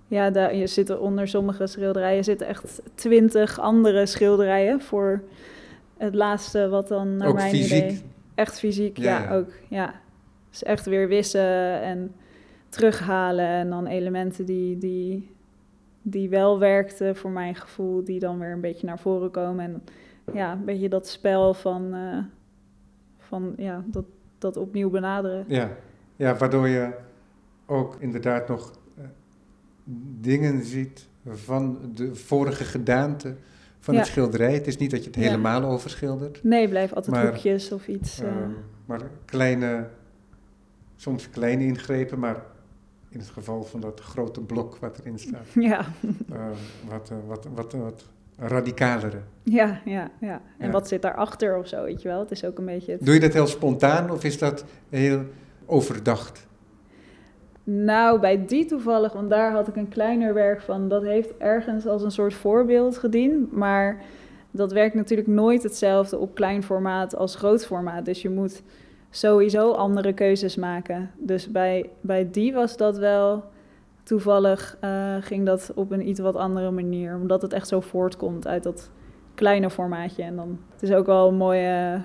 ja 0.09 0.31
daar, 0.31 0.55
je 0.55 0.67
zit 0.67 0.99
onder 0.99 1.29
sommige 1.29 1.67
schilderijen 1.67 2.25
zitten 2.25 2.47
echt 2.47 2.83
twintig 2.95 3.61
andere 3.61 4.07
schilderijen 4.07 4.81
voor 4.81 5.23
het 6.05 6.14
laatste 6.14 6.68
wat 6.68 6.88
dan 6.88 7.16
naar 7.16 7.28
ook 7.28 7.34
mijn 7.34 7.50
fysiek. 7.50 7.84
idee... 7.84 8.03
Echt 8.34 8.59
fysiek, 8.59 8.98
ja, 8.98 9.34
ook. 9.34 9.50
Ja. 9.68 9.94
Dus 10.50 10.62
echt 10.62 10.86
weer 10.86 11.09
wissen 11.09 11.80
en 11.82 12.14
terughalen 12.68 13.46
en 13.46 13.70
dan 13.70 13.86
elementen 13.86 14.44
die, 14.44 14.78
die, 14.78 15.30
die 16.03 16.28
wel 16.28 16.59
werkten 16.59 17.16
voor 17.16 17.30
mijn 17.30 17.55
gevoel, 17.55 18.05
die 18.05 18.18
dan 18.18 18.38
weer 18.38 18.53
een 18.53 18.61
beetje 18.61 18.86
naar 18.86 18.98
voren 18.98 19.30
komen. 19.30 19.64
En 19.64 19.82
ja, 20.32 20.53
een 20.53 20.64
beetje 20.64 20.88
dat 20.88 21.09
spel 21.09 21.55
van, 21.55 21.94
uh, 21.94 22.18
van 23.18 23.55
ja, 23.57 23.84
dat, 23.86 24.05
dat 24.38 24.57
opnieuw 24.57 24.90
benaderen. 24.90 25.44
Ja. 25.48 25.70
ja, 26.16 26.36
waardoor 26.36 26.68
je 26.68 26.90
ook 27.66 27.96
inderdaad 27.98 28.48
nog 28.48 28.72
uh, 28.98 29.05
dingen 30.20 30.64
ziet 30.64 31.09
van 31.26 31.78
de 31.94 32.14
vorige 32.14 32.64
gedaante 32.64 33.34
van 33.83 33.95
het 33.95 34.07
schilderij. 34.07 34.53
Het 34.53 34.66
is 34.66 34.76
niet 34.76 34.91
dat 34.91 35.01
je 35.01 35.07
het 35.07 35.16
helemaal 35.18 35.64
overschildert. 35.64 36.43
Nee, 36.43 36.68
blijf 36.68 36.93
altijd 36.93 37.16
maar, 37.16 37.26
hoekjes 37.26 37.72
of 37.72 37.89
iets. 37.89 38.20
Uh... 38.20 38.28
maar 38.87 39.01
kleine, 39.24 39.89
soms 40.97 41.30
kleine 41.30 41.64
ingrepen, 41.64 42.18
maar 42.18 42.43
in 43.09 43.18
het 43.18 43.28
geval 43.28 43.62
van 43.62 43.80
dat 43.80 44.01
grote 44.01 44.41
blok 44.41 44.76
wat 44.76 44.99
erin 44.99 45.18
staat. 45.18 45.47
Ja. 45.70 45.85
Uh, 46.33 46.47
wat, 46.89 47.12
wat, 47.26 47.47
wat, 47.55 47.72
wat 47.72 48.05
radicalere. 48.37 49.20
Ja, 49.43 49.80
ja, 49.85 50.11
ja. 50.20 50.43
En 50.59 50.70
wat 50.70 50.89
zit 50.89 51.03
daarachter 51.03 51.57
of 51.59 51.68
zo, 51.68 51.85
weet 51.85 52.03
je 52.03 52.09
wel? 52.09 52.20
Het 52.20 52.30
is 52.30 52.45
ook 52.45 52.59
een 52.59 52.64
beetje... 52.64 52.97
Doe 53.01 53.14
je 53.14 53.20
dat 53.20 53.33
heel 53.33 53.47
spontaan 53.47 54.11
of 54.11 54.24
is 54.24 54.39
dat 54.39 54.64
heel 54.89 55.24
overdacht? 55.66 56.47
Nou, 57.65 58.21
bij 58.21 58.47
die 58.47 58.65
toevallig, 58.65 59.13
want 59.13 59.31
daar 59.31 59.53
had 59.53 59.69
ik 59.69 59.77
een 59.77 59.89
kleiner 59.89 60.35
werk 60.35 60.61
van. 60.61 60.89
Dat 60.89 61.03
heeft 61.03 61.37
ergens 61.37 61.87
als 61.87 62.03
een 62.03 62.11
soort 62.11 62.35
voorbeeld 62.35 62.99
gediend. 62.99 63.53
Maar 63.53 64.03
dat 64.51 64.73
werkt 64.73 64.95
natuurlijk 64.95 65.29
nooit 65.29 65.63
hetzelfde 65.63 66.19
op 66.19 66.35
klein 66.35 66.63
formaat 66.63 67.17
als 67.17 67.35
groot 67.35 67.67
formaat. 67.67 68.05
Dus 68.05 68.23
je 68.23 68.31
moet 68.31 68.63
sowieso 69.11 69.71
andere 69.71 70.13
keuzes 70.13 70.57
maken. 70.57 71.11
Dus 71.19 71.51
bij, 71.51 71.91
bij 72.01 72.31
die 72.31 72.53
was 72.53 72.77
dat 72.77 72.99
wel 72.99 73.45
toevallig, 74.03 74.77
uh, 74.85 75.17
ging 75.21 75.47
dat 75.47 75.73
op 75.75 75.91
een 75.91 76.09
iets 76.09 76.21
wat 76.21 76.37
andere 76.37 76.71
manier. 76.71 77.15
Omdat 77.15 77.43
het 77.43 77.53
echt 77.53 77.69
zo 77.69 77.81
voortkomt 77.81 78.47
uit 78.47 78.63
dat 78.63 78.91
kleine 79.35 79.71
formaatje. 79.71 80.23
En 80.23 80.37
dan, 80.37 80.59
het 80.73 80.83
is 80.83 80.93
ook 80.93 81.07
wel 81.07 81.29
een 81.29 81.35
mooie, 81.35 82.03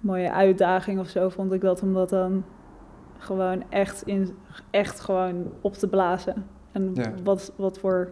mooie 0.00 0.32
uitdaging 0.32 1.00
of 1.00 1.08
zo, 1.08 1.28
vond 1.28 1.52
ik 1.52 1.60
dat. 1.60 1.82
Omdat 1.82 2.08
dan 2.08 2.44
gewoon 3.26 3.70
echt, 3.70 4.02
in, 4.02 4.36
echt 4.70 5.00
gewoon 5.00 5.52
op 5.60 5.74
te 5.74 5.88
blazen. 5.88 6.46
En 6.72 6.94
wat, 7.22 7.52
wat 7.56 7.78
voor. 7.78 8.10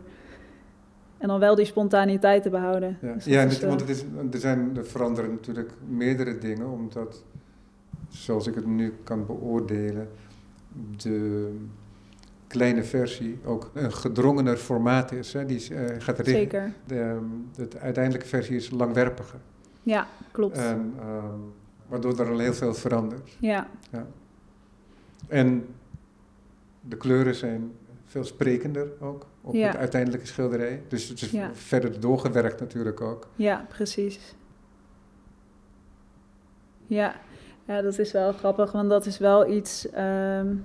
En 1.18 1.28
dan 1.28 1.40
wel 1.40 1.54
die 1.54 1.64
spontaniteit 1.64 2.42
te 2.42 2.50
behouden. 2.50 2.98
Ja, 3.00 3.12
dus 3.12 3.24
ja 3.24 3.66
want 3.66 3.80
het 3.80 3.88
is, 3.88 4.04
er, 4.32 4.38
zijn, 4.38 4.76
er 4.76 4.86
veranderen 4.86 5.30
natuurlijk 5.30 5.72
meerdere 5.88 6.38
dingen, 6.38 6.70
omdat, 6.70 7.24
zoals 8.08 8.46
ik 8.46 8.54
het 8.54 8.66
nu 8.66 8.94
kan 9.04 9.26
beoordelen, 9.26 10.08
de 10.96 11.50
kleine 12.46 12.84
versie 12.84 13.38
ook 13.44 13.70
een 13.74 13.92
gedrongener 13.92 14.56
formaat 14.56 15.12
is. 15.12 15.32
Hè? 15.32 15.46
Die 15.46 15.70
uh, 15.70 15.80
gaat 15.98 16.20
Zeker. 16.22 16.72
De, 16.86 17.18
de, 17.54 17.68
uiteindelijke 17.78 18.28
versie 18.28 18.56
is 18.56 18.70
langwerpiger. 18.70 19.40
Ja, 19.82 20.06
klopt. 20.30 20.56
En, 20.56 20.94
um, 21.06 21.52
waardoor 21.86 22.20
er 22.20 22.30
al 22.30 22.38
heel 22.38 22.54
veel 22.54 22.74
verandert. 22.74 23.36
Ja. 23.40 23.66
ja. 23.90 24.06
En 25.28 25.66
de 26.80 26.96
kleuren 26.96 27.34
zijn 27.34 27.72
veel 28.04 28.24
sprekender 28.24 28.88
ook 29.00 29.26
op 29.40 29.52
het 29.52 29.76
uiteindelijke 29.76 30.26
schilderij. 30.26 30.82
Dus 30.88 31.08
het 31.08 31.22
is 31.22 31.34
verder 31.52 32.00
doorgewerkt 32.00 32.60
natuurlijk 32.60 33.00
ook. 33.00 33.28
Ja, 33.36 33.66
precies. 33.68 34.34
Ja. 36.86 37.14
ja, 37.64 37.82
dat 37.82 37.98
is 37.98 38.12
wel 38.12 38.32
grappig, 38.32 38.72
want 38.72 38.88
dat 38.90 39.06
is 39.06 39.18
wel 39.18 39.50
iets 39.50 39.88
um, 39.98 40.64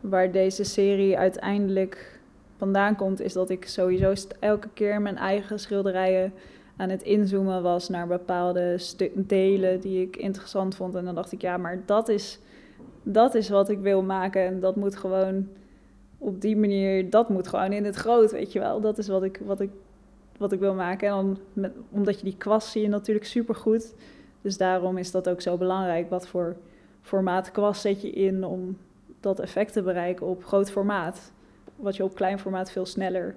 waar 0.00 0.32
deze 0.32 0.64
serie 0.64 1.18
uiteindelijk 1.18 2.20
vandaan 2.56 2.96
komt, 2.96 3.20
is 3.20 3.32
dat 3.32 3.50
ik 3.50 3.66
sowieso 3.66 4.14
elke 4.40 4.68
keer 4.74 5.02
mijn 5.02 5.16
eigen 5.16 5.60
schilderijen 5.60 6.32
aan 6.76 6.88
het 6.88 7.02
inzoomen 7.02 7.62
was 7.62 7.88
naar 7.88 8.06
bepaalde 8.06 8.78
delen 9.14 9.80
die 9.80 10.02
ik 10.02 10.16
interessant 10.16 10.76
vond. 10.76 10.94
En 10.94 11.04
dan 11.04 11.14
dacht 11.14 11.32
ik, 11.32 11.40
ja, 11.40 11.56
maar 11.56 11.82
dat 11.86 12.08
is 12.08 12.40
dat 13.04 13.34
is 13.34 13.48
wat 13.48 13.68
ik 13.68 13.78
wil 13.78 14.02
maken. 14.02 14.42
En 14.42 14.60
dat 14.60 14.76
moet 14.76 14.96
gewoon 14.96 15.48
op 16.18 16.40
die 16.40 16.56
manier, 16.56 17.10
dat 17.10 17.28
moet 17.28 17.48
gewoon 17.48 17.72
in 17.72 17.84
het 17.84 17.96
groot, 17.96 18.30
weet 18.30 18.52
je 18.52 18.58
wel. 18.58 18.80
Dat 18.80 18.98
is 18.98 19.08
wat 19.08 19.22
ik, 19.22 19.40
wat 19.44 19.60
ik, 19.60 19.70
wat 20.36 20.52
ik 20.52 20.60
wil 20.60 20.74
maken. 20.74 21.08
En 21.08 21.14
dan 21.14 21.38
met, 21.52 21.72
omdat 21.90 22.18
je 22.18 22.24
die 22.24 22.36
kwast 22.36 22.68
zie 22.68 22.82
je 22.82 22.88
natuurlijk 22.88 23.26
super 23.26 23.54
goed. 23.54 23.94
Dus 24.40 24.56
daarom 24.56 24.98
is 24.98 25.10
dat 25.10 25.28
ook 25.28 25.40
zo 25.40 25.56
belangrijk. 25.56 26.10
Wat 26.10 26.28
voor 26.28 26.56
formaat 27.02 27.50
kwast 27.50 27.80
zet 27.80 28.02
je 28.02 28.10
in 28.10 28.44
om 28.44 28.76
dat 29.20 29.40
effect 29.40 29.72
te 29.72 29.82
bereiken 29.82 30.26
op 30.26 30.44
groot 30.44 30.70
formaat. 30.70 31.32
Wat 31.76 31.96
je 31.96 32.04
op 32.04 32.14
klein 32.14 32.38
formaat 32.38 32.70
veel 32.70 32.86
sneller 32.86 33.34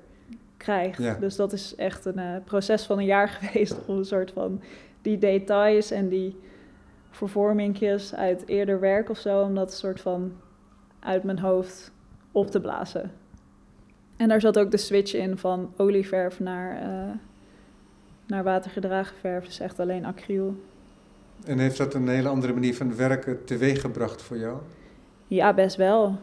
krijgt. 0.58 1.20
Dus 1.20 1.36
dat 1.36 1.54
is 1.54 1.76
echt 1.76 2.06
een 2.06 2.20
uh, 2.20 2.36
proces 2.44 2.84
van 2.84 2.98
een 2.98 3.06
jaar 3.06 3.28
geweest 3.40 3.76
om 3.86 3.98
een 3.98 4.06
soort 4.06 4.32
van 4.32 4.62
die 5.02 5.18
details 5.18 5.92
en 5.92 6.10
die 6.10 6.36
vervormingjes 7.18 8.16
uit 8.16 8.48
eerder 8.48 8.80
werk 8.80 9.10
of 9.10 9.18
zo, 9.18 9.42
om 9.42 9.56
dat 9.56 9.74
soort 9.74 10.02
van 10.02 10.32
uit 11.00 11.24
mijn 11.24 11.40
hoofd 11.40 11.92
op 12.32 12.52
te 12.52 12.62
blazen. 12.62 13.12
En 14.18 14.28
daar 14.28 14.42
zat 14.42 14.60
ook 14.60 14.72
de 14.72 14.78
switch 14.78 15.14
in 15.14 15.38
van 15.38 15.74
olieverf 15.78 16.40
naar, 16.40 16.82
uh, 16.82 17.14
naar 18.26 18.44
watergedragen 18.44 19.16
verf, 19.18 19.46
dus 19.46 19.60
echt 19.60 19.80
alleen 19.80 20.06
acryl. 20.06 20.56
En 21.46 21.60
heeft 21.60 21.78
dat 21.78 21.94
een 21.94 22.08
hele 22.08 22.30
andere 22.30 22.54
manier 22.54 22.76
van 22.76 22.96
werken 22.96 23.46
teweeggebracht 23.46 24.22
voor 24.22 24.38
jou? 24.38 24.58
Ja, 25.28 25.54
best 25.54 25.76
wel. 25.76 26.16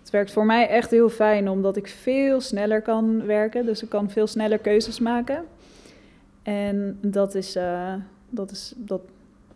Het 0.00 0.10
werkt 0.10 0.32
voor 0.32 0.46
mij 0.46 0.68
echt 0.68 0.90
heel 0.90 1.08
fijn, 1.08 1.48
omdat 1.48 1.76
ik 1.76 1.88
veel 1.88 2.40
sneller 2.40 2.82
kan 2.82 3.26
werken. 3.26 3.66
Dus 3.66 3.82
ik 3.82 3.88
kan 3.88 4.10
veel 4.10 4.26
sneller 4.26 4.58
keuzes 4.58 5.00
maken. 5.00 5.44
En 6.42 6.98
dat 7.00 7.34
is, 7.34 7.56
uh, 7.56 7.94
dat 8.30 8.50
is, 8.50 8.74
dat 8.76 9.00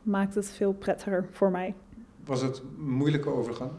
maakt 0.05 0.35
het 0.35 0.51
veel 0.51 0.73
prettiger 0.73 1.27
voor 1.31 1.51
mij. 1.51 1.75
Was 2.25 2.43
het 2.43 2.59
een 2.59 2.91
moeilijke 2.91 3.29
overgang? 3.29 3.71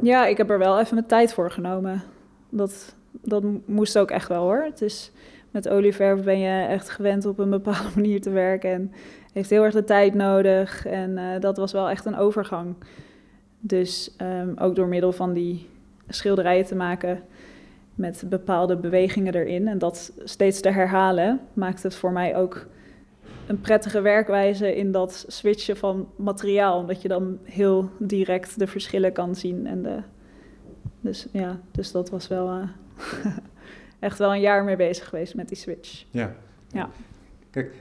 Ja, 0.00 0.26
ik 0.26 0.36
heb 0.36 0.50
er 0.50 0.58
wel 0.58 0.80
even 0.80 0.94
mijn 0.94 1.06
tijd 1.06 1.34
voor 1.34 1.50
genomen. 1.50 2.02
Dat, 2.48 2.94
dat 3.10 3.42
moest 3.64 3.98
ook 3.98 4.10
echt 4.10 4.28
wel 4.28 4.42
hoor. 4.42 4.62
Het 4.62 4.82
is, 4.82 5.12
met 5.50 5.68
olieverf 5.68 6.22
ben 6.22 6.38
je 6.38 6.66
echt 6.66 6.90
gewend 6.90 7.26
op 7.26 7.38
een 7.38 7.50
bepaalde 7.50 7.88
manier 8.00 8.20
te 8.20 8.30
werken 8.30 8.70
en 8.70 8.92
heeft 9.32 9.50
heel 9.50 9.64
erg 9.64 9.74
de 9.74 9.84
tijd 9.84 10.14
nodig. 10.14 10.86
En 10.86 11.10
uh, 11.10 11.40
dat 11.40 11.56
was 11.56 11.72
wel 11.72 11.90
echt 11.90 12.04
een 12.04 12.16
overgang. 12.16 12.74
Dus 13.60 14.14
um, 14.22 14.54
ook 14.58 14.76
door 14.76 14.88
middel 14.88 15.12
van 15.12 15.32
die 15.32 15.68
schilderijen 16.08 16.64
te 16.64 16.74
maken 16.74 17.22
met 17.94 18.24
bepaalde 18.28 18.76
bewegingen 18.76 19.34
erin 19.34 19.68
en 19.68 19.78
dat 19.78 20.12
steeds 20.24 20.60
te 20.60 20.70
herhalen, 20.70 21.40
maakt 21.52 21.82
het 21.82 21.94
voor 21.94 22.12
mij 22.12 22.36
ook 22.36 22.66
een 23.46 23.60
prettige 23.60 24.00
werkwijze 24.00 24.76
in 24.76 24.92
dat 24.92 25.24
switchen 25.28 25.76
van 25.76 26.08
materiaal. 26.16 26.78
Omdat 26.78 27.02
je 27.02 27.08
dan 27.08 27.38
heel 27.42 27.90
direct 27.98 28.58
de 28.58 28.66
verschillen 28.66 29.12
kan 29.12 29.34
zien. 29.34 29.66
En 29.66 29.82
de, 29.82 30.02
dus 31.00 31.26
ja, 31.32 31.60
dus 31.70 31.92
dat 31.92 32.10
was 32.10 32.28
wel 32.28 32.56
uh, 32.56 32.68
echt 33.98 34.18
wel 34.18 34.34
een 34.34 34.40
jaar 34.40 34.64
mee 34.64 34.76
bezig 34.76 35.08
geweest 35.08 35.34
met 35.34 35.48
die 35.48 35.56
switch. 35.56 36.04
Ja, 36.10 36.36
Ja. 36.68 36.90
Kijk, 37.50 37.74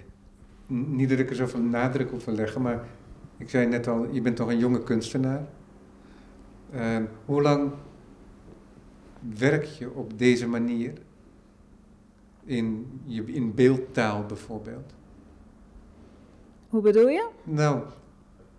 niet 0.68 1.10
dat 1.10 1.20
ik 1.20 1.30
er 1.30 1.36
zoveel 1.36 1.62
nadruk 1.62 2.14
op 2.14 2.24
wil 2.24 2.36
leggen, 2.36 2.62
maar 2.62 2.84
ik 3.38 3.50
zei 3.50 3.68
net 3.68 3.88
al, 3.88 4.08
je 4.12 4.22
bent 4.22 4.36
toch 4.36 4.48
een 4.48 4.58
jonge 4.58 4.84
kunstenaar. 4.84 5.46
En 6.72 7.10
hoe 7.26 7.42
lang 7.42 7.72
werk 9.38 9.64
je 9.64 9.94
op 9.94 10.18
deze 10.18 10.48
manier? 10.48 10.94
In, 12.44 13.02
je, 13.06 13.24
in 13.26 13.54
beeldtaal 13.54 14.26
bijvoorbeeld. 14.26 14.94
Hoe 16.74 16.82
bedoel 16.82 17.08
je? 17.08 17.28
Nou, 17.44 17.80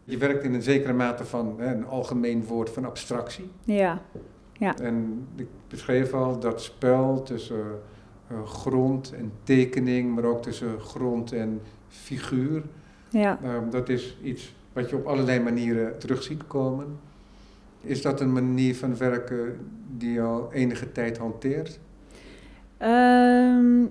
je 0.04 0.16
werkt 0.16 0.44
in 0.44 0.54
een 0.54 0.62
zekere 0.62 0.92
mate 0.92 1.24
van 1.24 1.54
hè, 1.58 1.74
een 1.74 1.86
algemeen 1.86 2.44
woord 2.44 2.70
van 2.70 2.84
abstractie. 2.84 3.50
Ja, 3.64 4.02
En 4.82 5.26
ik 5.36 5.46
beschreef 5.68 6.12
al 6.12 6.38
dat 6.38 6.62
spel 6.62 7.22
tussen 7.22 7.80
eh, 8.28 8.44
grond 8.46 9.12
en 9.12 9.32
tekening, 9.42 10.14
maar 10.14 10.24
ook 10.24 10.42
tussen 10.42 10.80
grond 10.80 11.32
en 11.32 11.60
figuur. 11.88 12.62
ja. 13.10 13.38
Nou, 13.42 13.70
dat 13.70 13.88
is 13.88 14.18
iets 14.22 14.54
wat 14.72 14.90
je 14.90 14.96
op 14.96 15.06
allerlei 15.06 15.40
manieren 15.40 15.98
terug 15.98 16.22
ziet 16.22 16.46
komen. 16.46 16.98
Is 17.80 18.02
dat 18.02 18.20
een 18.20 18.32
manier 18.32 18.76
van 18.76 18.96
werken 18.96 19.70
die 19.96 20.12
je 20.12 20.20
al 20.20 20.52
enige 20.52 20.92
tijd 20.92 21.18
hanteert? 21.18 21.80
Ehm, 22.76 23.84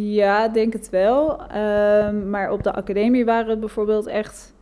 ja, 0.00 0.48
denk 0.48 0.72
het 0.72 0.90
wel. 0.90 1.46
Ehm, 1.48 2.30
maar 2.30 2.50
op 2.50 2.62
de 2.62 2.72
academie 2.72 3.24
waren 3.24 3.50
het 3.50 3.60
bijvoorbeeld 3.60 4.06
echt 4.06 4.54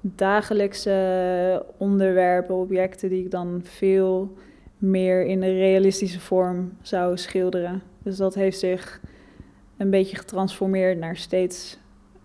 dagelijkse 0.00 1.66
onderwerpen, 1.76 2.54
objecten 2.54 3.08
die 3.08 3.24
ik 3.24 3.30
dan 3.30 3.60
veel 3.62 4.36
meer 4.78 5.24
in 5.24 5.42
een 5.42 5.56
realistische 5.58 6.20
vorm 6.20 6.72
zou 6.82 7.16
schilderen. 7.16 7.82
Dus 8.02 8.16
dat 8.16 8.34
heeft 8.34 8.58
zich 8.58 9.00
een 9.76 9.90
beetje 9.90 10.16
getransformeerd 10.16 10.98
naar 10.98 11.16
steeds 11.16 11.78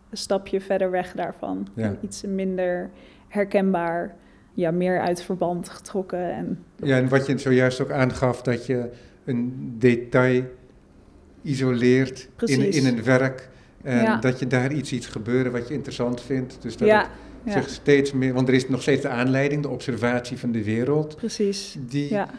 een 0.10 0.18
stapje 0.18 0.62
verder 0.62 0.92
weg 0.92 1.14
daarvan. 1.14 1.68
Ja. 1.76 1.96
Iets 2.02 2.24
minder 2.24 2.90
herkenbaar, 3.28 4.16
ja, 4.54 4.72
meer 4.72 5.00
uit 5.00 5.24
verband 5.24 5.70
getrokken. 5.70 6.32
En 6.32 6.64
Ja, 6.76 6.98
en 6.98 7.10
wat 7.10 7.26
je 7.26 7.38
zojuist 7.38 7.82
ook 7.82 7.92
aangaf, 7.92 8.42
dat 8.42 8.66
je 8.66 8.90
een 9.26 9.76
detail 9.80 10.44
isoleert 11.42 12.30
in, 12.46 12.72
in 12.74 12.86
een 12.86 13.04
werk. 13.04 13.50
En 13.84 14.02
Ja. 14.02 14.18
dat 14.20 14.40
je 14.40 14.48
daar 14.48 14.74
iets 14.74 14.90
ziet 14.90 15.08
gebeuren 15.08 15.52
wat 15.52 15.68
je 15.68 15.74
interessant 15.74 16.22
vindt. 16.22 16.58
Dus 16.62 16.78
dat 16.78 16.88
ja, 16.88 17.10
het 17.44 17.54
zich 17.54 17.70
steeds 17.70 18.12
meer, 18.12 18.34
want 18.34 18.48
er 18.48 18.54
is 18.54 18.70
nog 18.70 18.82
steeds 18.82 19.02
de 19.02 19.10
aanleiding, 19.10 19.62
de 19.62 19.70
observatie 19.70 20.38
van 20.38 20.52
de 20.52 20.64
wereld, 20.64 21.16
precies. 21.16 21.78
die 21.80 22.10
Ja, 22.10 22.30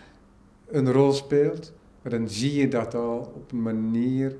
een 0.68 0.92
rol 0.92 1.12
speelt. 1.12 1.72
Maar 2.02 2.12
dan 2.12 2.28
zie 2.28 2.54
je 2.54 2.68
dat 2.68 2.94
al 2.94 3.32
op 3.34 3.52
een 3.52 3.62
manier 3.62 4.36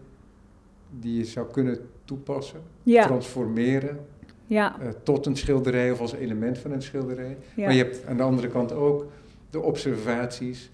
die 1.01 1.19
je 1.19 1.25
zou 1.25 1.51
kunnen 1.51 1.79
toepassen, 2.05 2.61
transformeren 2.85 3.99
ja, 4.47 4.81
eh, 4.81 4.89
tot 5.03 5.27
een 5.27 5.37
schilderij 5.37 5.91
of 5.91 6.01
als 6.01 6.13
element 6.13 6.59
van 6.59 6.73
een 6.73 6.83
schilderij. 6.83 7.37
ja. 7.57 7.65
Maar 7.65 7.75
je 7.75 7.83
hebt 7.83 8.07
aan 8.07 8.17
de 8.17 8.23
andere 8.23 8.49
kant 8.49 8.73
ook 8.73 9.07
de 9.51 9.61
observaties 9.61 10.71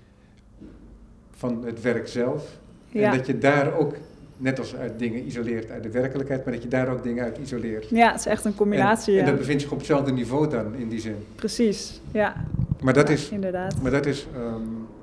van 1.31 1.65
het 1.65 1.81
werk 1.83 2.09
zelf. 2.09 2.59
Ja. 2.89 3.11
En 3.13 3.17
dat 3.17 3.27
je 3.27 3.39
daar 3.39 3.75
ook, 3.75 3.95
net 4.37 4.59
als 4.59 4.77
uit 4.77 4.99
dingen 4.99 5.27
isoleert 5.27 5.71
uit 5.71 5.83
de 5.83 5.91
werkelijkheid, 5.91 6.45
maar 6.45 6.55
dat 6.55 6.63
je 6.63 6.69
daar 6.69 6.89
ook 6.89 7.03
dingen 7.03 7.25
uit 7.25 7.39
isoleert. 7.39 7.89
Ja, 7.89 8.11
het 8.11 8.21
is 8.21 8.27
echt 8.27 8.45
een 8.45 8.55
combinatie. 8.55 9.13
En, 9.13 9.19
en 9.19 9.25
ja. 9.25 9.31
dat 9.31 9.41
bevindt 9.41 9.63
zich 9.63 9.71
op 9.71 9.79
hetzelfde 9.79 10.13
niveau 10.13 10.49
dan 10.49 10.75
in 10.75 10.89
die 10.89 11.01
zin. 11.01 11.17
Precies, 11.35 12.01
ja. 12.13 12.45
Maar 12.83 12.95
dat 12.95 13.09
Ja, 13.09 13.15
is, 13.15 13.29
Inderdaad. 13.29 13.83
maar 13.83 13.91
dat 13.91 14.07
is 14.07 14.27
ehm, 14.35 14.63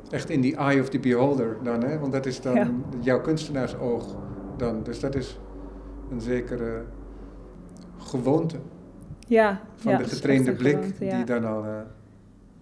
echt 0.09 0.29
in 0.29 0.41
the 0.41 0.55
eye 0.55 0.81
of 0.81 0.89
the 0.89 0.99
beholder 0.99 1.57
dan, 1.63 1.83
hè? 1.83 1.99
want 1.99 2.11
dat 2.13 2.25
is 2.25 2.41
dan 2.41 2.83
jouw 2.99 3.21
kunstenaarsoog 3.21 4.15
dan. 4.57 4.83
Dus 4.83 4.99
dat 4.99 5.15
is 5.15 5.39
een 6.11 6.21
zekere 6.21 6.81
gewoonte 7.97 8.57
Ja, 9.27 9.61
van 9.75 9.97
de 9.97 10.03
getrainde 10.03 10.51
blik 10.51 10.75
gewoonte, 10.75 11.15
die 11.15 11.23
dan 11.23 11.45
al 11.45 11.63
eh, 11.63 11.71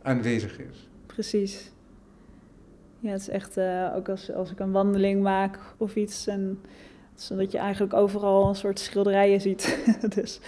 aanwezig 0.02 0.60
is. 0.60 0.90
Precies. 1.06 1.72
Ja, 3.04 3.12
het 3.12 3.22
is 3.22 3.30
echt, 3.30 3.58
eh, 3.58 3.94
ook 3.96 4.10
als, 4.10 4.34
als 4.34 4.52
ik 4.52 4.60
een 4.60 4.72
wandeling 4.72 5.22
maak 5.22 5.60
of 5.78 5.96
iets, 5.96 6.28
en, 6.28 6.62
zodat 7.16 7.52
je 7.52 7.58
eigenlijk 7.58 7.94
overal 7.94 8.48
een 8.48 8.56
soort 8.56 8.80
schilderijen 8.80 9.42
ziet. 9.42 9.80
dus 10.16 10.40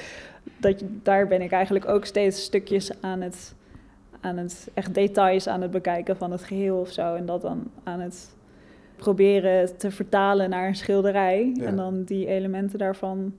dat 0.57 0.79
je, 0.79 0.85
daar 1.03 1.27
ben 1.27 1.41
ik 1.41 1.51
eigenlijk 1.51 1.87
ook 1.87 2.05
steeds 2.05 2.43
stukjes 2.43 3.01
aan 3.01 3.21
het, 3.21 3.55
aan 4.21 4.37
het, 4.37 4.67
echt 4.73 4.93
details 4.93 5.47
aan 5.47 5.61
het 5.61 5.71
bekijken 5.71 6.17
van 6.17 6.31
het 6.31 6.43
geheel 6.43 6.79
of 6.79 6.91
zo. 6.91 7.15
En 7.15 7.25
dat 7.25 7.41
dan 7.41 7.71
aan 7.83 7.99
het 7.99 8.35
proberen 8.95 9.77
te 9.77 9.91
vertalen 9.91 10.49
naar 10.49 10.67
een 10.67 10.75
schilderij. 10.75 11.51
Ja. 11.55 11.65
En 11.65 11.75
dan 11.75 12.03
die 12.03 12.27
elementen 12.27 12.79
daarvan 12.79 13.33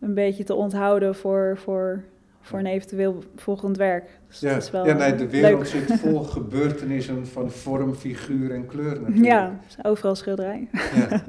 een 0.00 0.14
beetje 0.14 0.44
te 0.44 0.54
onthouden 0.54 1.14
voor, 1.14 1.58
voor, 1.58 2.02
voor 2.42 2.58
een 2.58 2.66
eventueel 2.66 3.22
volgend 3.36 3.76
werk. 3.76 4.18
Dus 4.28 4.40
Ja, 4.40 4.52
dat 4.54 4.62
is 4.62 4.70
wel 4.70 4.86
ja 4.86 4.92
nee, 4.94 5.14
de 5.14 5.28
wereld 5.28 5.72
leuk. 5.72 5.86
zit 5.88 5.98
vol 6.00 6.18
gebeurtenissen 6.38 7.26
van 7.26 7.50
vorm, 7.50 7.94
figuur 7.94 8.50
en 8.54 8.66
kleur 8.66 9.00
natuurlijk. 9.00 9.24
Ja, 9.24 9.60
overal 9.82 10.14
schilderij. 10.14 10.68
Ja. 10.72 11.08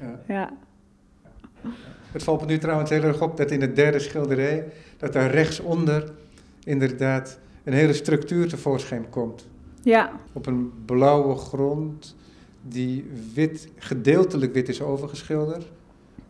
Ja. 0.00 0.18
Ja, 0.34 0.50
Het 2.12 2.22
valt 2.22 2.40
me 2.40 2.46
nu 2.46 2.58
trouwens 2.58 2.90
heel 2.90 3.02
erg 3.02 3.22
op 3.22 3.36
dat 3.36 3.50
in 3.50 3.60
het 3.60 3.76
derde 3.76 3.98
schilderij, 3.98 4.64
dat 4.96 5.12
daar 5.12 5.30
rechtsonder 5.30 6.12
inderdaad 6.64 7.38
een 7.64 7.72
hele 7.72 7.92
structuur 7.92 8.48
tevoorschijn 8.48 9.08
komt. 9.10 9.48
ja, 9.82 10.12
Op 10.32 10.46
een 10.46 10.72
blauwe 10.84 11.34
grond 11.36 12.16
die 12.62 13.10
wit, 13.34 13.68
gedeeltelijk 13.78 14.52
wit 14.54 14.68
is 14.68 14.82
overgeschilderd. 14.82 15.66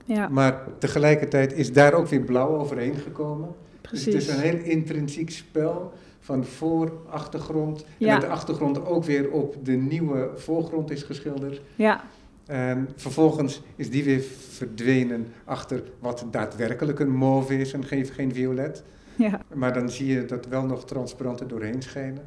ja, 0.04 0.28
Maar 0.28 0.62
tegelijkertijd 0.78 1.52
is 1.52 1.72
daar 1.72 1.92
ook 1.94 2.06
weer 2.06 2.20
blauw 2.20 2.56
overheen 2.56 2.94
gekomen. 2.96 3.48
Dus 3.92 4.04
het 4.04 4.10
precies. 4.14 4.28
is 4.30 4.34
een 4.36 4.40
heel 4.42 4.58
intrinsiek 4.64 5.30
spel 5.30 5.92
van 6.20 6.44
voor, 6.44 6.92
achtergrond. 7.10 7.82
En 7.84 7.88
Ja. 7.98 8.12
dat 8.12 8.20
de 8.20 8.26
achtergrond 8.28 8.84
ook 8.86 9.04
weer 9.04 9.30
op 9.30 9.56
de 9.64 9.72
nieuwe 9.72 10.30
voorgrond 10.34 10.90
is 10.90 11.02
geschilderd. 11.02 11.60
Ja, 11.76 12.04
En 12.46 12.88
vervolgens 12.96 13.62
is 13.76 13.90
die 13.90 14.04
weer 14.04 14.20
verdwenen 14.50 15.26
achter 15.44 15.82
wat 15.98 16.26
daadwerkelijk 16.30 16.98
een 16.98 17.16
mauve 17.18 17.58
is 17.58 17.72
en 17.72 17.84
geen, 17.84 18.06
geen 18.06 18.32
violet. 18.34 18.82
ja, 19.16 19.40
Maar 19.54 19.72
dan 19.72 19.90
zie 19.90 20.06
je 20.06 20.24
dat 20.24 20.46
wel 20.46 20.64
nog 20.66 20.84
transparant 20.84 21.40
er 21.40 21.48
doorheen 21.48 21.82
schijnen. 21.82 22.22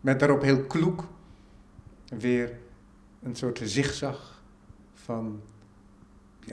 Met 0.00 0.20
daarop 0.20 0.42
heel 0.42 0.60
kloek 0.62 1.04
weer 2.18 2.52
een 3.22 3.36
soort 3.36 3.60
zigzag 3.64 4.42
van 4.94 5.40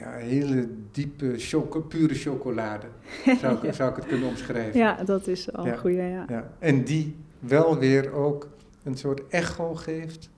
ja, 0.00 0.10
hele 0.12 0.68
diepe, 0.92 1.32
choco, 1.36 1.80
pure 1.80 2.14
chocolade. 2.14 2.86
Zou 3.40 3.56
ik, 3.56 3.62
Ja. 3.62 3.72
zou 3.80 3.90
ik 3.90 3.96
het 3.96 4.06
kunnen 4.06 4.28
omschrijven. 4.28 4.78
ja, 4.80 5.04
dat 5.04 5.26
is 5.26 5.52
al 5.52 5.66
Ja. 5.66 5.72
een 5.72 5.78
goede, 5.78 6.02
ja. 6.02 6.24
Ja, 6.28 6.50
en 6.58 6.84
die 6.84 7.16
wel 7.38 7.78
weer 7.78 8.12
ook 8.12 8.48
een 8.82 8.96
soort 8.96 9.20
echo 9.28 9.74
geeft 9.74 10.28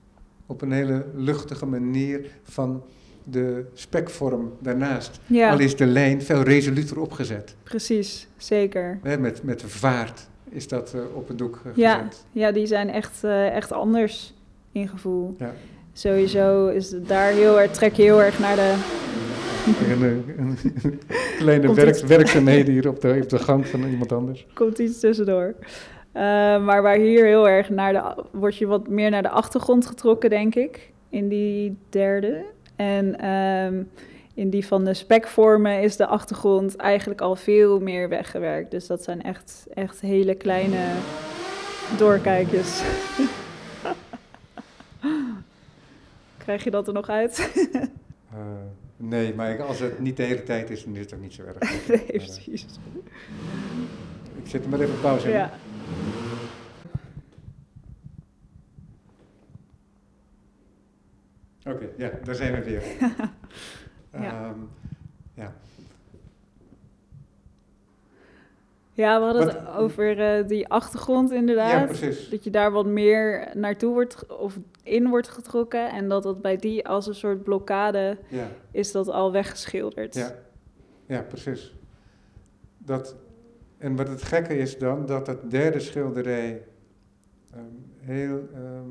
op 0.45 0.61
een 0.61 0.71
hele 0.71 1.05
luchtige 1.15 1.65
manier 1.65 2.25
van 2.43 2.83
de 3.23 3.65
spekvorm 3.73 4.53
daarnaast. 4.59 5.19
Ja, 5.27 5.51
Al 5.51 5.59
is 5.59 5.75
de 5.75 5.85
lijn 5.85 6.21
veel 6.21 6.41
resoluter 6.41 6.99
opgezet. 6.99 7.55
precies, 7.63 8.27
zeker. 8.37 8.99
Hè, 9.03 9.17
met, 9.17 9.43
met 9.43 9.63
vaart 9.65 10.27
is 10.49 10.67
dat 10.67 10.93
eh, 10.93 11.01
op 11.15 11.27
het 11.27 11.37
doek 11.37 11.61
eh, 11.65 11.71
Ja, 11.75 11.95
gezet. 11.97 12.25
ja, 12.31 12.51
die 12.51 12.65
zijn 12.65 12.89
echt, 12.89 13.23
eh, 13.23 13.47
echt 13.55 13.71
anders 13.71 14.33
in 14.71 14.87
gevoel. 14.87 15.35
Ja. 15.37 15.53
Sowieso 15.93 16.67
is 16.67 16.89
daar 17.07 17.31
heel 17.31 17.59
erg, 17.61 17.71
trek 17.71 17.93
je 17.93 18.01
heel 18.03 18.21
erg 18.21 18.39
naar 18.39 18.55
de... 18.55 18.75
Een, 19.65 20.25
een 20.83 20.99
kleine 21.37 21.65
Komt 21.65 21.77
werk, 21.77 21.89
iets- 21.89 22.03
werkzaamheden 22.03 22.73
hier 22.73 22.87
op 22.89 23.01
de, 23.01 23.19
op 23.23 23.29
de 23.29 23.39
gang 23.39 23.67
van 23.67 23.83
iemand 23.83 24.11
anders. 24.11 24.45
komt 24.53 24.79
iets 24.79 24.99
tussendoor. 24.99 25.53
Eh, 26.11 26.21
maar 26.63 26.81
waar 26.81 26.97
hier 26.97 27.25
heel 27.25 27.49
erg 27.49 27.69
naar 27.69 27.93
de, 27.93 28.23
word 28.31 28.57
je 28.57 28.67
wat 28.67 28.87
meer 28.87 29.09
naar 29.09 29.21
de 29.21 29.29
achtergrond 29.29 29.85
getrokken, 29.85 30.29
denk 30.29 30.55
ik, 30.55 30.91
in 31.09 31.27
die 31.27 31.77
derde. 31.89 32.43
En 32.75 33.19
ehm, 33.19 33.83
in 34.33 34.49
die 34.49 34.65
van 34.67 34.83
de 34.85 34.93
spekvormen 34.93 35.81
is 35.81 35.95
de 35.95 36.05
achtergrond 36.07 36.75
eigenlijk 36.75 37.21
al 37.21 37.35
veel 37.35 37.79
meer 37.79 38.09
weggewerkt. 38.09 38.71
Dus 38.71 38.87
dat 38.87 39.03
zijn 39.03 39.21
echt, 39.23 39.65
echt 39.73 40.01
hele 40.01 40.35
kleine 40.35 40.85
doorkijkjes. 41.97 42.81
Krijg 46.37 46.63
je 46.63 46.71
dat 46.71 46.87
er 46.87 46.93
nog 46.93 47.09
uit? 47.09 47.51
Eh, 48.33 48.39
nee, 48.97 49.33
maar 49.33 49.61
als 49.63 49.79
het 49.79 49.99
niet 49.99 50.17
de 50.17 50.23
hele 50.23 50.43
tijd 50.43 50.69
is, 50.69 50.83
dan 50.83 50.95
is 50.95 50.99
het 50.99 51.13
ook 51.13 51.21
niet 51.21 51.33
zo 51.33 51.43
erg. 51.43 51.59
nee, 51.87 51.97
eh, 51.97 52.23
precies. 52.23 52.65
ik 54.43 54.47
zet 54.49 54.61
hem 54.61 54.69
maar 54.69 54.79
even 54.79 54.99
pauze. 55.01 55.27
in. 55.27 55.33
Ja. 55.33 55.53
Oké, 61.65 61.89
ja, 61.97 62.11
daar 62.23 62.35
zijn 62.35 62.53
we 62.53 62.63
weer. 62.63 62.83
Ja. 64.11 64.49
Ehm, 64.49 64.59
ja. 65.33 65.53
Ja, 68.95 69.19
we 69.19 69.25
hadden 69.25 69.45
Wat- 69.45 69.53
het 69.55 69.67
over 69.75 70.19
eh, 70.19 70.47
die 70.47 70.67
achtergrond 70.67 71.29
Ja, 71.29 71.35
inderdaad. 71.35 71.85
precies. 71.85 72.29
dat 72.29 72.43
je 72.43 72.49
daar 72.49 72.71
wat 72.71 72.85
meer 72.85 73.49
naartoe 73.53 73.93
wordt 73.93 74.37
of 74.37 74.59
in 74.83 75.09
wordt 75.09 75.27
getrokken. 75.27 75.89
En 75.91 76.07
dat 76.09 76.23
dat 76.23 76.41
bij 76.41 76.57
die 76.57 76.87
als 76.87 77.07
een 77.07 77.15
soort 77.15 77.43
blokkade 77.43 78.17
Ja, 78.27 78.47
is 78.71 78.91
dat 78.91 79.07
al 79.07 79.31
weggeschilderd. 79.31 80.15
ja, 80.15 80.35
ja, 81.07 81.21
precies. 81.21 81.75
Dat, 82.77 83.15
en 83.77 83.95
wat 83.95 84.07
het 84.07 84.21
gekke 84.23 84.57
is 84.57 84.77
dan, 84.77 85.05
dat 85.05 85.27
het 85.27 85.51
derde 85.51 85.79
schilderij 85.79 86.63
ehm, 87.53 87.63
heel 87.99 88.47
ehm, 88.53 88.89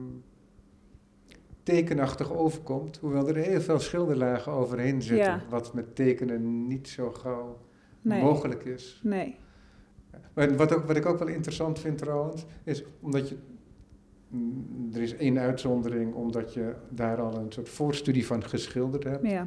tekenachtig 1.62 2.32
overkomt, 2.32 2.96
hoewel 2.98 3.28
er 3.28 3.36
heel 3.36 3.61
veel 3.61 3.78
schilderlagen 3.78 4.53
overheen 4.53 5.03
zitten, 5.03 5.26
Ja. 5.26 5.40
wat 5.48 5.74
met 5.74 5.94
tekenen 5.96 6.66
niet 6.66 6.88
zo 6.88 7.11
gauw 7.11 7.59
Nee. 8.00 8.22
mogelijk 8.22 8.64
is. 8.64 9.00
Nee. 9.03 9.36
Maar 10.34 10.56
wat, 10.56 10.74
ook, 10.74 10.86
wat 10.86 10.96
ik 10.96 11.06
ook 11.06 11.18
wel 11.18 11.28
interessant 11.28 11.78
vind 11.78 11.98
trouwens, 11.98 12.44
is 12.64 12.84
omdat 13.00 13.28
je. 13.28 13.36
mm, 14.28 14.90
Er 14.94 15.02
is 15.02 15.16
één 15.16 15.38
uitzondering, 15.38 16.14
omdat 16.14 16.54
je 16.54 16.74
daar 16.88 17.20
al 17.20 17.36
een 17.36 17.52
soort 17.52 17.68
voorstudie 17.68 18.26
van 18.26 18.44
geschilderd 18.44 19.04
hebt. 19.04 19.26
Ja. 19.30 19.46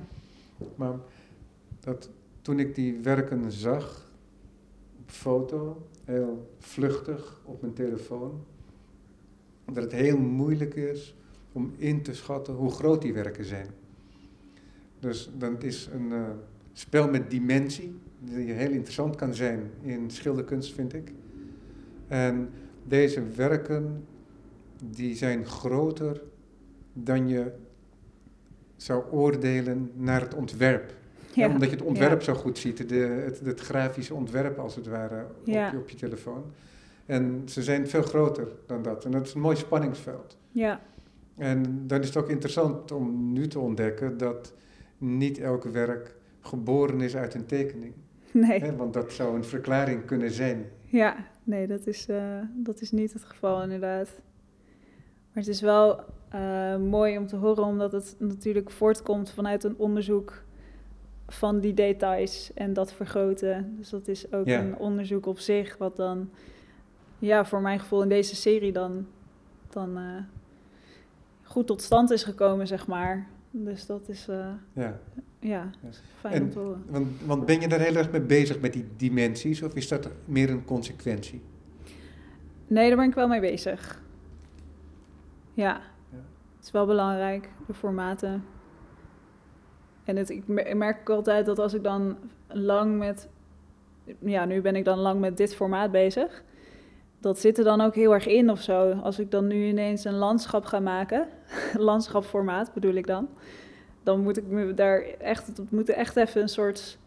Maar 0.75 0.93
dat, 1.79 2.09
toen 2.41 2.59
ik 2.59 2.75
die 2.75 2.99
werken 2.99 3.51
zag, 3.51 4.11
op 5.01 5.09
foto, 5.11 5.87
heel 6.03 6.55
vluchtig 6.59 7.41
op 7.45 7.61
mijn 7.61 7.73
telefoon, 7.73 8.43
dat 9.65 9.83
het 9.83 9.91
heel 9.91 10.17
moeilijk 10.17 10.75
is 10.75 11.15
om 11.51 11.73
in 11.77 12.01
te 12.01 12.13
schatten 12.13 12.53
hoe 12.53 12.71
groot 12.71 13.01
die 13.01 13.13
werken 13.13 13.45
zijn. 13.45 13.67
Dus 14.99 15.29
dan 15.37 15.61
is 15.61 15.89
een 15.93 16.11
eh, 16.11 16.29
spel 16.73 17.09
met 17.09 17.29
dimensie, 17.29 17.95
die 18.25 18.51
heel 18.51 18.71
interessant 18.71 19.15
kan 19.15 19.33
zijn 19.33 19.71
in 19.81 20.09
schilderkunst, 20.09 20.73
vind 20.73 20.93
ik. 20.93 21.11
En 22.07 22.49
deze 22.83 23.23
werken, 23.35 24.05
die 24.83 25.15
zijn 25.15 25.45
groter 25.45 26.21
dan 26.93 27.27
je 27.27 27.51
zou 28.75 29.03
oordelen 29.11 29.91
naar 29.95 30.21
het 30.21 30.33
ontwerp. 30.33 30.93
Ja, 31.33 31.47
omdat 31.47 31.69
je 31.69 31.75
het 31.75 31.85
ontwerp 31.85 32.21
zo 32.21 32.33
goed 32.33 32.57
ziet, 32.57 32.89
de, 32.89 32.95
het, 32.95 33.39
het 33.39 33.59
grafische 33.59 34.13
ontwerp 34.13 34.57
als 34.57 34.75
het 34.75 34.87
ware 34.87 35.25
op, 35.39 35.45
je, 35.45 35.71
op 35.77 35.89
je 35.89 35.95
telefoon. 35.95 36.43
En 37.05 37.41
ze 37.45 37.63
zijn 37.63 37.87
veel 37.87 38.01
groter 38.01 38.47
dan 38.65 38.81
dat. 38.81 39.05
En 39.05 39.11
dat 39.11 39.25
is 39.25 39.33
een 39.33 39.41
mooi 39.41 39.55
spanningsveld. 39.55 40.37
Ja. 40.51 40.81
En 41.37 41.87
dan 41.87 41.99
is 41.99 42.07
het 42.07 42.17
ook 42.17 42.29
interessant 42.29 42.91
om 42.91 43.33
nu 43.33 43.47
te 43.47 43.59
ontdekken 43.59 44.17
dat 44.17 44.53
niet 44.97 45.39
elk 45.39 45.63
werk 45.63 46.15
geboren 46.41 47.01
is 47.01 47.15
uit 47.15 47.33
een 47.33 47.45
tekening. 47.45 47.93
Nee. 48.47 48.71
Want 48.71 48.93
dat 48.93 49.11
zou 49.13 49.35
een 49.35 49.43
verklaring 49.45 50.05
kunnen 50.05 50.31
zijn. 50.31 50.65
Ja, 50.85 51.15
nee, 51.43 51.67
dat 51.67 51.87
is, 51.87 52.07
eh, 52.07 52.39
dat 52.53 52.81
is 52.81 52.91
niet 52.91 53.13
het 53.13 53.23
geval 53.23 53.61
inderdaad. 53.63 54.09
Maar 55.33 55.43
het 55.43 55.47
is 55.47 55.61
wel 55.61 55.99
eh, 56.29 56.77
mooi 56.77 57.17
om 57.17 57.27
te 57.27 57.35
horen, 57.35 57.63
omdat 57.63 57.91
het 57.91 58.15
natuurlijk 58.19 58.71
voortkomt 58.71 59.29
vanuit 59.31 59.63
een 59.63 59.77
onderzoek 59.77 60.43
van 61.27 61.59
die 61.59 61.73
details 61.73 62.51
en 62.53 62.73
dat 62.73 62.93
vergroten. 62.93 63.73
Dus 63.77 63.89
dat 63.89 64.07
is 64.07 64.31
ook 64.33 64.45
Ja. 64.47 64.59
een 64.59 64.77
onderzoek 64.77 65.25
op 65.25 65.39
zich, 65.39 65.77
wat 65.77 65.95
dan, 65.95 66.29
ja, 67.19 67.45
voor 67.45 67.61
mijn 67.61 67.79
gevoel 67.79 68.01
in 68.01 68.09
deze 68.09 68.35
serie 68.35 68.71
dan, 68.71 69.07
dan 69.69 69.97
eh, 69.97 70.03
goed 71.43 71.67
tot 71.67 71.81
stand 71.81 72.11
is 72.11 72.23
gekomen, 72.23 72.67
zeg 72.67 72.87
maar. 72.87 73.27
Dus 73.57 73.85
dat 73.85 74.09
is, 74.09 74.27
eh, 74.27 74.47
Ja. 74.73 74.99
ja, 75.39 75.69
fijn 76.19 76.33
En- 76.33 76.41
om 76.43 76.49
te 76.49 76.59
horen. 76.59 76.83
Want, 76.89 77.07
want 77.25 77.45
ben 77.45 77.59
je 77.61 77.67
daar 77.67 77.79
heel 77.79 77.95
erg 77.95 78.11
mee 78.11 78.21
bezig 78.21 78.59
met 78.59 78.73
die 78.73 78.85
dimensies 78.97 79.61
of 79.61 79.75
is 79.75 79.87
dat 79.87 80.09
meer 80.25 80.49
een 80.49 80.65
consequentie? 80.65 81.41
Nee, 82.67 82.87
daar 82.87 82.97
ben 82.97 83.07
ik 83.09 83.15
wel 83.15 83.27
mee 83.27 83.39
bezig. 83.39 84.01
Ja, 85.53 85.81
Ja. 86.11 86.17
het 86.55 86.65
is 86.65 86.71
wel 86.71 86.85
belangrijk, 86.85 87.49
de 87.67 87.73
formaten. 87.73 88.43
En 90.03 90.15
het, 90.15 90.29
ik 90.29 90.47
merk 90.75 90.99
ook 90.99 91.09
altijd 91.17 91.45
dat 91.45 91.59
als 91.59 91.73
ik 91.73 91.83
dan 91.83 92.17
lang 92.47 92.97
met... 92.97 93.29
Ja, 94.19 94.45
nu 94.45 94.61
ben 94.61 94.75
ik 94.75 94.85
dan 94.85 94.97
lang 94.97 95.19
met 95.19 95.37
dit 95.37 95.55
formaat 95.55 95.91
bezig. 95.91 96.43
Dat 97.25 97.39
zit 97.39 97.57
er 97.57 97.63
dan 97.63 97.81
ook 97.81 97.95
heel 97.95 98.13
erg 98.13 98.27
in 98.27 98.49
of 98.49 98.61
zo. 98.61 98.91
Als 98.91 99.19
ik 99.19 99.31
dan 99.31 99.47
nu 99.47 99.65
ineens 99.67 100.03
een 100.05 100.13
landschap 100.15 100.65
ga 100.65 100.79
maken, 100.79 101.27
landschapformaat 101.77 102.73
bedoel 102.73 102.93
ik 102.93 103.07
dan, 103.07 103.29
dan 104.03 104.19
moet 104.19 104.37
ik 104.37 104.47
me 104.47 104.73
daar 104.73 105.01
echt, 105.19 105.47
het 105.47 105.71
moet 105.71 105.89
echt 105.89 106.15
even 106.15 106.41
een 106.41 106.49
soort 106.49 106.97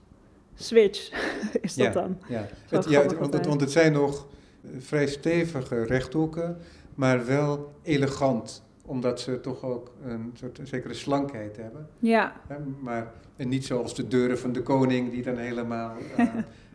switch, 0.54 1.10
is 1.60 1.74
dat 1.74 1.86
Ja. 1.86 1.92
dan. 1.92 2.18
Ja, 2.28 2.46
het, 2.68 2.88
ja 2.88 3.02
het- 3.02 3.18
want, 3.18 3.32
het, 3.32 3.46
want 3.46 3.60
het 3.60 3.70
zijn 3.70 3.92
nog 3.92 4.26
eh, 4.64 4.70
vrij 4.78 5.06
stevige 5.06 5.84
rechthoeken, 5.84 6.56
maar 6.94 7.26
wel 7.26 7.72
elegant, 7.82 8.62
omdat 8.84 9.20
ze 9.20 9.40
toch 9.40 9.62
ook 9.62 9.92
een 10.04 10.30
soort 10.34 10.58
een 10.58 10.66
zekere 10.66 10.94
slankheid 10.94 11.56
hebben. 11.56 11.88
Ja? 11.98 12.32
Maar 12.80 13.12
en 13.36 13.48
niet 13.48 13.64
zoals 13.66 13.94
de 13.94 14.08
deuren 14.08 14.38
van 14.38 14.52
de 14.52 14.62
koning, 14.62 15.10
die 15.10 15.22
dan 15.22 15.36
helemaal 15.36 15.96
eh, 16.16 16.26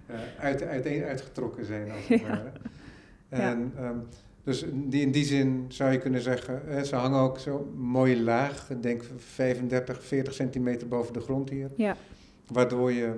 uit, 0.39 0.63
uiteen 0.63 1.03
uitgetrokken 1.03 1.65
zijn. 1.65 1.91
Als 1.91 2.07
het 2.07 2.19
Ja. 2.19 2.27
ware. 2.27 2.51
En, 3.41 3.71
ehm, 3.77 3.97
dus 4.43 4.63
in 4.63 4.89
die, 4.89 5.01
in 5.01 5.11
die 5.11 5.23
zin 5.25 5.65
zou 5.67 5.91
je 5.91 5.97
kunnen 5.97 6.21
zeggen, 6.21 6.61
hè, 6.65 6.83
ze 6.83 6.95
hangen 6.95 7.19
ook 7.19 7.39
zo 7.39 7.71
mooi 7.75 8.23
laag, 8.23 8.69
ik 8.69 8.81
denk 8.83 9.03
35, 9.17 10.03
40 10.03 10.33
centimeter 10.33 10.87
boven 10.87 11.13
de 11.13 11.19
grond 11.19 11.49
hier. 11.49 11.69
ja, 11.75 11.95
Waardoor 12.47 12.91
je 12.91 13.13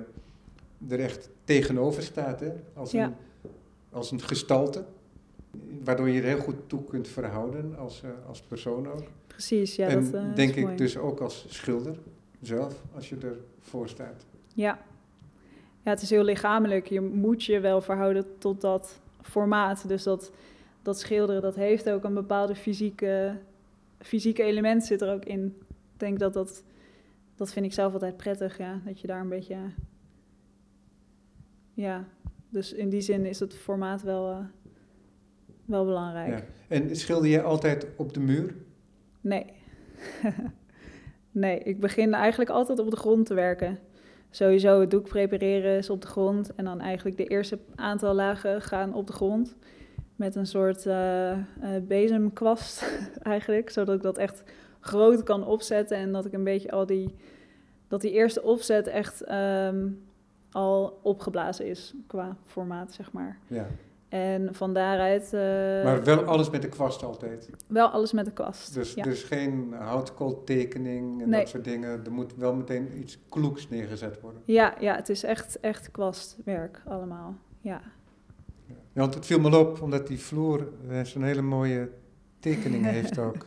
er 0.88 1.00
echt 1.00 1.28
tegenover 1.44 2.02
staat, 2.02 2.40
hè? 2.40 2.52
Als, 2.74 2.90
Ja. 2.90 3.04
een, 3.04 3.14
als 3.90 4.10
een 4.10 4.20
gestalte. 4.20 4.84
Waardoor 5.84 6.08
je 6.08 6.20
er 6.20 6.26
heel 6.26 6.38
goed 6.38 6.56
toe 6.66 6.84
kunt 6.84 7.08
verhouden 7.08 7.76
als, 7.78 8.02
eh, 8.02 8.10
als 8.28 8.40
persoon 8.40 8.88
ook. 8.88 9.02
precies. 9.26 9.76
Ja, 9.76 9.88
en 9.88 10.04
dat 10.04 10.14
eh, 10.22 10.34
denk 10.34 10.50
is 10.50 10.56
ik 10.56 10.64
mooi. 10.64 10.76
dus 10.76 10.96
ook 10.96 11.20
als 11.20 11.44
schilder 11.48 11.98
zelf, 12.40 12.82
als 12.94 13.08
je 13.08 13.16
ervoor 13.60 13.88
staat. 13.88 14.24
Ja. 14.54 14.78
ja, 15.82 15.90
het 15.90 16.02
is 16.02 16.10
heel 16.10 16.22
lichamelijk. 16.24 16.86
Je 16.86 17.00
moet 17.00 17.44
je 17.44 17.60
wel 17.60 17.80
verhouden 17.80 18.24
tot 18.38 18.60
dat 18.60 19.00
formaat. 19.26 19.88
Dus 19.88 20.02
dat, 20.02 20.32
dat 20.82 21.00
schilderen, 21.00 21.42
dat 21.42 21.54
heeft 21.54 21.90
ook 21.90 22.04
een 22.04 22.14
bepaalde 22.14 22.54
fysieke, 22.54 23.38
fysieke 23.98 24.42
element 24.42 24.84
zit 24.84 25.00
er 25.00 25.12
ook 25.12 25.24
in. 25.24 25.44
Ik 25.68 26.00
denk 26.00 26.18
dat 26.18 26.32
dat, 26.32 26.62
dat 27.34 27.52
vind 27.52 27.66
ik 27.66 27.72
zelf 27.72 27.92
altijd 27.92 28.16
prettig, 28.16 28.58
ja. 28.58 28.80
Dat 28.84 29.00
je 29.00 29.06
daar 29.06 29.20
een 29.20 29.28
beetje, 29.28 29.56
ja. 31.74 32.04
Dus 32.48 32.72
in 32.72 32.88
die 32.88 33.00
zin 33.00 33.24
is 33.24 33.40
het 33.40 33.54
formaat 33.54 34.02
wel, 34.02 34.30
eh, 34.30 34.38
wel 35.64 35.84
belangrijk. 35.84 36.38
Ja. 36.38 36.44
En 36.68 36.96
schilder 36.96 37.30
je 37.30 37.42
altijd 37.42 37.86
op 37.96 38.14
de 38.14 38.20
muur? 38.20 38.54
Nee. 39.20 39.46
nee, 41.30 41.58
ik 41.58 41.80
begin 41.80 42.14
eigenlijk 42.14 42.50
altijd 42.50 42.78
op 42.78 42.90
de 42.90 42.96
grond 42.96 43.26
te 43.26 43.34
werken. 43.34 43.78
Sowieso 44.36 44.80
het 44.80 44.90
doek 44.90 45.08
prepareren 45.08 45.76
is 45.76 45.90
op 45.90 46.00
de 46.00 46.06
grond. 46.06 46.54
En 46.54 46.64
dan 46.64 46.80
eigenlijk 46.80 47.16
de 47.16 47.26
eerste 47.26 47.58
aantal 47.74 48.14
lagen 48.14 48.62
gaan 48.62 48.94
op 48.94 49.06
de 49.06 49.12
grond. 49.12 49.56
Met 50.16 50.34
een 50.34 50.46
soort 50.46 50.86
eh, 50.86 51.36
bezemkwast 51.82 52.98
eigenlijk. 53.22 53.70
Zodat 53.70 53.94
ik 53.94 54.02
dat 54.02 54.18
echt 54.18 54.42
groot 54.80 55.22
kan 55.22 55.46
opzetten. 55.46 55.96
En 55.96 56.12
dat 56.12 56.26
ik 56.26 56.32
een 56.32 56.44
beetje 56.44 56.70
al 56.70 56.86
die... 56.86 57.14
Dat 57.88 58.00
die 58.00 58.10
eerste 58.10 58.42
opzet 58.42 58.86
echt 58.86 59.22
ehm, 59.22 59.88
al 60.50 61.00
opgeblazen 61.02 61.66
is 61.66 61.94
qua 62.06 62.36
formaat, 62.46 62.92
zeg 62.92 63.12
maar. 63.12 63.38
Ja. 63.46 63.66
En 64.08 64.54
van 64.54 64.74
daaruit... 64.74 65.24
eh, 65.24 65.40
Maar 65.84 66.04
wel 66.04 66.22
alles 66.24 66.50
met 66.50 66.62
de 66.62 66.68
kwast 66.68 67.02
altijd. 67.02 67.50
wel 67.66 67.88
alles 67.88 68.12
met 68.12 68.24
de 68.24 68.32
kwast. 68.32 68.74
Dus, 68.74 68.94
ja. 68.94 69.02
dus 69.02 69.22
geen 69.22 69.72
houtkooltekening 69.78 71.22
en 71.22 71.28
Nee. 71.28 71.40
dat 71.40 71.48
soort 71.48 71.64
dingen. 71.64 72.04
Er 72.04 72.12
moet 72.12 72.34
wel 72.36 72.54
meteen 72.54 72.98
iets 72.98 73.18
kloeks 73.28 73.68
neergezet 73.68 74.20
worden. 74.20 74.42
Ja, 74.44 74.74
ja, 74.80 74.94
het 74.96 75.08
is 75.08 75.22
echt, 75.22 75.60
echt 75.60 75.90
kwastwerk 75.90 76.82
allemaal. 76.88 77.34
Ja. 77.60 77.80
Ja, 78.66 78.74
want 79.02 79.14
het 79.14 79.26
viel 79.26 79.40
me 79.40 79.58
op, 79.58 79.82
omdat 79.82 80.06
die 80.06 80.20
vloer 80.20 80.68
eh, 80.90 81.00
zo'n 81.04 81.22
hele 81.22 81.42
mooie 81.42 81.88
tekening 82.38 82.84
heeft 82.96 83.18
ook. 83.18 83.46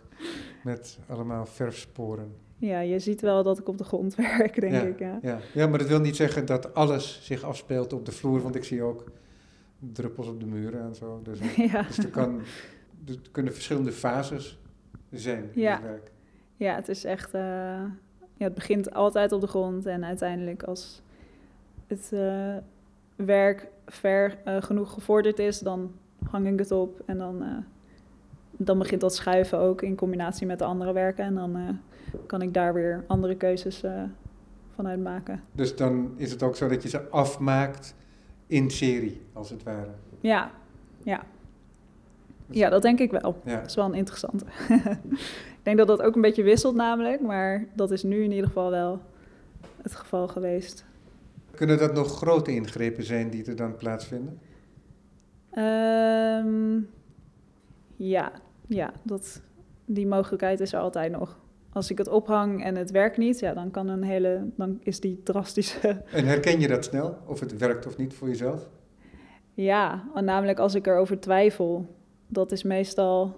Met 0.64 1.00
allemaal 1.08 1.46
verfsporen. 1.46 2.34
ja, 2.58 2.80
je 2.80 3.00
ziet 3.00 3.22
wel 3.22 3.44
dat 3.44 3.60
ik 3.60 3.68
op 3.68 3.78
de 3.78 3.84
grond 3.84 4.16
werk, 4.16 4.60
denk 4.62 4.74
Ja. 4.74 4.82
ik. 4.82 5.00
Ja. 5.00 5.20
Ja. 5.22 5.40
ja, 5.54 5.68
maar 5.68 5.80
dat 5.80 5.88
wil 5.88 6.00
niet 6.00 6.16
zeggen 6.16 6.46
dat 6.46 6.74
alles 6.74 7.20
zich 7.24 7.44
afspeelt 7.44 7.94
op 7.94 8.06
de 8.06 8.12
vloer. 8.12 8.42
Want 8.42 8.56
ik 8.56 8.64
zie 8.64 8.84
ook 8.84 9.04
druppels 9.80 10.28
op 10.28 10.40
de 10.40 10.46
muren 10.46 10.82
en 10.82 10.96
zo. 10.96 11.20
Dus, 11.24 11.40
eh, 11.42 11.58
Ja. 11.58 11.82
dus 11.82 11.98
er, 11.98 12.10
kan, 12.10 12.42
er 13.08 13.16
kunnen 13.32 13.54
verschillende 13.54 13.92
fases 13.92 14.60
zijn 15.12 15.44
in 15.54 15.62
Ja. 15.62 15.74
het 15.74 15.82
werk. 15.82 16.12
ja, 16.56 16.76
het 16.76 16.90
is 16.90 17.04
echt... 17.04 17.34
eh, 17.34 17.42
ja, 18.34 18.46
het 18.46 18.54
begint 18.54 18.94
altijd 18.94 19.32
op 19.32 19.42
de 19.42 19.48
grond 19.48 19.86
en 19.86 20.06
uiteindelijk 20.06 20.64
als 20.64 21.02
het 21.88 22.10
eh, 22.14 22.56
werk 23.16 23.68
ver 23.86 24.38
genoeg 24.46 24.94
gevorderd 24.94 25.40
is, 25.40 25.60
dan 25.60 25.92
hang 26.30 26.48
ik 26.48 26.60
het 26.60 26.72
op 26.72 27.02
en 27.06 27.18
dan, 27.18 27.44
dan 28.52 28.78
begint 28.78 29.02
dat 29.02 29.16
schuiven 29.16 29.58
ook 29.60 29.82
in 29.82 29.96
combinatie 29.96 30.48
met 30.48 30.60
de 30.60 30.66
andere 30.66 30.94
werken. 30.94 31.24
En 31.26 31.36
dan 31.36 31.80
kan 32.26 32.42
ik 32.42 32.54
daar 32.54 32.74
weer 32.74 33.04
andere 33.08 33.36
keuzes 33.36 33.84
vanuit 34.76 35.00
maken. 35.02 35.44
Dus 35.52 35.76
dan 35.76 36.14
is 36.16 36.32
het 36.32 36.44
ook 36.44 36.56
zo 36.56 36.68
dat 36.68 36.84
je 36.84 36.90
ze 36.90 37.10
afmaakt 37.10 37.96
in 38.50 38.70
serie, 38.70 39.22
als 39.34 39.50
het 39.50 39.64
ware. 39.64 39.92
Ja, 40.22 40.52
ja. 41.04 41.24
Ja, 42.50 42.70
dat 42.70 42.82
denk 42.82 43.00
ik 43.00 43.12
wel. 43.12 43.42
Ja. 43.46 43.56
Dat 43.56 43.70
is 43.70 43.76
wel 43.76 43.86
een 43.86 43.94
interessante. 43.94 44.46
ik 45.58 45.64
denk 45.64 45.78
dat 45.78 45.88
dat 45.88 46.02
ook 46.02 46.16
een 46.16 46.22
beetje 46.22 46.44
wisselt 46.44 46.76
namelijk, 46.76 47.22
maar 47.22 47.66
dat 47.74 47.92
is 47.92 48.04
nu 48.04 48.24
in 48.24 48.32
ieder 48.32 48.48
geval 48.48 48.70
wel 48.70 49.02
het 49.82 49.96
geval 49.96 50.28
geweest. 50.28 50.86
Kunnen 51.56 51.78
dat 51.78 51.94
nog 51.94 52.18
grote 52.18 52.52
ingrepen 52.52 53.04
zijn 53.04 53.30
die 53.30 53.46
er 53.46 53.56
dan 53.56 53.76
plaatsvinden? 53.76 54.40
Ehm, 55.50 56.80
ja, 57.96 58.32
ja 58.68 58.94
dat, 59.04 59.42
die 59.86 60.08
mogelijkheid 60.08 60.60
is 60.60 60.74
er 60.74 60.80
altijd 60.80 61.12
nog. 61.12 61.40
Als 61.74 61.90
ik 61.92 61.98
het 61.98 62.08
ophang 62.08 62.64
en 62.64 62.76
het 62.76 62.92
werkt 62.92 63.18
niet, 63.18 63.40
ja, 63.40 63.54
dan 63.54 63.72
kan 63.72 63.88
een 63.88 64.04
hele, 64.04 64.46
dan 64.56 64.80
is 64.84 65.00
die 65.00 65.22
drastische. 65.24 65.88
En 66.12 66.26
herken 66.26 66.60
je 66.60 66.68
dat 66.68 66.84
snel, 66.86 67.18
of 67.26 67.40
het 67.40 67.58
werkt 67.58 67.88
of 67.88 67.98
niet 67.98 68.14
voor 68.14 68.28
jezelf? 68.28 68.68
Ja, 69.54 70.04
namelijk 70.22 70.60
als 70.60 70.76
ik 70.76 70.88
erover 70.88 71.20
twijfel, 71.20 71.96
dat 72.28 72.52
is 72.52 72.64
meestal 72.64 73.36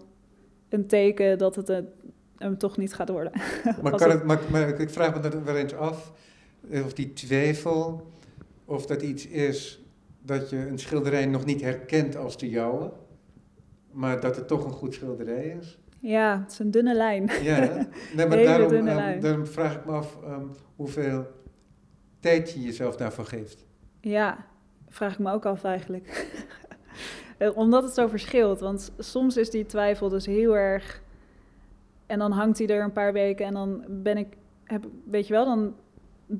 een 0.69 0.87
teken 0.87 1.37
dat 1.37 1.55
het 1.55 1.69
een, 1.69 1.87
hem 2.37 2.57
toch 2.57 2.77
niet 2.77 2.93
gaat 2.93 3.09
worden. 3.09 3.31
Maar, 3.81 3.95
kan 3.95 4.09
het- 4.09 4.23
maar, 4.23 4.39
maar 4.51 4.79
ik 4.79 4.89
vraag 4.89 5.13
me 5.21 5.29
dan 5.29 5.43
wel 5.43 5.55
eens 5.55 5.73
af, 5.73 6.11
eh, 6.69 6.85
of 6.85 6.93
die 6.93 7.13
twijfel, 7.13 8.11
of 8.65 8.85
dat 8.85 9.01
iets 9.01 9.27
is 9.27 9.83
dat 10.21 10.49
je 10.49 10.57
een 10.67 10.79
schilderij 10.79 11.25
nog 11.25 11.45
niet 11.45 11.61
herkent 11.61 12.15
als 12.15 12.37
de 12.37 12.49
jouwe, 12.49 12.91
maar 13.91 14.19
dat 14.21 14.35
het 14.35 14.47
toch 14.47 14.65
een 14.65 14.71
goed 14.71 14.93
schilderij 14.93 15.57
is. 15.59 15.79
Ja, 16.01 16.39
het 16.41 16.51
is 16.51 16.59
een 16.59 16.71
dunne 16.71 16.93
lijn. 16.93 17.29
Ja, 17.41 17.59
nee, 18.15 18.27
maar 18.27 18.37
daarom, 18.43 18.87
ehm, 18.87 19.19
daarom 19.19 19.45
vraag 19.45 19.75
ik 19.75 19.85
me 19.85 19.91
af 19.91 20.17
ehm, 20.23 20.45
hoeveel 20.75 21.25
tijd 22.19 22.51
je 22.51 22.61
jezelf 22.61 22.95
daarvoor 22.95 23.25
geeft. 23.25 23.65
Ja, 23.99 24.45
vraag 24.89 25.13
ik 25.13 25.19
me 25.19 25.31
ook 25.31 25.45
af 25.45 25.63
eigenlijk. 25.63 26.27
Omdat 27.55 27.83
het 27.83 27.93
zo 27.93 28.07
verschilt. 28.07 28.59
Want 28.59 28.91
soms 28.97 29.37
is 29.37 29.49
die 29.49 29.65
twijfel 29.65 30.09
dus 30.09 30.25
heel 30.25 30.57
erg. 30.57 31.01
En 32.05 32.19
dan 32.19 32.31
hangt 32.31 32.57
hij 32.57 32.67
er 32.67 32.83
een 32.83 32.91
paar 32.91 33.13
weken 33.13 33.45
en 33.45 33.53
dan 33.53 33.85
ben 33.89 34.17
ik. 34.17 34.27
Heb, 34.63 34.85
weet 35.05 35.27
je 35.27 35.33
wel, 35.33 35.45
dan 35.45 35.75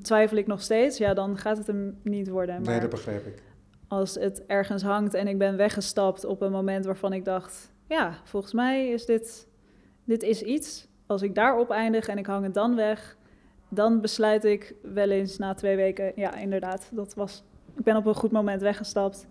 twijfel 0.02 0.36
ik 0.36 0.46
nog 0.46 0.62
steeds. 0.62 0.98
Ja, 0.98 1.14
dan 1.14 1.36
gaat 1.38 1.58
het 1.58 1.66
hem 1.66 1.98
niet 2.02 2.28
worden. 2.28 2.54
Nee, 2.54 2.64
Maar 2.64 2.80
dat 2.80 2.90
begrijp 2.90 3.26
ik. 3.26 3.42
als 3.88 4.14
het 4.14 4.46
ergens 4.46 4.82
hangt 4.82 5.14
en 5.14 5.26
ik 5.28 5.38
ben 5.38 5.56
weggestapt 5.56 6.24
op 6.24 6.40
een 6.40 6.52
moment 6.52 6.84
waarvan 6.84 7.12
ik 7.12 7.24
dacht: 7.24 7.72
ja, 7.88 8.18
volgens 8.24 8.52
mij 8.52 8.88
is 8.88 9.06
dit, 9.06 9.46
dit 10.04 10.22
is 10.22 10.42
iets. 10.42 10.88
Als 11.06 11.22
ik 11.22 11.34
daarop 11.34 11.70
eindig 11.70 12.08
en 12.08 12.18
ik 12.18 12.26
hang 12.26 12.44
het 12.44 12.54
dan 12.54 12.74
weg, 12.76 13.16
dan 13.68 14.00
besluit 14.00 14.44
ik 14.44 14.74
wel 14.82 15.10
eens 15.10 15.38
na 15.38 15.54
twee 15.54 15.76
weken: 15.76 16.12
ja, 16.16 16.36
inderdaad, 16.36 16.88
dat 16.92 17.14
was. 17.14 17.44
Ik 17.76 17.84
ben 17.84 17.96
op 17.96 18.06
een 18.06 18.14
goed 18.14 18.32
moment 18.32 18.62
weggestapt 18.62 19.26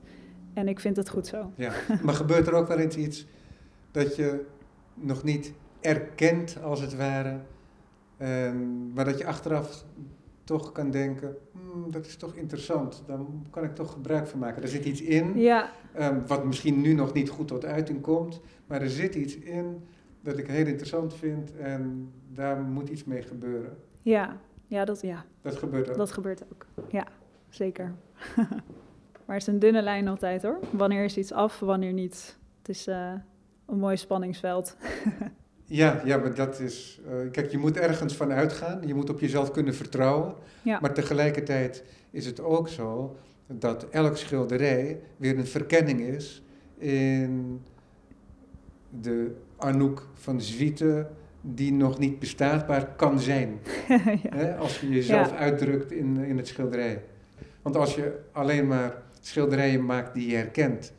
en 0.54 0.68
ik 0.68 0.80
vind 0.80 0.96
het 0.98 1.10
goed 1.10 1.28
zo. 1.28 1.52
Ja. 1.56 1.72
Maar 2.04 2.14
gebeurt 2.14 2.48
er 2.48 2.54
ook 2.54 2.68
wel 2.68 2.78
eens 2.80 2.96
iets 2.96 3.26
dat 3.92 4.16
je 4.16 4.46
nog 4.94 5.24
niet 5.24 5.54
erkent, 5.82 6.58
als 6.64 6.82
het 6.82 6.96
ware, 6.96 7.40
en, 8.18 8.92
maar 8.94 9.06
dat 9.06 9.18
je 9.18 9.26
achteraf 9.26 9.86
toch 10.44 10.72
kan 10.72 10.92
denken, 10.92 11.36
"Hmm, 11.52 11.92
dat 11.92 12.06
is 12.06 12.16
toch 12.16 12.36
interessant, 12.36 13.04
daar 13.08 13.18
kan 13.50 13.64
ik 13.64 13.76
toch 13.76 13.92
gebruik 13.92 14.28
van 14.28 14.40
maken. 14.40 14.62
Er 14.62 14.68
zit 14.68 14.86
iets 14.86 15.02
in, 15.02 15.38
Ja, 15.40 15.72
ehm, 15.94 16.20
wat 16.28 16.46
misschien 16.46 16.82
nu 16.82 16.94
nog 16.94 17.14
niet 17.14 17.30
goed 17.30 17.48
tot 17.48 17.66
uiting 17.66 18.02
komt, 18.02 18.42
maar 18.68 18.82
er 18.82 18.90
zit 18.90 19.16
iets 19.16 19.38
in 19.38 19.84
dat 20.22 20.38
ik 20.38 20.48
heel 20.48 20.66
interessant 20.66 21.14
vind 21.14 21.56
en 21.58 22.12
daar 22.34 22.62
moet 22.62 22.90
iets 22.90 23.04
mee 23.04 23.22
gebeuren. 23.22 23.78
ja, 24.02 24.38
ja, 24.68 24.86
dat, 24.86 25.02
ja, 25.02 25.26
Dat 25.42 25.56
gebeurt 25.56 25.90
ook. 25.90 25.96
dat 25.98 26.12
gebeurt 26.12 26.44
ook. 26.52 26.66
Ja, 26.90 27.08
zeker. 27.50 27.94
maar 29.26 29.36
het 29.36 29.42
is 29.42 29.48
een 29.48 29.60
dunne 29.60 29.82
lijn 29.82 30.08
altijd 30.08 30.42
hoor. 30.44 30.60
Wanneer 30.72 31.04
is 31.04 31.18
iets 31.18 31.32
af, 31.34 31.60
wanneer 31.60 31.94
niet? 31.94 32.38
Het 32.58 32.70
is 32.70 32.88
eh, 32.88 33.14
een 33.66 33.80
mooi 33.80 33.98
spanningsveld. 33.98 34.76
Ja, 35.66 36.02
ja, 36.06 36.18
maar 36.18 36.36
dat 36.36 36.60
is. 36.60 37.02
eh, 37.08 37.32
kijk, 37.32 37.52
je 37.52 37.58
moet 37.58 37.78
ergens 37.78 38.16
van 38.16 38.32
uitgaan. 38.32 38.88
Je 38.88 38.94
moet 38.94 39.10
op 39.10 39.20
jezelf 39.20 39.52
kunnen 39.52 39.76
vertrouwen. 39.76 40.34
Ja. 40.62 40.80
Maar 40.82 40.94
tegelijkertijd 40.94 41.84
is 42.10 42.26
het 42.26 42.40
ook 42.42 42.68
zo 42.70 43.16
dat 43.48 43.90
elk 43.90 44.18
schilderij 44.18 45.02
weer 45.18 45.38
een 45.38 45.46
verkenning 45.48 46.00
is 46.02 46.44
in 46.78 47.62
de 49.02 49.36
Anouk 49.62 50.08
van 50.14 50.42
Zwieten, 50.42 51.08
die 51.42 51.74
nog 51.74 52.00
niet 52.00 52.20
bestaatbaar 52.20 52.86
kan 52.96 53.20
zijn. 53.20 53.60
ja. 54.38 54.56
Als 54.56 54.80
je 54.80 54.90
jezelf 54.90 55.30
Ja. 55.30 55.36
uitdrukt 55.36 55.92
in, 55.92 56.18
in 56.18 56.38
het 56.38 56.48
schilderij. 56.48 57.02
Want 57.62 57.76
als 57.76 57.96
je 57.96 58.20
alleen 58.32 58.68
maar 58.68 59.02
schilderijen 59.20 59.86
maakt 59.86 60.14
die 60.14 60.30
je 60.30 60.36
herkent, 60.36 60.94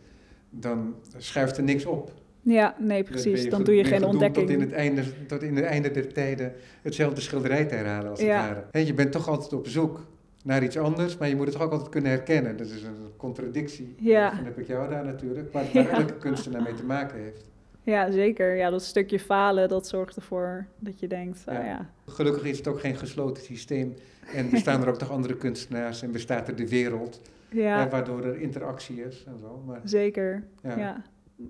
dan 0.50 0.94
schuift 1.16 1.56
er 1.56 1.62
niks 1.62 1.84
op. 1.86 2.12
Ja, 2.44 2.74
nee, 2.78 3.02
precies. 3.02 3.48
Dan 3.48 3.64
doe 3.64 3.74
je 3.74 3.84
geen 3.84 4.04
ontdekking. 4.04 4.46
Tot 4.46 4.54
in, 4.56 4.60
het 4.60 4.72
einde, 4.72 5.02
tot 5.26 5.42
in 5.42 5.56
het 5.56 5.64
einde 5.64 5.90
der 5.90 6.12
tijden 6.12 6.52
hetzelfde 6.82 7.20
schilderij 7.20 7.64
te 7.64 7.74
herhalen 7.74 8.10
als 8.10 8.20
Ja. 8.20 8.48
het 8.48 8.56
ware. 8.70 8.84
Je 8.86 8.94
bent 8.94 9.12
toch 9.12 9.28
altijd 9.28 9.52
op 9.52 9.66
zoek 9.66 10.00
naar 10.44 10.62
iets 10.62 10.78
anders, 10.78 11.16
maar 11.18 11.28
je 11.28 11.36
moet 11.36 11.44
het 11.46 11.54
toch 11.54 11.64
ook 11.64 11.72
altijd 11.72 11.90
kunnen 11.90 12.10
herkennen. 12.10 12.56
Dat 12.56 12.66
is 12.66 12.82
een 12.82 12.94
contradictie. 13.16 13.94
Ja. 13.98 14.30
Dan 14.34 14.44
heb 14.44 14.58
ik 14.58 14.66
jou 14.66 14.90
daar 14.90 15.04
natuurlijk, 15.04 15.52
waar, 15.52 15.64
waar 15.74 15.88
elke 15.88 16.14
kunstenaar 16.16 16.62
mee 16.62 16.74
te 16.74 16.84
maken 16.84 17.18
heeft. 17.20 17.50
Ja, 17.82 18.10
zeker. 18.10 18.56
Ja, 18.56 18.70
dat 18.70 18.82
stukje 18.82 19.18
falen, 19.20 19.68
dat 19.68 19.86
zorgt 19.88 20.16
ervoor 20.16 20.66
dat 20.78 21.00
je 21.00 21.06
denkt, 21.06 21.42
ah 21.46 21.54
Ja. 21.54 21.64
ja. 21.64 21.90
Gelukkig 22.06 22.44
is 22.44 22.58
het 22.58 22.68
ook 22.68 22.80
geen 22.80 22.96
gesloten 22.96 23.42
systeem 23.42 23.94
en 24.34 24.50
bestaan 24.50 24.82
er 24.82 24.88
ook 24.88 24.98
toch 25.02 25.10
andere 25.10 25.36
kunstenaars 25.36 26.02
en 26.02 26.12
bestaat 26.12 26.48
er 26.48 26.56
de 26.56 26.68
wereld, 26.68 27.20
Ja, 27.48 27.88
waardoor 27.88 28.24
er 28.24 28.40
interactie 28.40 29.04
is 29.04 29.24
en 29.26 29.38
zo. 29.38 29.62
Maar, 29.66 29.80
zeker. 29.84 30.44
ja. 30.62 30.76
Ja. 30.78 31.02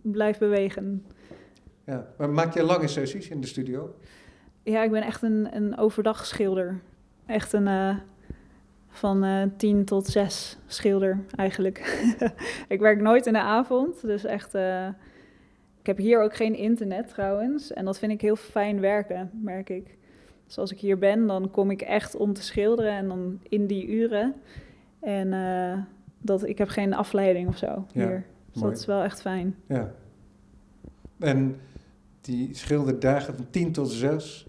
Blijf 0.02 0.38
bewegen. 0.38 1.06
Ja. 1.86 2.06
maar 2.18 2.30
maak 2.30 2.54
je 2.54 2.62
lange 2.62 2.88
sessies 2.88 3.28
in 3.28 3.40
de 3.40 3.46
studio? 3.46 3.94
Ja, 4.62 4.82
ik 4.82 4.90
ben 4.90 5.02
echt 5.02 5.22
een, 5.22 5.48
een 5.56 5.76
overdag 5.78 6.26
schilder. 6.26 6.80
Echt 7.26 7.52
een 7.52 7.66
eh, 7.66 7.96
van 8.88 9.24
eh 9.24 9.42
10 9.56 9.84
tot 9.84 10.06
6 10.06 10.58
schilder 10.66 11.18
eigenlijk. 11.36 12.04
ik 12.68 12.80
werk 12.80 13.00
nooit 13.00 13.26
in 13.26 13.32
de 13.32 13.40
avond, 13.40 14.00
dus 14.02 14.24
echt... 14.24 14.54
eh, 14.54 14.88
ik 15.82 15.88
heb 15.88 15.96
hier 15.98 16.22
ook 16.22 16.36
geen 16.36 16.54
internet 16.54 17.08
trouwens. 17.08 17.72
En 17.72 17.84
dat 17.84 17.98
vind 17.98 18.12
ik 18.12 18.20
heel 18.20 18.36
fijn 18.36 18.80
werken, 18.80 19.30
merk 19.32 19.68
ik. 19.70 19.96
Dus 20.46 20.58
als 20.58 20.72
ik 20.72 20.78
hier 20.80 20.98
ben, 20.98 21.26
dan 21.26 21.50
kom 21.50 21.70
ik 21.70 21.82
echt 21.82 22.16
om 22.16 22.32
te 22.32 22.42
schilderen 22.42 22.92
en 22.92 23.08
dan 23.08 23.40
in 23.48 23.66
die 23.66 23.86
uren. 23.88 24.34
En 25.00 25.32
eh, 25.32 25.78
dat, 26.18 26.46
ik 26.48 26.58
heb 26.58 26.68
geen 26.68 26.94
afleiding 26.94 27.48
of 27.48 27.56
zo 27.56 27.66
Ja, 27.66 27.84
hier. 27.92 28.24
Dus 28.52 28.60
mooi. 28.62 28.72
dat 28.72 28.80
is 28.80 28.86
wel 28.86 29.02
echt 29.02 29.20
fijn. 29.20 29.56
Ja. 29.66 29.92
En 31.18 31.56
die 32.20 32.54
schilderdagen 32.54 33.34
van 33.34 33.46
10 33.50 33.72
tot 33.72 33.90
6, 33.90 34.46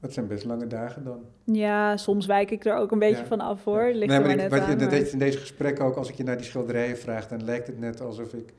dat 0.00 0.12
zijn 0.12 0.26
best 0.26 0.44
lange 0.44 0.66
dagen 0.66 1.04
dan. 1.04 1.20
Ja, 1.44 1.96
soms 1.96 2.26
wijk 2.26 2.50
ik 2.50 2.64
er 2.64 2.74
ook 2.76 2.90
een 2.92 2.98
beetje 2.98 3.22
Ja. 3.22 3.26
van 3.26 3.40
af 3.40 3.64
hoor. 3.64 3.90
Ligt 3.92 4.10
nee, 4.10 4.20
maar 4.20 4.36
net 4.36 4.50
wat 4.50 4.60
aan. 4.60 4.70
je, 4.70 4.76
dat 4.76 4.90
maar- 4.90 4.98
deed 4.98 5.12
in 5.12 5.18
deze 5.18 5.38
gesprekken 5.38 5.84
ook, 5.84 5.96
als 5.96 6.08
ik 6.08 6.14
je 6.14 6.24
naar 6.24 6.36
die 6.36 6.46
schilderijen 6.46 6.98
vraag, 6.98 7.28
dan 7.28 7.44
lijkt 7.44 7.66
het 7.66 7.78
net 7.78 8.00
alsof 8.00 8.32
ik 8.34 8.52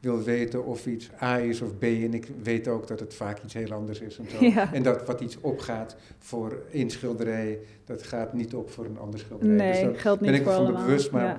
wil 0.00 0.22
weten 0.22 0.64
of 0.64 0.86
iets 0.86 1.10
A 1.22 1.38
is 1.38 1.60
of 1.60 1.78
B. 1.78 1.82
En 1.82 2.14
ik 2.14 2.28
weet 2.42 2.68
ook 2.68 2.86
dat 2.86 3.00
het 3.00 3.14
vaak 3.14 3.42
iets 3.42 3.54
heel 3.54 3.72
anders 3.72 4.00
is 4.00 4.18
en 4.18 4.26
zo. 4.30 4.44
Ja. 4.44 4.72
En 4.72 4.82
dat 4.82 5.06
wat 5.06 5.20
iets 5.20 5.40
opgaat 5.40 5.96
voor 6.18 6.62
één 6.72 6.90
schilderij, 6.90 7.58
dat 7.84 8.02
gaat 8.02 8.32
niet 8.32 8.54
op 8.54 8.70
voor 8.70 8.84
een 8.84 8.98
ander 8.98 9.20
schilderij. 9.20 9.56
Dus 9.56 9.80
Nee, 9.80 9.84
daar 9.84 10.00
geldt 10.00 10.20
niet 10.20 10.30
ben 10.30 10.40
ik 10.40 10.46
me 10.46 10.52
voor 10.52 10.64
van 10.64 10.74
bewust, 10.74 11.10
maar 11.10 11.24
ja. 11.24 11.38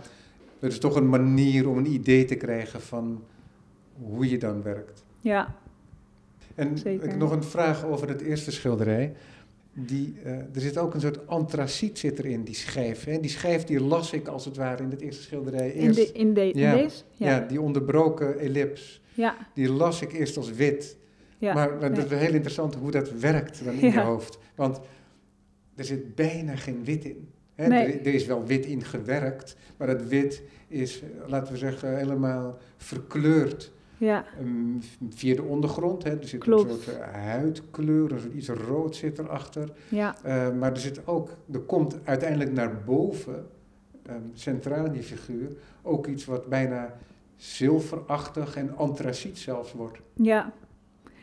het 0.59 0.71
is 0.71 0.79
toch 0.79 0.95
een 0.95 1.09
manier 1.09 1.69
om 1.69 1.77
een 1.77 1.93
idee 1.93 2.25
te 2.25 2.35
krijgen 2.35 2.81
van 2.81 3.23
hoe 4.01 4.29
je 4.29 4.37
dan 4.37 4.63
werkt. 4.63 5.03
ja, 5.19 5.55
En 6.55 6.77
Zeker. 6.77 7.09
ik 7.09 7.17
nog 7.17 7.31
een 7.31 7.43
vraag 7.43 7.85
over 7.85 8.07
het 8.07 8.21
eerste 8.21 8.51
schilderij. 8.51 9.13
Die, 9.73 10.13
eh, 10.23 10.31
er 10.33 10.61
zit 10.61 10.77
ook 10.77 10.93
een 10.93 11.01
soort 11.01 11.27
antraciet 11.27 11.99
zit 11.99 12.19
erin, 12.19 12.43
die 12.43 12.55
schijf. 12.55 13.03
Hè? 13.03 13.19
Die 13.19 13.29
schijf 13.29 13.63
die 13.63 13.79
las 13.81 14.13
ik 14.13 14.27
als 14.27 14.45
het 14.45 14.57
ware 14.57 14.83
in 14.83 14.89
het 14.89 15.01
eerste 15.01 15.21
schilderij. 15.21 15.69
in, 15.69 15.87
Eerst, 15.87 15.95
de, 15.95 16.11
in, 16.11 16.33
de, 16.33 16.51
in 16.51 16.71
deze? 16.75 17.03
ja. 17.13 17.29
Ja, 17.29 17.39
die 17.39 17.61
onderbroken 17.61 18.39
ellips. 18.39 19.01
ja, 19.13 19.37
Die 19.53 19.71
las 19.71 20.01
ik 20.01 20.13
eerst 20.13 20.37
als 20.37 20.51
wit. 20.51 20.97
ja. 21.37 21.53
maar 21.53 21.79
dat 21.79 21.91
nee. 21.91 22.05
is 22.05 22.11
heel 22.11 22.33
interessant 22.33 22.75
hoe 22.75 22.91
dat 22.91 23.11
werkt 23.11 23.65
dan 23.65 23.73
in 23.73 23.91
je 23.91 24.01
hoofd. 24.01 24.37
Want 24.55 24.79
er 25.75 25.83
zit 25.83 26.15
bijna 26.15 26.55
geen 26.55 26.83
wit 26.83 27.05
in. 27.05 27.29
Hè? 27.55 27.67
Nee. 27.67 27.85
Er, 27.85 28.05
er 28.07 28.13
is 28.13 28.25
wel 28.25 28.45
wit 28.45 28.65
in 28.65 28.83
gewerkt, 28.83 29.55
maar 29.77 29.87
dat 29.87 30.03
wit 30.07 30.41
is, 30.67 31.01
laten 31.27 31.53
we 31.53 31.59
zeggen, 31.59 31.97
helemaal 31.97 32.57
verkleurd. 32.77 33.71
Ja, 34.05 34.25
via 35.09 35.35
de 35.35 35.43
ondergrond. 35.43 36.03
Hè. 36.03 36.19
Er 36.19 36.27
zit 36.27 36.39
Klopt. 36.39 36.71
een 36.71 36.77
soort 36.79 36.97
eh, 36.97 37.07
huidkleur, 37.13 38.11
een 38.11 38.19
soort 38.19 38.33
iets 38.33 38.49
rood 38.49 38.95
zit 38.95 39.19
erachter. 39.19 39.69
ja, 39.89 40.15
Eh, 40.23 40.51
maar 40.51 40.71
er 40.71 40.79
zit 40.79 41.07
ook, 41.07 41.29
er 41.51 41.59
komt 41.59 41.97
uiteindelijk 42.03 42.51
naar 42.51 42.83
boven, 42.85 43.47
ehm, 44.05 44.21
centraal 44.33 44.85
in 44.85 44.91
die 44.91 45.03
figuur, 45.03 45.51
ook 45.81 46.07
iets 46.07 46.25
wat 46.25 46.47
bijna 46.47 46.97
zilverachtig 47.35 48.55
en 48.55 48.77
antraciet 48.77 49.37
zelfs 49.37 49.73
wordt. 49.73 49.99
ja. 50.13 50.51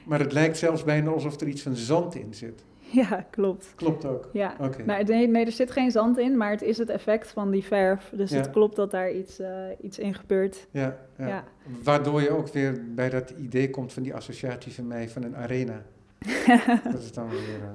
Maar 0.05 0.19
het 0.21 0.33
lijkt 0.33 0.57
zelfs 0.59 0.85
bijna 0.85 1.11
alsof 1.11 1.41
er 1.41 1.49
iets 1.49 1.63
van 1.63 1.77
zand 1.77 2.15
in 2.15 2.35
zit. 2.35 2.65
Ja, 3.09 3.27
klopt. 3.31 3.73
Klopt 3.75 4.05
ook. 4.05 4.29
Ja. 4.33 4.55
Nou, 4.85 5.05
nee, 5.05 5.29
nee, 5.29 5.45
er 5.45 5.53
zit 5.53 5.71
geen 5.71 5.91
zand 5.91 6.19
in, 6.19 6.37
maar 6.37 6.51
het 6.51 6.63
is 6.63 6.79
het 6.79 6.89
effect 6.89 7.29
van 7.31 7.51
die 7.51 7.65
verf. 7.65 8.13
Dus 8.15 8.31
Ja. 8.31 8.37
het 8.37 8.51
klopt 8.51 8.77
dat 8.77 8.91
daar 8.91 9.13
iets, 9.13 9.39
eh, 9.39 9.51
iets 9.81 9.99
in 9.99 10.15
gebeurt. 10.15 10.67
Ja, 10.71 10.97
ja. 11.19 11.27
Ja. 11.27 11.45
Waardoor 11.83 12.23
je 12.23 12.31
ook 12.31 12.49
weer 12.49 12.85
bij 12.95 13.11
dat 13.11 13.31
idee 13.31 13.71
komt 13.71 13.93
van 13.93 14.03
die 14.03 14.15
associatie 14.15 14.73
van 14.73 14.87
mij 14.87 15.09
van 15.09 15.23
een 15.23 15.37
arena. 15.37 15.83
dat 16.93 17.03
is 17.03 17.13
dan 17.13 17.29
weer 17.29 17.39
eh, 17.39 17.69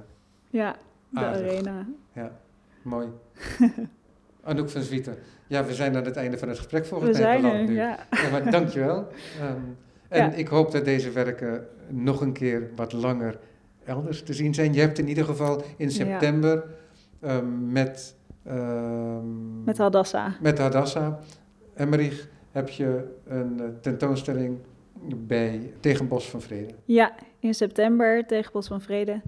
Ja, 0.49 0.75
de 1.09 1.19
Aardig. 1.19 1.41
arena. 1.51 1.87
mooi. 2.81 3.07
Anouk 4.43 4.69
van 4.69 4.81
Zwieten. 4.81 5.15
Ja, 5.47 5.65
we 5.65 5.73
zijn 5.73 5.95
aan 5.95 6.05
het 6.05 6.15
einde 6.15 6.37
van 6.37 6.47
het 6.47 6.57
gesprek 6.57 6.81
We 6.83 6.87
volgens 6.89 7.19
mij 7.19 7.39
zijn 7.41 7.45
er, 7.53 7.63
nu. 7.63 7.73
ja. 7.75 7.97
Ja, 8.11 8.29
maar 8.31 8.51
dankjewel. 8.51 9.07
Ehm 9.39 9.57
en 10.09 10.29
Ja. 10.29 10.31
ik 10.31 10.47
hoop 10.47 10.71
dat 10.71 10.85
deze 10.85 11.11
werken 11.11 11.67
nog 11.89 12.21
een 12.21 12.33
keer 12.33 12.69
wat 12.75 12.93
langer 12.93 13.39
elders 13.85 14.23
te 14.23 14.33
zien 14.33 14.53
zijn. 14.53 14.73
Je 14.73 14.79
hebt 14.79 14.99
in 14.99 15.07
ieder 15.07 15.25
geval 15.25 15.61
in 15.77 15.85
Ja. 15.89 15.93
september 15.93 16.63
ehm, 17.19 17.71
met, 17.71 18.15
ehm, 18.43 19.63
Met 19.63 19.77
Hadassa. 19.77 20.35
met 20.41 20.57
Hadassah 20.57 21.13
Emmerich 21.73 22.27
heb 22.51 22.69
je 22.69 23.15
een 23.25 23.59
eh, 23.59 23.65
tentoonstelling 23.81 24.57
bij 25.17 25.73
Tegenbos 25.79 26.29
van 26.29 26.41
Vrede. 26.41 26.73
Ja, 26.85 27.15
in 27.39 27.53
september 27.53 28.25
tegen 28.27 28.51
Bos 28.51 28.67
van 28.67 28.81
Vrede. 28.81 29.21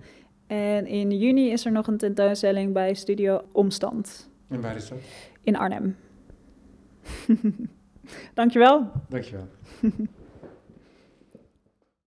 En 0.47 0.85
in 0.87 1.11
juni 1.17 1.51
is 1.51 1.65
er 1.65 1.71
nog 1.71 1.87
een 1.87 1.97
tentoonstelling 1.97 2.73
bij 2.73 2.93
Studio 2.93 3.41
Omstand 3.51 4.29
En 4.47 4.61
waar 4.61 4.75
is 4.75 4.87
dat? 4.89 4.97
in 5.43 5.55
Arnhem. 5.55 5.95
Dankjewel. 8.33 8.91
Dankjewel. 9.09 9.47